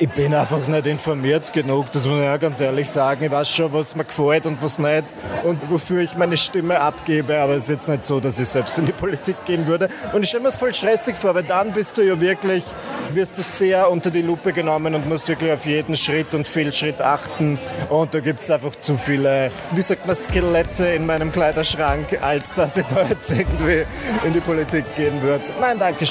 ich 0.00 0.08
bin 0.10 0.34
einfach 0.34 0.66
nicht 0.66 0.86
informiert 0.86 1.52
genug, 1.52 1.90
das 1.92 2.06
muss 2.06 2.18
ich 2.18 2.24
ja 2.24 2.36
ganz 2.36 2.60
ehrlich 2.60 2.88
sagen. 2.88 3.24
Ich 3.24 3.30
weiß 3.30 3.50
schon, 3.50 3.72
was 3.72 3.96
mir 3.96 4.04
gefällt 4.04 4.46
und 4.46 4.62
was 4.62 4.78
nicht 4.78 5.14
und 5.44 5.58
wofür 5.70 6.00
ich 6.00 6.16
meine 6.16 6.36
Stimme 6.36 6.80
abgebe, 6.80 7.38
aber 7.38 7.54
es 7.54 7.64
ist 7.64 7.70
jetzt 7.70 7.88
nicht 7.88 8.04
so, 8.04 8.20
dass 8.20 8.38
ich 8.38 8.48
selbst 8.48 8.78
in 8.78 8.86
die 8.86 8.92
Politik 8.92 9.36
gehen 9.44 9.66
würde. 9.66 9.88
Und 10.12 10.22
ich 10.22 10.28
stelle 10.28 10.42
mir 10.42 10.48
es 10.48 10.56
voll 10.56 10.72
stressig 10.74 11.16
vor, 11.16 11.34
weil 11.34 11.42
dann 11.42 11.72
bist 11.72 11.98
du 11.98 12.02
ja 12.02 12.20
wirklich, 12.20 12.64
wirst 13.12 13.38
du 13.38 13.42
sehr 13.42 13.90
unter 13.90 14.10
die 14.10 14.22
Lupe 14.22 14.52
genommen 14.52 14.94
und 14.94 15.08
musst 15.08 15.28
wirklich 15.28 15.52
auf 15.52 15.66
jeden 15.66 15.96
Schritt 15.96 16.34
und 16.34 16.46
Fehlschritt 16.46 17.00
achten. 17.00 17.58
Und 17.88 18.14
da 18.14 18.20
gibt 18.20 18.42
es 18.42 18.50
einfach 18.50 18.76
zu 18.76 18.96
viele, 18.96 19.50
wie 19.72 19.82
sagt 19.82 20.06
man, 20.06 20.16
Skelette 20.16 20.86
in 20.88 21.06
meinem 21.06 21.32
Kleiderschrank, 21.32 22.18
als 22.22 22.54
dass 22.54 22.76
ich 22.76 22.86
da 22.86 23.02
jetzt 23.08 23.32
irgendwie 23.32 23.84
in 24.24 24.32
die 24.32 24.40
Politik 24.40 24.84
gehen 24.96 25.20
würde. 25.22 25.44
Nein, 25.60 25.78
danke 25.78 26.06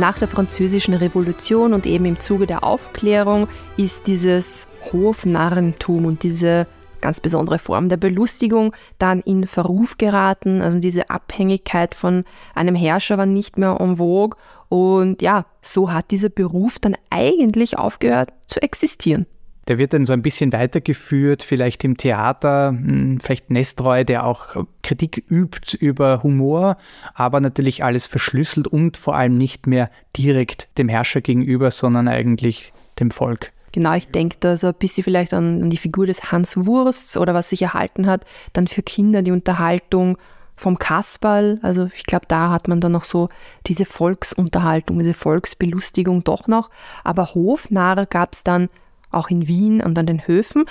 Nach 0.00 0.18
der 0.18 0.28
Französischen 0.28 0.94
Revolution 0.94 1.74
und 1.74 1.84
eben 1.84 2.06
im 2.06 2.18
Zuge 2.18 2.46
der 2.46 2.64
Aufklärung 2.64 3.48
ist 3.76 4.06
dieses 4.06 4.66
Hofnarrentum 4.90 6.06
und 6.06 6.22
diese 6.22 6.66
ganz 7.02 7.20
besondere 7.20 7.58
Form 7.58 7.90
der 7.90 7.98
Belustigung 7.98 8.74
dann 8.96 9.20
in 9.20 9.46
Verruf 9.46 9.98
geraten. 9.98 10.62
Also 10.62 10.78
diese 10.78 11.10
Abhängigkeit 11.10 11.94
von 11.94 12.24
einem 12.54 12.74
Herrscher 12.74 13.18
war 13.18 13.26
nicht 13.26 13.58
mehr 13.58 13.76
en 13.78 13.96
vogue. 13.96 14.38
Und 14.70 15.20
ja, 15.20 15.44
so 15.60 15.92
hat 15.92 16.10
dieser 16.12 16.30
Beruf 16.30 16.78
dann 16.78 16.96
eigentlich 17.10 17.76
aufgehört 17.76 18.32
zu 18.46 18.62
existieren. 18.62 19.26
Der 19.70 19.78
wird 19.78 19.92
dann 19.92 20.04
so 20.04 20.12
ein 20.12 20.20
bisschen 20.20 20.52
weitergeführt, 20.52 21.44
vielleicht 21.44 21.84
im 21.84 21.96
Theater, 21.96 22.70
hm, 22.70 23.20
vielleicht 23.20 23.50
Nestreu, 23.50 24.02
der 24.02 24.26
auch 24.26 24.66
Kritik 24.82 25.24
übt 25.30 25.76
über 25.78 26.24
Humor, 26.24 26.76
aber 27.14 27.38
natürlich 27.40 27.84
alles 27.84 28.04
verschlüsselt 28.04 28.66
und 28.66 28.96
vor 28.96 29.14
allem 29.14 29.38
nicht 29.38 29.68
mehr 29.68 29.88
direkt 30.16 30.66
dem 30.76 30.88
Herrscher 30.88 31.20
gegenüber, 31.20 31.70
sondern 31.70 32.08
eigentlich 32.08 32.72
dem 32.98 33.12
Volk. 33.12 33.52
Genau, 33.70 33.94
ich 33.94 34.08
denke 34.08 34.38
da 34.40 34.56
so 34.56 34.66
ein 34.66 34.74
bisschen 34.74 35.04
vielleicht 35.04 35.32
an, 35.32 35.70
die 35.70 35.76
Figur 35.76 36.06
des 36.06 36.32
Hans 36.32 36.56
Wursts 36.56 37.16
oder 37.16 37.32
was 37.32 37.50
sich 37.50 37.62
erhalten 37.62 38.08
hat, 38.08 38.24
dann 38.52 38.66
für 38.66 38.82
Kinder 38.82 39.22
die 39.22 39.30
Unterhaltung 39.30 40.18
vom 40.56 40.80
Kasperl. 40.80 41.60
Also 41.62 41.88
ich 41.94 42.06
glaube, 42.06 42.26
da 42.26 42.50
hat 42.50 42.66
man 42.66 42.80
dann 42.80 42.90
noch 42.90 43.04
so 43.04 43.28
diese 43.68 43.84
Volksunterhaltung, 43.84 44.98
diese 44.98 45.14
Volksbelustigung 45.14 46.24
doch 46.24 46.48
noch. 46.48 46.70
Aber 47.04 47.36
Hofnarr 47.36 48.06
gab 48.06 48.32
es 48.32 48.42
dann 48.42 48.68
auch 49.10 49.30
in 49.30 49.48
Wien 49.48 49.82
und 49.82 49.98
an 49.98 50.06
den 50.06 50.26
Höfen, 50.26 50.64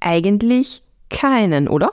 eigentlich 0.00 0.82
keinen, 1.08 1.68
oder? 1.68 1.92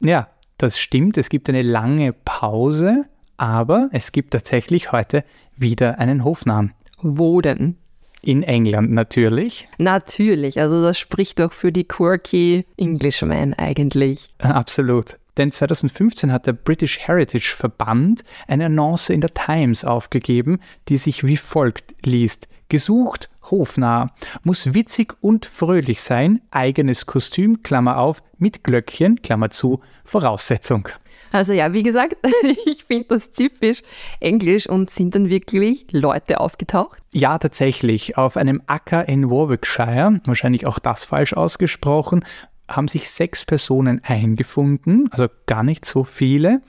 Ja, 0.00 0.28
das 0.58 0.78
stimmt. 0.78 1.16
Es 1.16 1.28
gibt 1.28 1.48
eine 1.48 1.62
lange 1.62 2.12
Pause, 2.12 3.06
aber 3.36 3.88
es 3.92 4.12
gibt 4.12 4.32
tatsächlich 4.32 4.92
heute 4.92 5.24
wieder 5.56 5.98
einen 5.98 6.24
Hofnamen. 6.24 6.74
Wo 7.00 7.40
denn? 7.40 7.76
In 8.20 8.42
England 8.42 8.90
natürlich. 8.90 9.68
Natürlich, 9.78 10.60
also 10.60 10.82
das 10.82 10.98
spricht 10.98 11.38
doch 11.38 11.52
für 11.52 11.70
die 11.70 11.84
quirky 11.84 12.66
Englishman 12.76 13.54
eigentlich. 13.54 14.30
Absolut. 14.38 15.16
Denn 15.38 15.52
2015 15.52 16.32
hat 16.32 16.46
der 16.46 16.52
British 16.52 16.98
Heritage 16.98 17.54
Verband 17.56 18.24
eine 18.48 18.66
Annonce 18.66 19.10
in 19.10 19.20
der 19.20 19.32
Times 19.32 19.84
aufgegeben, 19.84 20.58
die 20.88 20.96
sich 20.96 21.24
wie 21.24 21.36
folgt 21.36 21.94
liest. 22.04 22.48
Gesucht 22.68 23.30
hofnah, 23.50 24.10
muss 24.42 24.74
witzig 24.74 25.14
und 25.20 25.46
fröhlich 25.46 26.02
sein, 26.02 26.42
eigenes 26.50 27.06
Kostüm, 27.06 27.62
Klammer 27.62 27.98
auf, 27.98 28.22
mit 28.36 28.62
Glöckchen, 28.62 29.22
Klammer 29.22 29.50
zu, 29.50 29.80
Voraussetzung. 30.04 30.88
Also 31.30 31.52
ja, 31.52 31.72
wie 31.72 31.82
gesagt, 31.82 32.16
ich 32.66 32.84
finde 32.84 33.06
das 33.08 33.30
typisch 33.30 33.82
englisch 34.20 34.68
und 34.68 34.90
sind 34.90 35.14
dann 35.14 35.28
wirklich 35.28 35.86
Leute 35.92 36.40
aufgetaucht? 36.40 36.98
Ja, 37.12 37.38
tatsächlich. 37.38 38.16
Auf 38.16 38.36
einem 38.36 38.62
Acker 38.66 39.08
in 39.08 39.30
Warwickshire, 39.30 40.20
wahrscheinlich 40.24 40.66
auch 40.66 40.78
das 40.78 41.04
falsch 41.04 41.34
ausgesprochen, 41.34 42.24
haben 42.68 42.88
sich 42.88 43.10
sechs 43.10 43.44
Personen 43.44 44.02
eingefunden, 44.04 45.08
also 45.10 45.28
gar 45.46 45.62
nicht 45.62 45.84
so 45.84 46.04
viele. 46.04 46.60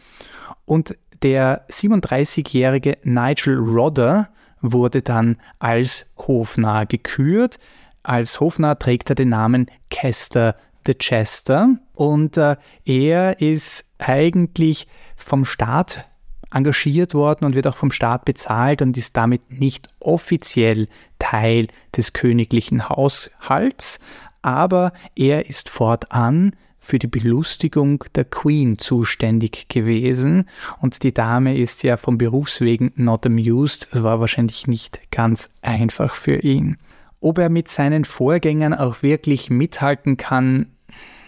Und 0.66 0.95
der 1.22 1.68
37-jährige 1.70 2.97
Nigel 3.04 3.58
Rodder 3.58 4.30
wurde 4.62 5.02
dann 5.02 5.38
als 5.60 6.10
Hofnarr 6.18 6.86
gekürt. 6.86 7.60
Als 8.04 8.39
Hofnarr 8.39 8.80
trägt 8.80 9.10
er 9.10 9.16
den 9.16 9.30
Namen 9.30 9.68
Kester 9.89 10.56
the 10.86 10.95
Chester 10.95 11.78
und 11.93 12.38
äh, 12.38 12.56
er 12.86 13.41
ist 13.41 13.86
eigentlich 14.00 14.88
vom 15.16 15.45
Staat 15.45 16.06
engagiert 16.52 17.14
worden 17.14 17.45
und 17.45 17.54
wird 17.54 17.68
auch 17.68 17.76
vom 17.76 17.91
Staat 17.91 18.26
bezahlt 18.26 18.82
und 18.82 18.97
ist 18.97 19.16
damit 19.16 19.52
nicht 19.52 19.88
offiziell 20.00 20.88
Teil 21.20 21.68
des 21.95 22.14
königlichen 22.14 22.89
Haushalts, 22.89 24.00
aber 24.41 24.93
er 25.15 25.49
ist 25.49 25.69
fortan 25.69 26.55
für 26.79 26.97
die 26.97 27.07
Belustigung 27.07 28.05
der 28.15 28.25
Queen 28.25 28.77
zuständig 28.77 29.67
gewesen 29.67 30.45
und 30.79 31.03
die 31.03 31.13
Dame 31.13 31.57
ist 31.57 31.83
ja 31.83 31.97
vom 31.97 32.17
Berufswegen 32.17 32.91
not 32.95 33.25
amused. 33.25 33.89
Es 33.91 34.01
war 34.01 34.19
wahrscheinlich 34.19 34.65
nicht 34.67 35.11
ganz 35.11 35.49
einfach 35.61 36.15
für 36.15 36.37
ihn. 36.37 36.77
Ob 37.19 37.37
er 37.37 37.49
mit 37.49 37.67
seinen 37.67 38.05
Vorgängern 38.05 38.73
auch 38.73 39.03
wirklich 39.03 39.49
mithalten 39.49 40.15
kann, 40.15 40.67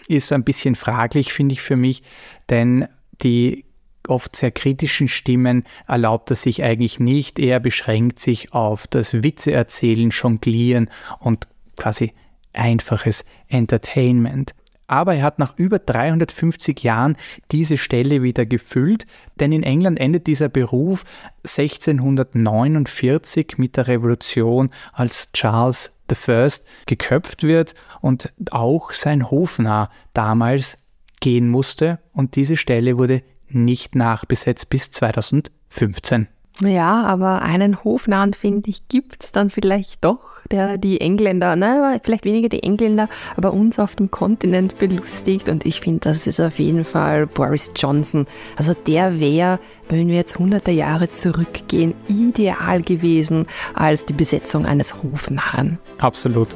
ist 0.08 0.32
ein 0.32 0.44
bisschen 0.44 0.74
fraglich, 0.74 1.32
finde 1.32 1.52
ich 1.52 1.60
für 1.60 1.76
mich, 1.76 2.02
denn 2.48 2.88
die 3.22 3.66
oft 4.08 4.34
sehr 4.34 4.50
kritischen 4.50 5.06
Stimmen 5.06 5.64
erlaubt 5.86 6.30
er 6.30 6.36
sich 6.36 6.62
eigentlich 6.62 6.98
nicht. 6.98 7.38
Er 7.38 7.60
beschränkt 7.60 8.18
sich 8.18 8.52
auf 8.52 8.86
das 8.86 9.22
Witzeerzählen, 9.22 10.10
Jonglieren 10.10 10.90
und 11.20 11.46
quasi 11.76 12.12
einfaches 12.52 13.24
Entertainment 13.48 14.54
aber 14.92 15.14
er 15.14 15.22
hat 15.22 15.38
nach 15.38 15.56
über 15.56 15.78
350 15.78 16.82
Jahren 16.82 17.16
diese 17.50 17.78
Stelle 17.78 18.22
wieder 18.22 18.44
gefüllt, 18.44 19.06
denn 19.40 19.50
in 19.50 19.62
England 19.62 19.98
endet 19.98 20.26
dieser 20.26 20.50
Beruf 20.50 21.04
1649 21.44 23.56
mit 23.56 23.78
der 23.78 23.86
Revolution, 23.86 24.68
als 24.92 25.32
Charles 25.32 25.96
I. 26.10 26.48
geköpft 26.84 27.42
wird 27.42 27.74
und 28.02 28.34
auch 28.50 28.92
sein 28.92 29.30
Hofnarr 29.30 29.88
damals 30.12 30.76
gehen 31.20 31.48
musste 31.48 32.00
und 32.12 32.36
diese 32.36 32.58
Stelle 32.58 32.98
wurde 32.98 33.22
nicht 33.48 33.94
nachbesetzt 33.94 34.68
bis 34.68 34.90
2015. 34.90 36.28
Ja, 36.60 37.04
aber 37.04 37.42
einen 37.42 37.82
Hofnahen, 37.82 38.34
finde 38.34 38.70
ich, 38.70 38.86
gibt 38.88 39.24
es 39.24 39.32
dann 39.32 39.50
vielleicht 39.50 40.04
doch, 40.04 40.20
der 40.50 40.76
die 40.76 41.00
Engländer, 41.00 41.56
naja, 41.56 41.98
vielleicht 42.02 42.24
weniger 42.24 42.48
die 42.48 42.62
Engländer, 42.62 43.08
aber 43.36 43.52
uns 43.52 43.78
auf 43.78 43.96
dem 43.96 44.10
Kontinent 44.10 44.78
belustigt. 44.78 45.48
Und 45.48 45.64
ich 45.64 45.80
finde, 45.80 46.00
das 46.00 46.26
ist 46.26 46.40
auf 46.40 46.58
jeden 46.58 46.84
Fall 46.84 47.26
Boris 47.26 47.72
Johnson. 47.74 48.26
Also 48.56 48.74
der 48.74 49.18
wäre, 49.18 49.58
wenn 49.88 50.08
wir 50.08 50.16
jetzt 50.16 50.38
hunderte 50.38 50.70
Jahre 50.70 51.10
zurückgehen, 51.10 51.94
ideal 52.06 52.82
gewesen 52.82 53.46
als 53.74 54.04
die 54.04 54.12
Besetzung 54.12 54.66
eines 54.66 55.02
Hofnarren. 55.02 55.78
Absolut. 55.98 56.48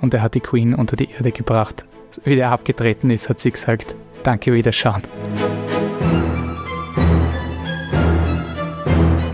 Und 0.00 0.14
er 0.14 0.22
hat 0.22 0.34
die 0.34 0.40
Queen 0.40 0.74
unter 0.74 0.96
die 0.96 1.10
Erde 1.10 1.32
gebracht. 1.32 1.84
Wie 2.24 2.36
der 2.36 2.50
abgetreten 2.50 3.10
ist, 3.10 3.28
hat 3.28 3.40
sie 3.40 3.50
gesagt, 3.50 3.94
danke, 4.22 4.52
Wiederschauen. 4.52 5.02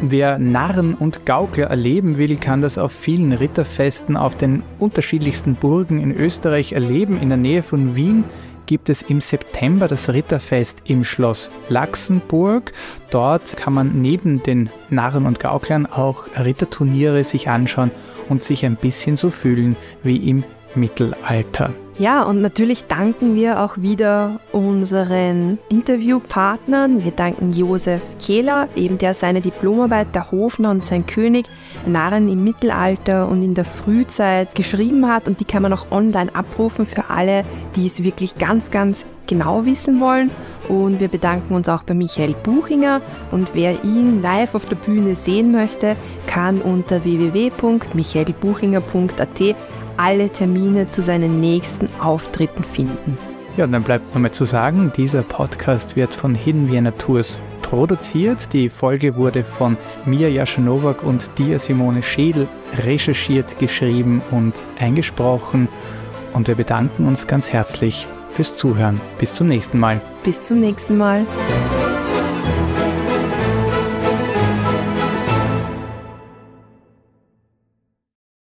Wer 0.03 0.39
Narren 0.39 0.95
und 0.95 1.27
Gaukler 1.27 1.67
erleben 1.67 2.17
will, 2.17 2.37
kann 2.37 2.63
das 2.63 2.79
auf 2.79 2.91
vielen 2.91 3.33
Ritterfesten 3.33 4.17
auf 4.17 4.35
den 4.35 4.63
unterschiedlichsten 4.79 5.57
Burgen 5.57 6.01
in 6.01 6.17
Österreich 6.17 6.73
erleben. 6.73 7.21
In 7.21 7.29
der 7.29 7.37
Nähe 7.37 7.63
von 7.63 7.95
Wien 7.97 8.25
gibt 8.65 8.89
es 8.89 9.03
im 9.03 9.21
September 9.21 9.89
das 9.89 10.09
Ritterfest 10.09 10.79
im 10.85 11.05
Schloss 11.05 11.51
Laxenburg. 11.69 12.73
Dort 13.11 13.59
kann 13.59 13.75
man 13.75 14.01
neben 14.01 14.43
den 14.43 14.71
Narren 14.89 15.27
und 15.27 15.39
Gauklern 15.39 15.85
auch 15.85 16.29
Ritterturniere 16.35 17.23
sich 17.25 17.51
anschauen 17.51 17.91
und 18.31 18.43
sich 18.43 18.65
ein 18.65 18.77
bisschen 18.77 19.19
so 19.19 19.29
fühlen 19.29 19.77
wie 20.03 20.17
im 20.17 20.45
Mittelalter. 20.75 21.71
Ja, 22.01 22.23
und 22.23 22.41
natürlich 22.41 22.85
danken 22.85 23.35
wir 23.35 23.61
auch 23.61 23.77
wieder 23.77 24.41
unseren 24.53 25.59
Interviewpartnern. 25.69 27.05
Wir 27.05 27.11
danken 27.11 27.53
Josef 27.53 28.01
Kehler, 28.19 28.71
eben 28.75 28.97
der 28.97 29.13
seine 29.13 29.43
Diplomarbeit 29.43 30.15
Der 30.15 30.31
Hofner 30.31 30.71
und 30.71 30.87
sein 30.87 31.05
König, 31.05 31.45
Narren 31.85 32.31
im 32.31 32.43
Mittelalter 32.43 33.29
und 33.29 33.43
in 33.43 33.53
der 33.53 33.67
Frühzeit 33.67 34.55
geschrieben 34.55 35.07
hat. 35.09 35.29
Und 35.29 35.41
die 35.41 35.45
kann 35.45 35.63
man 35.63 35.75
auch 35.75 35.91
online 35.91 36.35
abrufen 36.35 36.87
für 36.87 37.11
alle, 37.11 37.45
die 37.77 37.85
es 37.85 38.03
wirklich 38.03 38.39
ganz, 38.39 38.71
ganz 38.71 39.05
genau 39.27 39.67
wissen 39.67 40.01
wollen. 40.01 40.31
Und 40.69 41.01
wir 41.01 41.09
bedanken 41.09 41.53
uns 41.53 41.69
auch 41.69 41.83
bei 41.83 41.93
Michael 41.93 42.35
Buchinger. 42.43 43.03
Und 43.31 43.51
wer 43.53 43.85
ihn 43.85 44.23
live 44.23 44.55
auf 44.55 44.65
der 44.65 44.77
Bühne 44.77 45.17
sehen 45.17 45.53
möchte, 45.53 45.97
kann 46.27 46.63
unter 46.63 47.05
www.michaelbuchinger.at 47.05 49.55
alle 49.97 50.31
Termine 50.31 50.87
zu 50.87 51.03
seinen 51.03 51.41
nächsten 51.41 51.89
Auftritten 52.01 52.65
finden. 52.65 53.19
Ja, 53.57 53.65
und 53.65 53.73
dann 53.73 53.83
bleibt 53.83 54.15
nur 54.15 54.23
mehr 54.23 54.33
zu 54.33 54.45
sagen, 54.45 54.93
dieser 54.97 55.23
Podcast 55.23 55.97
wird 55.97 56.15
von 56.15 56.35
Hidden 56.35 56.71
Vienna 56.71 56.93
Tours 56.93 57.39
produziert. 57.63 58.53
Die 58.53 58.69
Folge 58.69 59.17
wurde 59.17 59.45
von 59.45 59.77
Mia 60.05 60.29
Jaschanowak 60.29 61.03
und 61.03 61.31
dir 61.39 61.59
Simone 61.59 62.03
Schädel 62.03 62.49
recherchiert, 62.85 63.59
geschrieben 63.59 64.23
und 64.31 64.63
eingesprochen. 64.79 65.69
Und 66.33 66.49
wir 66.49 66.55
bedanken 66.55 67.07
uns 67.07 67.27
ganz 67.27 67.53
herzlich 67.53 68.07
fürs 68.31 68.57
Zuhören. 68.57 69.01
Bis 69.19 69.35
zum 69.35 69.49
nächsten 69.49 69.79
Mal. 69.79 70.01
Bis 70.25 70.43
zum 70.43 70.61
nächsten 70.61 70.97
Mal. 70.97 71.27